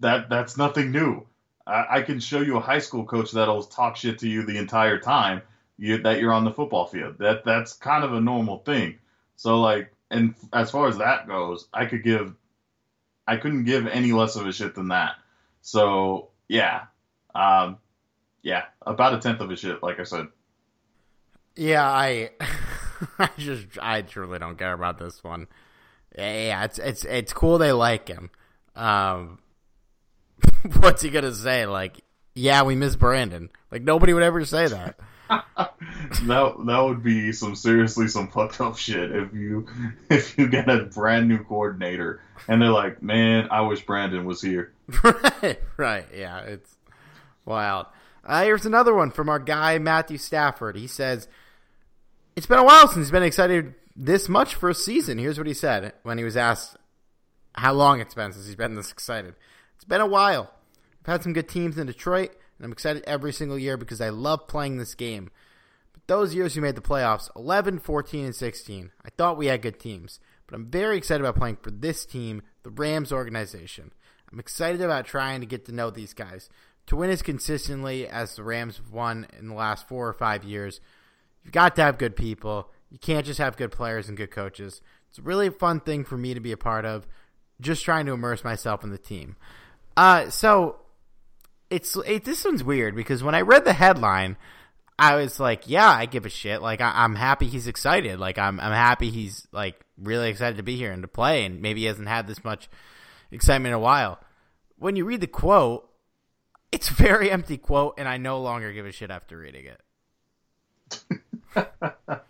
that 0.00 0.28
that's 0.28 0.56
nothing 0.56 0.90
new. 0.90 1.26
I, 1.66 2.02
can 2.02 2.20
show 2.20 2.40
you 2.40 2.56
a 2.56 2.60
high 2.60 2.78
school 2.78 3.04
coach 3.04 3.32
that'll 3.32 3.64
talk 3.64 3.96
shit 3.96 4.20
to 4.20 4.28
you 4.28 4.44
the 4.44 4.58
entire 4.58 4.98
time 4.98 5.42
you, 5.76 5.98
that 6.02 6.20
you're 6.20 6.32
on 6.32 6.44
the 6.44 6.52
football 6.52 6.86
field. 6.86 7.18
That 7.18 7.44
that's 7.44 7.72
kind 7.72 8.04
of 8.04 8.12
a 8.12 8.20
normal 8.20 8.58
thing. 8.58 8.98
So 9.36 9.60
like, 9.60 9.92
and 10.10 10.34
as 10.52 10.70
far 10.70 10.88
as 10.88 10.98
that 10.98 11.26
goes, 11.26 11.66
I 11.72 11.86
could 11.86 12.04
give 12.04 12.34
I 13.26 13.36
couldn't 13.36 13.64
give 13.64 13.86
any 13.86 14.12
less 14.12 14.36
of 14.36 14.46
a 14.46 14.52
shit 14.52 14.74
than 14.74 14.88
that. 14.88 15.16
So 15.62 16.28
yeah, 16.48 16.84
um, 17.34 17.78
yeah, 18.42 18.64
about 18.82 19.14
a 19.14 19.18
tenth 19.18 19.40
of 19.40 19.50
a 19.50 19.56
shit, 19.56 19.82
like 19.82 19.98
I 19.98 20.04
said. 20.04 20.28
Yeah, 21.56 21.84
I, 21.84 22.30
I 23.18 23.30
just, 23.36 23.66
I 23.80 24.02
truly 24.02 24.38
don't 24.38 24.56
care 24.56 24.72
about 24.72 24.98
this 24.98 25.24
one. 25.24 25.48
Yeah, 26.16 26.64
it's 26.64 26.78
it's 26.78 27.04
it's 27.04 27.32
cool 27.32 27.58
they 27.58 27.72
like 27.72 28.08
him. 28.08 28.30
Um, 28.74 29.38
what's 30.80 31.02
he 31.02 31.10
gonna 31.10 31.34
say? 31.34 31.66
Like, 31.66 32.00
yeah, 32.34 32.62
we 32.62 32.74
miss 32.74 32.96
Brandon. 32.96 33.50
Like 33.70 33.82
nobody 33.82 34.12
would 34.12 34.22
ever 34.22 34.44
say 34.44 34.68
that. 34.68 34.98
that 35.28 36.54
that 36.66 36.80
would 36.84 37.02
be 37.02 37.32
some 37.32 37.56
seriously 37.56 38.06
some 38.08 38.28
fucked 38.28 38.60
up 38.60 38.76
shit 38.76 39.10
if 39.10 39.32
you 39.32 39.66
if 40.10 40.38
you 40.38 40.48
get 40.48 40.68
a 40.68 40.84
brand 40.84 41.28
new 41.28 41.42
coordinator 41.42 42.20
and 42.48 42.62
they're 42.62 42.70
like, 42.70 43.02
man, 43.02 43.48
I 43.50 43.62
wish 43.62 43.84
Brandon 43.84 44.24
was 44.24 44.40
here. 44.40 44.72
right, 45.02 45.60
right, 45.76 46.06
yeah, 46.14 46.40
it's 46.40 46.76
wild. 47.44 47.86
Uh, 48.24 48.44
here's 48.44 48.66
another 48.66 48.94
one 48.94 49.10
from 49.10 49.28
our 49.28 49.38
guy 49.38 49.78
Matthew 49.78 50.18
Stafford. 50.18 50.76
He 50.76 50.86
says, 50.86 51.28
"It's 52.34 52.46
been 52.46 52.58
a 52.58 52.64
while 52.64 52.88
since 52.88 53.06
he's 53.06 53.10
been 53.10 53.22
excited 53.22 53.74
this 53.94 54.28
much 54.28 54.54
for 54.54 54.68
a 54.68 54.74
season." 54.74 55.18
Here's 55.18 55.38
what 55.38 55.46
he 55.46 55.54
said 55.54 55.92
when 56.02 56.18
he 56.18 56.24
was 56.24 56.36
asked 56.36 56.76
how 57.54 57.72
long 57.72 58.00
it's 58.00 58.14
been 58.14 58.32
since 58.32 58.46
he's 58.46 58.56
been 58.56 58.74
this 58.74 58.92
excited. 58.92 59.34
It's 59.76 59.84
been 59.84 60.00
a 60.00 60.06
while. 60.06 60.52
We've 61.00 61.12
had 61.12 61.22
some 61.22 61.32
good 61.32 61.48
teams 61.48 61.78
in 61.78 61.86
Detroit 61.86 62.36
and 62.58 62.64
I'm 62.64 62.72
excited 62.72 63.04
every 63.06 63.32
single 63.32 63.58
year 63.58 63.76
because 63.76 64.00
I 64.00 64.08
love 64.08 64.48
playing 64.48 64.78
this 64.78 64.94
game. 64.94 65.30
But 65.92 66.06
those 66.06 66.34
years 66.34 66.56
we 66.56 66.62
made 66.62 66.74
the 66.74 66.80
playoffs 66.80 67.30
11, 67.36 67.80
14, 67.80 68.26
and 68.26 68.34
16, 68.34 68.90
I 69.04 69.08
thought 69.10 69.36
we 69.36 69.46
had 69.46 69.62
good 69.62 69.78
teams. 69.78 70.20
But 70.46 70.54
I'm 70.54 70.70
very 70.70 70.96
excited 70.96 71.20
about 71.20 71.36
playing 71.36 71.58
for 71.62 71.70
this 71.70 72.06
team, 72.06 72.42
the 72.62 72.70
Rams 72.70 73.12
organization. 73.12 73.92
I'm 74.32 74.40
excited 74.40 74.80
about 74.80 75.06
trying 75.06 75.40
to 75.40 75.46
get 75.46 75.64
to 75.66 75.72
know 75.72 75.90
these 75.90 76.14
guys. 76.14 76.48
to 76.86 76.94
win 76.94 77.10
as 77.10 77.20
consistently 77.20 78.06
as 78.06 78.36
the 78.36 78.44
Rams 78.44 78.76
have 78.76 78.92
won 78.92 79.26
in 79.36 79.48
the 79.48 79.54
last 79.54 79.88
four 79.88 80.06
or 80.06 80.12
five 80.12 80.44
years, 80.44 80.80
you've 81.42 81.52
got 81.52 81.74
to 81.74 81.82
have 81.82 81.98
good 81.98 82.14
people. 82.14 82.70
You 82.90 82.98
can't 82.98 83.26
just 83.26 83.40
have 83.40 83.56
good 83.56 83.72
players 83.72 84.08
and 84.08 84.16
good 84.16 84.30
coaches. 84.30 84.80
It's 85.10 85.18
a 85.18 85.22
really 85.22 85.50
fun 85.50 85.80
thing 85.80 86.04
for 86.04 86.16
me 86.16 86.32
to 86.32 86.38
be 86.38 86.52
a 86.52 86.56
part 86.56 86.84
of, 86.84 87.08
just 87.60 87.84
trying 87.84 88.06
to 88.06 88.12
immerse 88.12 88.44
myself 88.44 88.84
in 88.84 88.90
the 88.90 88.98
team. 88.98 89.34
Uh, 89.96 90.30
so 90.30 90.76
it's 91.70 91.96
it, 92.06 92.24
this 92.24 92.44
one's 92.44 92.62
weird 92.62 92.94
because 92.94 93.22
when 93.22 93.34
I 93.34 93.40
read 93.40 93.64
the 93.64 93.72
headline, 93.72 94.36
I 94.98 95.16
was 95.16 95.40
like, 95.40 95.64
yeah, 95.66 95.88
I 95.88 96.06
give 96.06 96.26
a 96.26 96.30
shit. 96.30 96.62
Like 96.62 96.80
I, 96.80 97.04
am 97.04 97.14
happy 97.14 97.46
he's 97.46 97.66
excited. 97.66 98.18
Like 98.18 98.38
I'm 98.38 98.60
I'm 98.60 98.72
happy 98.72 99.10
he's 99.10 99.46
like 99.52 99.80
really 99.98 100.30
excited 100.30 100.56
to 100.58 100.62
be 100.62 100.76
here 100.76 100.92
and 100.92 101.02
to 101.02 101.08
play. 101.08 101.44
And 101.44 101.60
maybe 101.60 101.80
he 101.80 101.86
hasn't 101.86 102.08
had 102.08 102.26
this 102.26 102.44
much 102.44 102.68
excitement 103.30 103.72
in 103.72 103.74
a 103.74 103.80
while. 103.80 104.20
When 104.78 104.96
you 104.96 105.04
read 105.04 105.20
the 105.20 105.26
quote, 105.26 105.88
it's 106.70 106.90
a 106.90 106.94
very 107.02 107.30
empty 107.30 107.56
quote, 107.56 107.94
and 107.98 108.08
I 108.08 108.18
no 108.18 108.40
longer 108.40 108.72
give 108.72 108.86
a 108.86 108.92
shit 108.92 109.10
after 109.10 109.38
reading 109.38 109.66
it. 109.66 109.80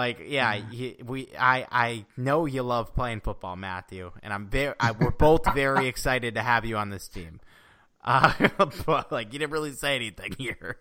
like, 0.00 0.22
yeah, 0.26 0.54
he, 0.54 0.96
we, 1.04 1.28
I, 1.38 1.66
I 1.70 2.04
know 2.16 2.46
you 2.46 2.62
love 2.62 2.94
playing 2.94 3.20
football, 3.20 3.54
Matthew, 3.54 4.12
and 4.22 4.32
I'm 4.32 4.46
very, 4.46 4.74
I, 4.80 4.92
we're 4.92 5.10
both 5.10 5.52
very 5.52 5.88
excited 5.92 6.36
to 6.36 6.40
have 6.40 6.64
you 6.64 6.78
on 6.78 6.88
this 6.88 7.06
team. 7.06 7.38
Uh, 8.02 8.32
but 8.86 9.12
like, 9.12 9.34
you 9.34 9.38
didn't 9.38 9.52
really 9.52 9.72
say 9.72 9.96
anything 9.96 10.34
here. 10.38 10.78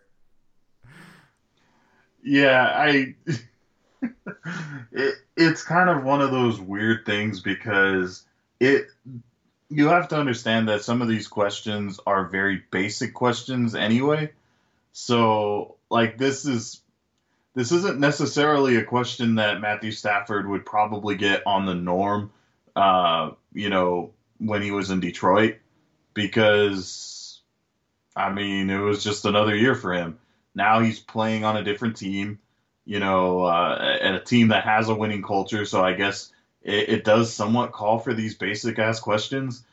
Yeah, 2.24 2.64
I. 2.74 3.16
it, 4.94 5.16
it's 5.36 5.64
kind 5.64 5.90
of 5.90 6.06
one 6.06 6.22
of 6.22 6.32
those 6.32 6.58
weird 6.58 7.06
things 7.06 7.42
because 7.42 8.24
it 8.62 8.88
you 9.70 9.88
have 9.90 10.08
to 10.10 10.18
understand 10.18 10.70
that 10.70 10.84
some 10.84 11.02
of 11.02 11.10
these 11.10 11.28
questions 11.28 12.00
are 12.08 12.26
very 12.28 12.64
basic 12.72 13.14
questions 13.14 13.76
anyway. 13.76 14.32
So, 14.94 15.76
like 15.90 16.18
this 16.18 16.46
is 16.46 16.82
this 17.56 17.72
isn't 17.72 18.00
necessarily 18.00 18.78
a 18.78 18.84
question 18.84 19.36
that 19.36 19.62
Matthew 19.62 19.92
Stafford 19.92 20.48
would 20.48 20.66
probably 20.66 21.16
get 21.16 21.46
on 21.46 21.66
the 21.66 21.76
norm, 21.76 22.32
uh, 22.76 23.32
you 23.54 23.70
know, 23.70 24.12
when 24.38 24.62
he 24.62 24.72
was 24.72 24.90
in 24.90 25.00
Detroit, 25.00 25.58
because 26.14 27.42
I 28.16 28.32
mean, 28.32 28.70
it 28.70 28.78
was 28.78 29.04
just 29.04 29.26
another 29.26 29.56
year 29.56 29.76
for 29.76 29.94
him. 29.94 30.20
Now 30.56 30.80
he's 30.80 31.00
playing 31.00 31.46
on 31.46 31.58
a 31.58 31.64
different 31.64 31.98
team, 31.98 32.40
you 32.86 33.00
know, 33.00 33.44
uh, 33.44 33.98
and 34.02 34.16
a 34.16 34.20
team 34.20 34.50
that 34.50 34.64
has 34.64 34.90
a 34.90 34.96
winning 34.96 35.22
culture. 35.22 35.66
So 35.66 35.84
I 35.84 35.94
guess 35.94 36.32
it, 36.62 36.90
it 36.90 37.04
does 37.04 37.34
somewhat 37.34 37.72
call 37.72 38.00
for 38.00 38.14
these 38.14 38.36
basic 38.36 38.80
ass 38.80 39.00
questions, 39.00 39.64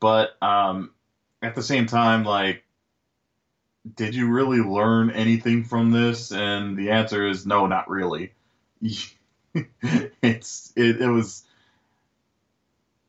but 0.00 0.36
um, 0.42 0.90
at 1.42 1.54
the 1.54 1.62
same 1.62 1.86
time, 1.86 2.24
like, 2.24 2.63
did 3.96 4.14
you 4.14 4.30
really 4.30 4.60
learn 4.60 5.10
anything 5.10 5.64
from 5.64 5.90
this? 5.90 6.32
And 6.32 6.76
the 6.76 6.90
answer 6.90 7.26
is 7.26 7.46
no, 7.46 7.66
not 7.66 7.88
really. 7.88 8.32
it's 10.22 10.72
it, 10.76 11.00
it 11.00 11.08
was 11.08 11.44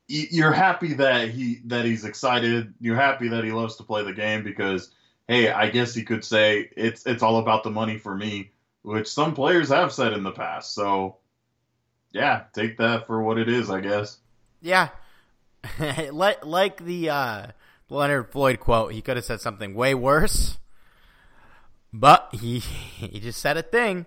you're 0.08 0.52
happy 0.52 0.94
that 0.96 1.30
he 1.30 1.62
that 1.66 1.86
he's 1.86 2.06
excited. 2.06 2.74
You're 2.80 2.96
happy 2.96 3.30
that 3.30 3.44
he 3.44 3.52
loves 3.52 3.78
to 3.78 3.84
play 3.84 4.04
the 4.04 4.14
game 4.14 4.44
because 4.44 4.92
hey, 5.28 5.50
I 5.50 5.70
guess 5.70 5.94
he 5.94 6.04
could 6.04 6.24
say 6.24 6.70
it's 6.76 7.06
it's 7.06 7.24
all 7.24 7.40
about 7.40 7.64
the 7.64 7.72
money 7.72 7.98
for 7.98 8.16
me, 8.16 8.52
which 8.84 9.08
some 9.08 9.34
players 9.34 9.70
have 9.70 9.92
said 9.92 10.14
in 10.14 10.24
the 10.24 10.32
past. 10.32 10.74
So 10.74 11.18
yeah, 12.12 12.44
take 12.54 12.78
that 12.78 13.08
for 13.08 13.22
what 13.22 13.38
it 13.38 13.50
is, 13.50 13.70
I 13.70 13.82
guess. 13.82 14.18
Yeah. 14.62 14.90
like 16.12 16.46
like 16.46 16.84
the 16.84 17.10
uh, 17.10 17.48
Leonard 17.90 18.32
Floyd 18.32 18.60
quote, 18.60 18.94
he 18.94 19.02
could 19.02 19.18
have 19.18 19.26
said 19.26 19.42
something 19.42 19.74
way 19.74 19.96
worse. 19.96 20.60
But 21.96 22.28
he 22.34 22.60
he 22.60 23.20
just 23.20 23.40
said 23.40 23.58
a 23.58 23.64
thing. 23.64 24.06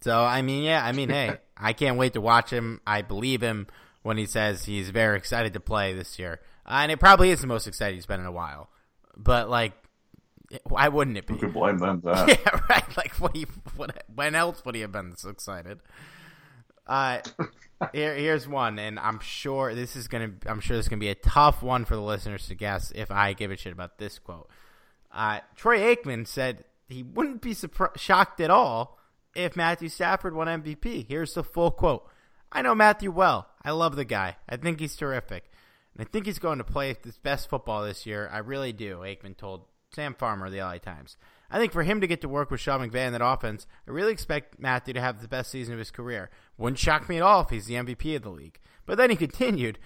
So 0.00 0.20
I 0.20 0.42
mean, 0.42 0.64
yeah, 0.64 0.84
I 0.84 0.92
mean, 0.92 1.08
hey, 1.08 1.38
I 1.56 1.72
can't 1.72 1.96
wait 1.96 2.12
to 2.14 2.20
watch 2.20 2.50
him. 2.50 2.80
I 2.86 3.02
believe 3.02 3.42
him 3.42 3.68
when 4.02 4.18
he 4.18 4.26
says 4.26 4.64
he's 4.64 4.90
very 4.90 5.16
excited 5.16 5.54
to 5.54 5.60
play 5.60 5.94
this 5.94 6.18
year, 6.18 6.40
uh, 6.66 6.80
and 6.82 6.92
it 6.92 6.98
probably 6.98 7.30
is 7.30 7.40
the 7.40 7.46
most 7.46 7.66
excited 7.66 7.94
he's 7.94 8.06
been 8.06 8.20
in 8.20 8.26
a 8.26 8.32
while. 8.32 8.68
But 9.16 9.48
like, 9.48 9.72
why 10.64 10.88
wouldn't 10.88 11.16
it 11.16 11.26
be? 11.26 11.34
Who 11.34 11.40
could 11.40 11.52
blame 11.52 11.78
them 11.78 12.00
that? 12.04 12.28
yeah, 12.28 12.60
right. 12.68 12.96
Like, 12.96 13.14
what, 13.20 13.36
you, 13.36 13.46
what? 13.76 14.04
When 14.12 14.34
else 14.34 14.64
would 14.64 14.74
he 14.74 14.80
have 14.80 14.92
been 14.92 15.10
this 15.10 15.24
excited? 15.24 15.78
Uh, 16.86 17.20
here, 17.94 18.14
here's 18.14 18.46
one, 18.46 18.78
and 18.78 18.98
I'm 18.98 19.20
sure 19.20 19.74
this 19.76 19.94
is 19.94 20.08
gonna. 20.08 20.32
I'm 20.44 20.60
sure 20.60 20.76
this 20.76 20.86
is 20.86 20.90
gonna 20.90 21.00
be 21.00 21.08
a 21.08 21.14
tough 21.14 21.62
one 21.62 21.84
for 21.84 21.94
the 21.94 22.02
listeners 22.02 22.48
to 22.48 22.56
guess 22.56 22.92
if 22.96 23.12
I 23.12 23.32
give 23.32 23.52
a 23.52 23.56
shit 23.56 23.72
about 23.72 23.98
this 23.98 24.18
quote. 24.18 24.50
Uh, 25.14 25.40
Troy 25.54 25.78
Aikman 25.78 26.26
said 26.26 26.64
he 26.88 27.02
wouldn't 27.02 27.40
be 27.40 27.54
surpri- 27.54 27.96
shocked 27.96 28.40
at 28.40 28.50
all 28.50 28.98
if 29.34 29.56
Matthew 29.56 29.88
Stafford 29.88 30.34
won 30.34 30.48
MVP. 30.48 31.06
Here's 31.08 31.34
the 31.34 31.44
full 31.44 31.70
quote. 31.70 32.06
I 32.50 32.62
know 32.62 32.74
Matthew 32.74 33.10
well. 33.10 33.48
I 33.62 33.70
love 33.70 33.96
the 33.96 34.04
guy. 34.04 34.36
I 34.48 34.56
think 34.56 34.80
he's 34.80 34.96
terrific. 34.96 35.50
And 35.96 36.06
I 36.06 36.10
think 36.10 36.26
he's 36.26 36.38
going 36.38 36.58
to 36.58 36.64
play 36.64 36.96
his 37.02 37.18
best 37.18 37.48
football 37.48 37.84
this 37.84 38.06
year. 38.06 38.28
I 38.32 38.38
really 38.38 38.72
do, 38.72 38.98
Aikman 38.98 39.36
told 39.36 39.66
Sam 39.94 40.14
Farmer 40.14 40.46
of 40.46 40.52
the 40.52 40.60
LA 40.60 40.78
Times. 40.78 41.16
I 41.50 41.58
think 41.58 41.72
for 41.72 41.84
him 41.84 42.00
to 42.00 42.06
get 42.06 42.20
to 42.22 42.28
work 42.28 42.50
with 42.50 42.60
Sean 42.60 42.80
McVay 42.80 43.06
in 43.06 43.12
that 43.12 43.24
offense, 43.24 43.66
I 43.86 43.92
really 43.92 44.12
expect 44.12 44.58
Matthew 44.58 44.94
to 44.94 45.00
have 45.00 45.22
the 45.22 45.28
best 45.28 45.50
season 45.50 45.72
of 45.72 45.78
his 45.78 45.92
career. 45.92 46.30
Wouldn't 46.58 46.78
shock 46.78 47.08
me 47.08 47.18
at 47.18 47.22
all 47.22 47.42
if 47.42 47.50
he's 47.50 47.66
the 47.66 47.74
MVP 47.74 48.16
of 48.16 48.22
the 48.22 48.30
league. 48.30 48.58
But 48.86 48.98
then 48.98 49.10
he 49.10 49.16
continued, 49.16 49.78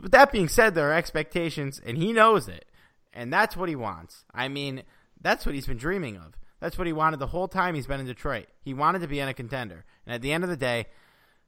with 0.00 0.10
that 0.12 0.32
being 0.32 0.48
said, 0.48 0.74
there 0.74 0.90
are 0.90 0.94
expectations, 0.94 1.80
and 1.84 1.96
he 1.96 2.12
knows 2.12 2.48
it. 2.48 2.64
And 3.12 3.32
that's 3.32 3.56
what 3.56 3.68
he 3.68 3.76
wants. 3.76 4.24
I 4.32 4.48
mean, 4.48 4.82
that's 5.20 5.44
what 5.44 5.54
he's 5.54 5.66
been 5.66 5.76
dreaming 5.76 6.16
of. 6.16 6.36
That's 6.60 6.78
what 6.78 6.86
he 6.86 6.92
wanted 6.92 7.18
the 7.18 7.26
whole 7.26 7.48
time 7.48 7.74
he's 7.74 7.86
been 7.86 8.00
in 8.00 8.06
Detroit. 8.06 8.46
He 8.62 8.72
wanted 8.72 9.00
to 9.00 9.08
be 9.08 9.18
in 9.18 9.28
a 9.28 9.34
contender. 9.34 9.84
And 10.06 10.14
at 10.14 10.22
the 10.22 10.32
end 10.32 10.44
of 10.44 10.50
the 10.50 10.56
day, 10.56 10.86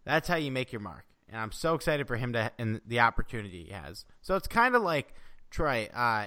that's 0.05 0.29
how 0.29 0.37
you 0.37 0.51
make 0.51 0.73
your 0.73 0.81
mark. 0.81 1.05
And 1.29 1.41
I'm 1.41 1.53
so 1.53 1.75
excited 1.75 2.07
for 2.07 2.17
him 2.17 2.33
to 2.33 2.51
and 2.59 2.81
the 2.87 3.01
opportunity 3.01 3.65
he 3.65 3.73
has. 3.73 4.05
So 4.23 4.37
it's 4.37 4.49
kind 4.49 4.75
of 4.75 4.83
like 4.83 5.15
Troy. 5.51 5.89
Uh, 5.95 6.27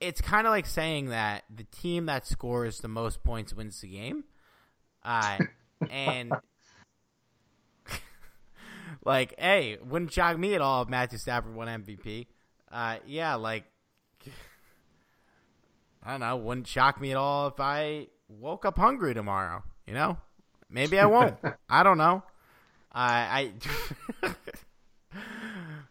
it's 0.00 0.20
kind 0.20 0.46
of 0.46 0.50
like 0.50 0.66
saying 0.66 1.10
that 1.10 1.44
the 1.54 1.64
team 1.64 2.06
that 2.06 2.26
scores 2.26 2.78
the 2.78 2.88
most 2.88 3.22
points 3.24 3.54
wins 3.54 3.80
the 3.80 3.88
game. 3.88 4.24
Uh, 5.04 5.38
and 5.90 6.32
like, 9.04 9.34
hey, 9.38 9.78
wouldn't 9.84 10.12
shock 10.12 10.38
me 10.38 10.54
at 10.54 10.60
all 10.60 10.82
if 10.82 10.88
Matthew 10.88 11.18
Stafford 11.18 11.54
won 11.54 11.68
MVP. 11.68 12.26
Uh, 12.70 12.96
yeah, 13.06 13.36
like, 13.36 13.64
I 16.06 16.12
don't 16.12 16.20
know, 16.20 16.36
wouldn't 16.36 16.68
shock 16.68 17.00
me 17.00 17.10
at 17.10 17.16
all 17.16 17.48
if 17.48 17.58
I 17.58 18.06
woke 18.28 18.64
up 18.64 18.78
hungry 18.78 19.12
tomorrow. 19.12 19.64
You 19.88 19.94
know, 19.94 20.18
maybe 20.70 21.00
I 21.00 21.06
won't. 21.06 21.34
I 21.68 21.82
don't 21.82 21.98
know. 21.98 22.22
I, 22.92 23.52
I 24.22 24.32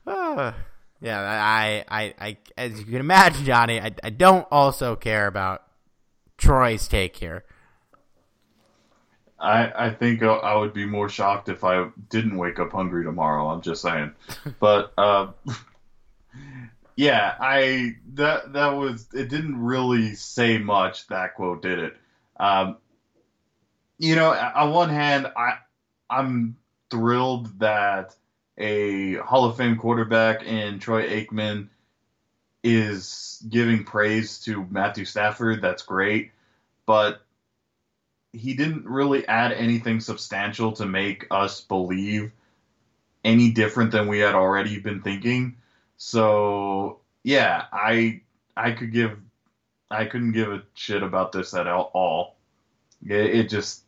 uh, 0.08 0.54
yeah, 1.02 1.20
I, 1.20 1.84
I, 1.90 2.14
I, 2.18 2.38
as 2.58 2.80
you 2.80 2.86
can 2.86 2.96
imagine, 2.96 3.44
Johnny, 3.44 3.82
I, 3.82 3.94
I 4.04 4.10
don't 4.10 4.48
also 4.52 4.96
care 4.96 5.28
about 5.28 5.64
Troy's 6.38 6.88
take 6.88 7.18
here. 7.18 7.44
I, 9.38 9.88
I 9.88 9.90
think 9.90 10.24
I 10.24 10.56
would 10.56 10.74
be 10.74 10.86
more 10.86 11.10
shocked 11.10 11.50
if 11.50 11.66
I 11.66 11.90
didn't 12.10 12.38
wake 12.38 12.58
up 12.58 12.72
hungry 12.72 13.04
tomorrow. 13.04 13.50
I'm 13.50 13.62
just 13.62 13.82
saying, 13.82 14.14
but 14.62 14.94
uh, 14.98 15.34
yeah, 16.96 17.36
I 17.40 17.96
that 18.14 18.54
that 18.54 18.74
was 18.74 19.08
it. 19.14 19.30
Didn't 19.30 19.62
really 19.62 20.16
say 20.16 20.58
much. 20.58 21.08
That 21.08 21.36
quote 21.36 21.62
did 21.62 21.80
it. 21.80 21.98
Um, 22.40 22.78
you 23.98 24.16
know, 24.16 24.32
on 24.32 24.72
one 24.72 24.90
hand, 24.90 25.28
I 25.36 25.58
I'm 26.10 26.58
thrilled 26.90 27.60
that 27.60 28.16
a 28.58 29.16
Hall 29.16 29.46
of 29.46 29.58
Fame 29.58 29.78
quarterback 29.78 30.44
in 30.44 30.80
Troy 30.80 31.08
Aikman 31.08 31.68
is 32.64 33.44
giving 33.48 33.84
praise 33.84 34.40
to 34.42 34.66
Matthew 34.70 35.06
Stafford. 35.06 35.62
That's 35.62 35.84
great. 35.84 36.32
But 36.86 37.22
he 38.32 38.54
didn't 38.54 38.86
really 38.86 39.28
add 39.28 39.52
anything 39.52 40.00
substantial 40.00 40.74
to 40.74 40.86
make 40.86 41.28
us 41.32 41.62
believe 41.62 42.32
any 43.24 43.52
different 43.52 43.92
than 43.92 44.08
we 44.08 44.20
had 44.20 44.36
already 44.36 44.80
been 44.80 45.02
thinking. 45.02 45.58
So 45.98 47.00
yeah, 47.24 47.66
I 47.72 48.22
I 48.56 48.72
could 48.72 48.92
give 48.92 49.18
I 49.90 50.06
couldn't 50.06 50.34
give 50.34 50.52
a 50.52 50.64
shit 50.74 51.04
about 51.04 51.32
this 51.32 51.54
at 51.54 51.68
all. 51.68 52.36
It, 53.06 53.36
it 53.36 53.50
just 53.50 53.84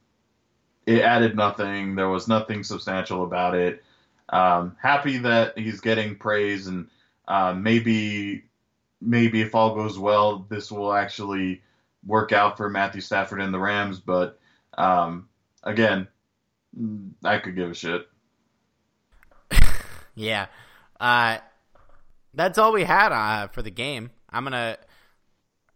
it 0.86 1.02
added 1.02 1.36
nothing. 1.36 1.96
There 1.96 2.10
was 2.10 2.28
nothing 2.28 2.64
substantial 2.64 3.24
about 3.24 3.56
it. 3.56 3.84
Um, 4.30 4.76
happy 4.82 5.20
that 5.20 5.58
he's 5.58 5.82
getting 5.82 6.16
praise, 6.16 6.68
and 6.68 6.88
uh, 7.28 7.54
maybe 7.54 8.44
maybe 9.02 9.42
if 9.42 9.56
all 9.56 9.76
goes 9.76 10.00
well, 10.00 10.46
this 10.50 10.72
will 10.72 10.94
actually 10.94 11.62
work 12.06 12.32
out 12.32 12.58
for 12.58 12.70
Matthew 12.70 13.02
Stafford 13.02 13.42
and 13.42 13.54
the 13.54 13.60
Rams. 13.60 14.00
But 14.00 14.40
um, 14.78 15.28
again, 15.64 16.08
I 17.24 17.38
could 17.40 17.56
give 17.56 17.72
a 17.72 17.74
shit. 17.74 18.08
yeah, 20.16 20.48
uh, 21.00 21.38
that's 22.38 22.58
all 22.58 22.72
we 22.72 22.84
had 22.84 23.12
uh, 23.12 23.48
for 23.48 23.62
the 23.62 23.72
game. 23.72 24.12
I'm 24.30 24.44
gonna 24.44 24.78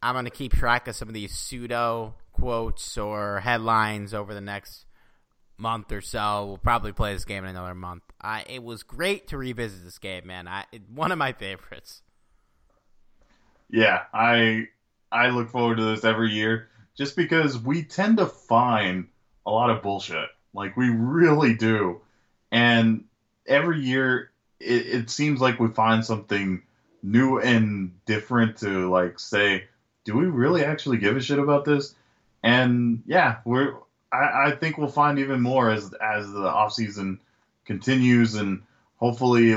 I'm 0.02 0.24
to 0.24 0.32
keep 0.32 0.54
track 0.54 0.88
of 0.88 0.96
some 0.96 1.08
of 1.08 1.14
these 1.14 1.36
pseudo 1.36 2.16
quotes 2.32 2.98
or 2.98 3.42
headlines 3.42 4.14
over 4.14 4.34
the 4.34 4.42
next 4.42 4.86
month 5.58 5.92
or 5.92 6.02
so. 6.02 6.46
We'll 6.46 6.58
probably 6.58 6.92
play 6.92 7.14
this 7.14 7.26
game 7.26 7.44
in 7.44 7.52
another 7.52 7.76
month. 7.76 8.04
Uh, 8.22 8.42
it 8.48 8.64
was 8.64 8.84
great 8.84 9.28
to 9.28 9.38
revisit 9.38 9.84
this 9.84 9.98
game, 9.98 10.28
man. 10.28 10.48
I 10.48 10.66
it, 10.72 10.84
one 10.90 11.12
of 11.12 11.18
my 11.18 11.34
favorites. 11.34 12.02
Yeah, 13.70 14.04
I 14.14 14.68
I 15.12 15.30
look 15.30 15.50
forward 15.50 15.78
to 15.78 15.84
this 15.84 16.04
every 16.04 16.32
year 16.32 16.70
just 16.96 17.16
because 17.16 17.58
we 17.58 17.84
tend 17.84 18.18
to 18.18 18.28
find 18.28 19.08
a 19.46 19.52
lot 19.52 19.72
of 19.72 19.82
bullshit. 19.82 20.30
Like 20.54 20.78
we 20.78 20.90
really 20.90 21.56
do. 21.56 22.02
And 22.52 23.06
every 23.48 23.80
year 23.80 24.31
it, 24.62 24.88
it 24.88 25.10
seems 25.10 25.42
like 25.42 25.60
we 25.60 25.68
find 25.70 26.06
something 26.06 26.62
new 27.04 27.40
and 27.40 27.94
different 28.06 28.58
to 28.58 28.90
like 28.90 29.20
say, 29.20 29.66
do 30.04 30.16
we 30.16 30.26
really 30.26 30.64
actually 30.64 30.98
give 30.98 31.18
a 31.18 31.22
shit 31.22 31.40
about 31.40 31.66
this? 31.66 31.96
And 32.44 33.04
yeah, 33.06 33.38
we're 33.46 33.76
I, 34.12 34.48
I 34.48 34.52
think 34.52 34.78
we'll 34.78 34.90
find 34.90 35.20
even 35.20 35.42
more 35.42 35.70
as 35.70 35.94
as 35.94 36.32
the 36.32 36.48
off 36.48 36.74
season 36.74 37.20
continues 37.66 38.36
and 38.36 38.64
hopefully 38.98 39.54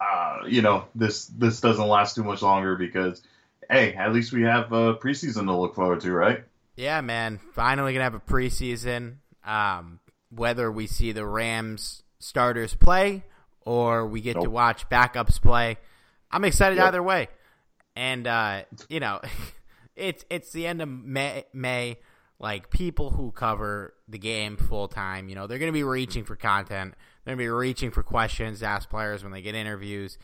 uh, 0.00 0.38
you 0.46 0.62
know 0.62 0.86
this 0.94 1.26
this 1.26 1.60
doesn't 1.60 1.88
last 1.88 2.14
too 2.14 2.24
much 2.24 2.42
longer 2.42 2.76
because 2.76 3.22
hey, 3.68 3.94
at 3.94 4.12
least 4.12 4.32
we 4.32 4.42
have 4.42 4.72
a 4.72 4.94
preseason 4.94 5.46
to 5.46 5.54
look 5.54 5.76
forward 5.76 6.00
to, 6.00 6.10
right? 6.12 6.44
Yeah, 6.76 7.00
man. 7.02 7.38
Finally 7.54 7.92
gonna 7.92 8.04
have 8.04 8.14
a 8.14 8.20
preseason. 8.20 9.16
Um, 9.44 10.00
whether 10.30 10.70
we 10.70 10.86
see 10.86 11.12
the 11.12 11.26
Rams 11.26 12.02
starters 12.18 12.74
play 12.74 13.24
or 13.64 14.06
we 14.06 14.20
get 14.20 14.36
nope. 14.36 14.44
to 14.44 14.50
watch 14.50 14.88
backups 14.88 15.40
play, 15.40 15.78
I'm 16.30 16.44
excited 16.44 16.76
yep. 16.76 16.88
either 16.88 17.02
way. 17.02 17.28
And 17.96 18.26
uh, 18.26 18.62
you 18.88 19.00
know, 19.00 19.20
it's 19.96 20.24
it's 20.30 20.52
the 20.52 20.66
end 20.66 20.82
of 20.82 20.88
May, 20.88 21.44
May. 21.52 21.98
Like 22.38 22.70
people 22.70 23.10
who 23.10 23.32
cover 23.32 23.92
the 24.08 24.16
game 24.16 24.56
full 24.56 24.88
time, 24.88 25.28
you 25.28 25.34
know, 25.34 25.46
they're 25.46 25.58
going 25.58 25.70
to 25.70 25.76
be 25.76 25.84
reaching 25.84 26.24
for 26.24 26.36
content. 26.36 26.94
They're 27.22 27.36
going 27.36 27.44
to 27.44 27.50
be 27.50 27.54
reaching 27.54 27.90
for 27.90 28.02
questions 28.02 28.60
to 28.60 28.66
ask 28.66 28.88
players 28.88 29.22
when 29.22 29.30
they 29.30 29.42
get 29.42 29.54
interviews. 29.54 30.16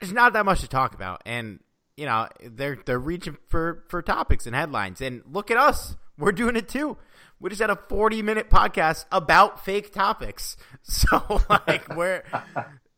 There's 0.00 0.12
not 0.12 0.32
that 0.32 0.44
much 0.44 0.60
to 0.62 0.68
talk 0.68 0.92
about, 0.92 1.22
and 1.24 1.60
you 1.96 2.04
know 2.06 2.28
they're 2.42 2.78
they're 2.84 2.98
reaching 2.98 3.36
for 3.46 3.84
for 3.88 4.02
topics 4.02 4.46
and 4.46 4.56
headlines. 4.56 5.00
And 5.00 5.22
look 5.30 5.52
at 5.52 5.56
us, 5.56 5.96
we're 6.18 6.32
doing 6.32 6.56
it 6.56 6.68
too. 6.68 6.96
We 7.42 7.50
just 7.50 7.60
had 7.60 7.70
a 7.70 7.76
40 7.88 8.22
minute 8.22 8.48
podcast 8.48 9.04
about 9.10 9.64
fake 9.64 9.92
topics. 9.92 10.56
So 10.84 11.40
like 11.48 11.94
we're 11.94 12.24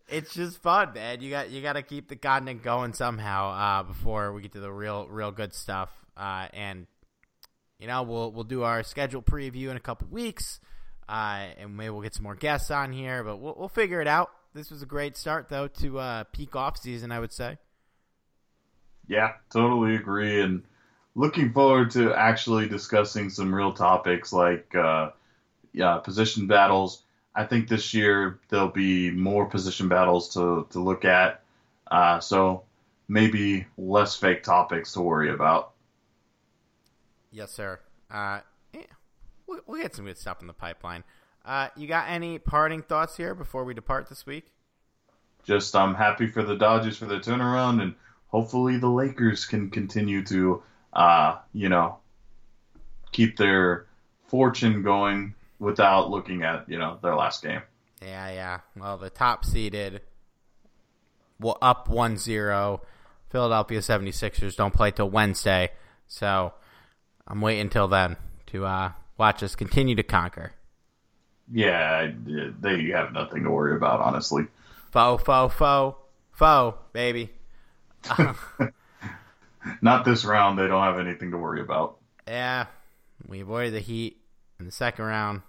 it's 0.09 0.33
just 0.33 0.63
fun, 0.63 0.95
man. 0.95 1.21
You 1.21 1.31
got 1.31 1.51
you 1.51 1.61
got 1.61 1.75
to 1.75 1.83
keep 1.83 2.09
the 2.09 2.17
content 2.17 2.63
going 2.63 2.95
somehow 2.95 3.51
uh, 3.51 3.83
before 3.83 4.33
we 4.33 4.41
get 4.43 4.53
to 4.53 4.61
the 4.61 4.73
real 4.73 5.07
real 5.07 5.31
good 5.31 5.53
stuff. 5.53 5.91
Uh, 6.17 6.49
and 6.55 6.87
you 7.79 7.87
know 7.87 8.03
we'll 8.03 8.33
we'll 8.33 8.45
do 8.45 8.63
our 8.63 8.83
schedule 8.83 9.23
preview 9.23 9.69
in 9.69 9.77
a 9.77 9.81
couple 9.81 10.09
weeks, 10.09 10.61
uh, 11.09 11.47
and 11.59 11.77
maybe 11.77 11.91
we'll 11.91 12.01
get 12.01 12.15
some 12.15 12.23
more 12.23 12.35
guests 12.35 12.71
on 12.71 12.93
here. 12.93 13.23
But 13.23 13.37
we'll 13.37 13.55
we'll 13.59 13.69
figure 13.69 14.01
it 14.01 14.09
out. 14.09 14.31
This 14.55 14.71
was 14.71 14.83
a 14.83 14.87
great 14.87 15.17
start 15.17 15.49
though 15.51 15.69
to 15.69 15.99
uh, 15.99 16.25
peak 16.33 16.57
off 16.57 16.79
season, 16.79 17.13
I 17.13 17.21
would 17.21 17.33
say. 17.33 17.59
Yeah, 19.07 19.33
totally 19.51 19.95
agree, 19.95 20.41
and 20.41 20.63
looking 21.15 21.53
forward 21.53 21.91
to 21.93 22.13
actually 22.13 22.69
discussing 22.69 23.31
some 23.31 23.55
real 23.55 23.73
topics 23.73 24.33
like 24.33 24.75
uh, 24.75 25.11
yeah 25.73 25.99
position 25.99 26.47
battles. 26.47 27.03
I 27.35 27.45
think 27.45 27.69
this 27.69 27.95
year 27.95 28.39
there'll 28.49 28.69
be 28.69 29.11
more 29.11 29.47
position 29.47 29.89
battles 29.89 30.35
to 30.35 30.67
to 30.71 30.81
look 30.81 31.05
at, 31.05 31.43
uh, 31.91 32.21
so 32.21 32.65
maybe 33.09 33.67
less 33.77 34.17
fake 34.17 34.43
topics 34.43 34.93
to 34.93 35.01
worry 35.01 35.31
about. 35.31 35.73
Yes, 37.31 37.53
sir. 37.53 37.81
Uh, 38.11 38.41
yeah, 38.73 38.83
we'll, 39.47 39.61
we'll, 39.67 39.83
get 39.83 39.95
some 39.95 40.05
good 40.05 40.19
stuff 40.19 40.41
in 40.41 40.47
the 40.47 40.53
pipeline. 40.53 41.03
Uh, 41.45 41.69
you 41.77 41.87
got 41.87 42.09
any 42.09 42.39
parting 42.39 42.83
thoughts 42.83 43.17
here 43.17 43.35
before 43.35 43.65
we 43.65 43.75
depart 43.75 44.09
this 44.09 44.25
week? 44.25 44.47
Just 45.43 45.75
I'm 45.75 45.95
happy 45.95 46.27
for 46.27 46.43
the 46.43 46.57
Dodgers 46.57 46.97
for 46.97 47.07
their 47.07 47.21
turnaround, 47.21 47.83
and 47.83 47.95
hopefully 48.29 48.79
the 48.79 48.89
Lakers 48.89 49.45
can 49.45 49.69
continue 49.69 50.25
to, 50.25 50.63
uh, 50.95 51.39
you 51.53 51.69
know, 51.69 51.99
keep 53.13 53.37
their 53.37 53.87
fortune 54.27 54.83
going 54.83 55.35
without 55.59 56.11
looking 56.11 56.43
at 56.43 56.69
you 56.69 56.79
know 56.79 56.99
their 57.03 57.15
last 57.15 57.43
game. 57.43 57.63
Yeah, 58.03 58.31
yeah. 58.31 58.61
Well, 58.77 58.99
the 58.99 59.11
top 59.11 59.45
seeded, 59.45 60.03
well, 61.41 61.57
up 61.63 61.89
1-0. 61.89 62.81
Philadelphia 63.31 63.79
76ers 63.81 64.57
don't 64.57 64.75
play 64.75 64.91
till 64.91 65.09
Wednesday, 65.09 65.71
so 66.07 66.53
I'm 67.27 67.41
waiting 67.41 67.63
until 67.63 67.89
then 67.89 68.17
to 68.49 68.67
uh, 68.67 68.93
watch 69.17 69.43
us 69.43 69.57
continue 69.57 69.95
to 69.95 70.03
conquer. 70.03 70.53
Yeah, 71.51 72.11
they 72.61 72.91
have 72.91 73.13
nothing 73.13 73.45
to 73.45 73.51
worry 73.51 73.75
about, 73.75 74.01
honestly. 74.01 74.47
Foe, 74.93 75.17
foe, 75.19 75.49
foe, 75.49 75.97
foe, 76.31 76.75
baby. 76.93 77.31
Not 79.81 80.05
this 80.05 80.25
round. 80.25 80.59
They 80.59 80.67
don't 80.67 80.83
have 80.83 80.99
anything 80.99 81.31
to 81.31 81.39
worry 81.39 81.61
about. 81.61 81.99
Yeah, 82.27 82.67
we 83.27 83.41
avoided 83.41 83.75
the 83.75 83.81
Heat 83.81 84.19
in 84.59 84.67
the 84.67 84.73
second 84.73 85.05
round. 85.05 85.43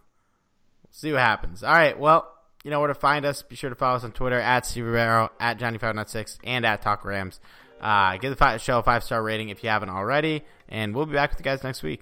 We'll 0.84 0.92
see 0.92 1.12
what 1.12 1.22
happens. 1.22 1.64
All 1.64 1.74
right, 1.74 1.98
well, 1.98 2.32
you 2.64 2.72
know 2.72 2.80
where 2.80 2.88
to 2.88 2.96
find 2.96 3.26
us. 3.26 3.42
Be 3.44 3.56
sure 3.56 3.70
to 3.70 3.76
follow 3.76 3.98
us 3.98 4.04
on 4.04 4.12
Twitter 4.12 4.40
at 4.40 4.66
Steve 4.66 4.86
Rivero, 4.86 5.30
at 5.40 5.60
Johnny506, 5.60 6.40
and 6.44 6.66
at 6.66 6.82
Talk 6.82 7.06
Rams. 7.06 7.40
Uh, 7.80 8.18
give 8.18 8.36
the 8.36 8.58
show 8.58 8.80
a 8.80 8.84
five 8.84 9.04
star 9.04 9.22
rating 9.22 9.50
if 9.50 9.64
you 9.64 9.70
haven't 9.70 9.90
already, 9.90 10.44
and 10.70 10.96
we'll 10.96 11.06
be 11.06 11.14
back 11.14 11.32
with 11.32 11.40
you 11.40 11.44
guys 11.44 11.64
next 11.64 11.84
week. 11.84 12.02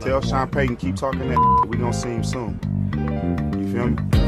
Tell 0.00 0.22
Sean 0.22 0.48
Payton 0.48 0.76
keep 0.76 0.96
talking 0.96 1.28
that. 1.28 1.66
We 1.68 1.76
gonna 1.76 1.92
see 1.92 2.10
him 2.10 2.24
soon. 2.24 2.60
You 3.58 3.72
feel 3.72 3.88
me? 3.88 4.27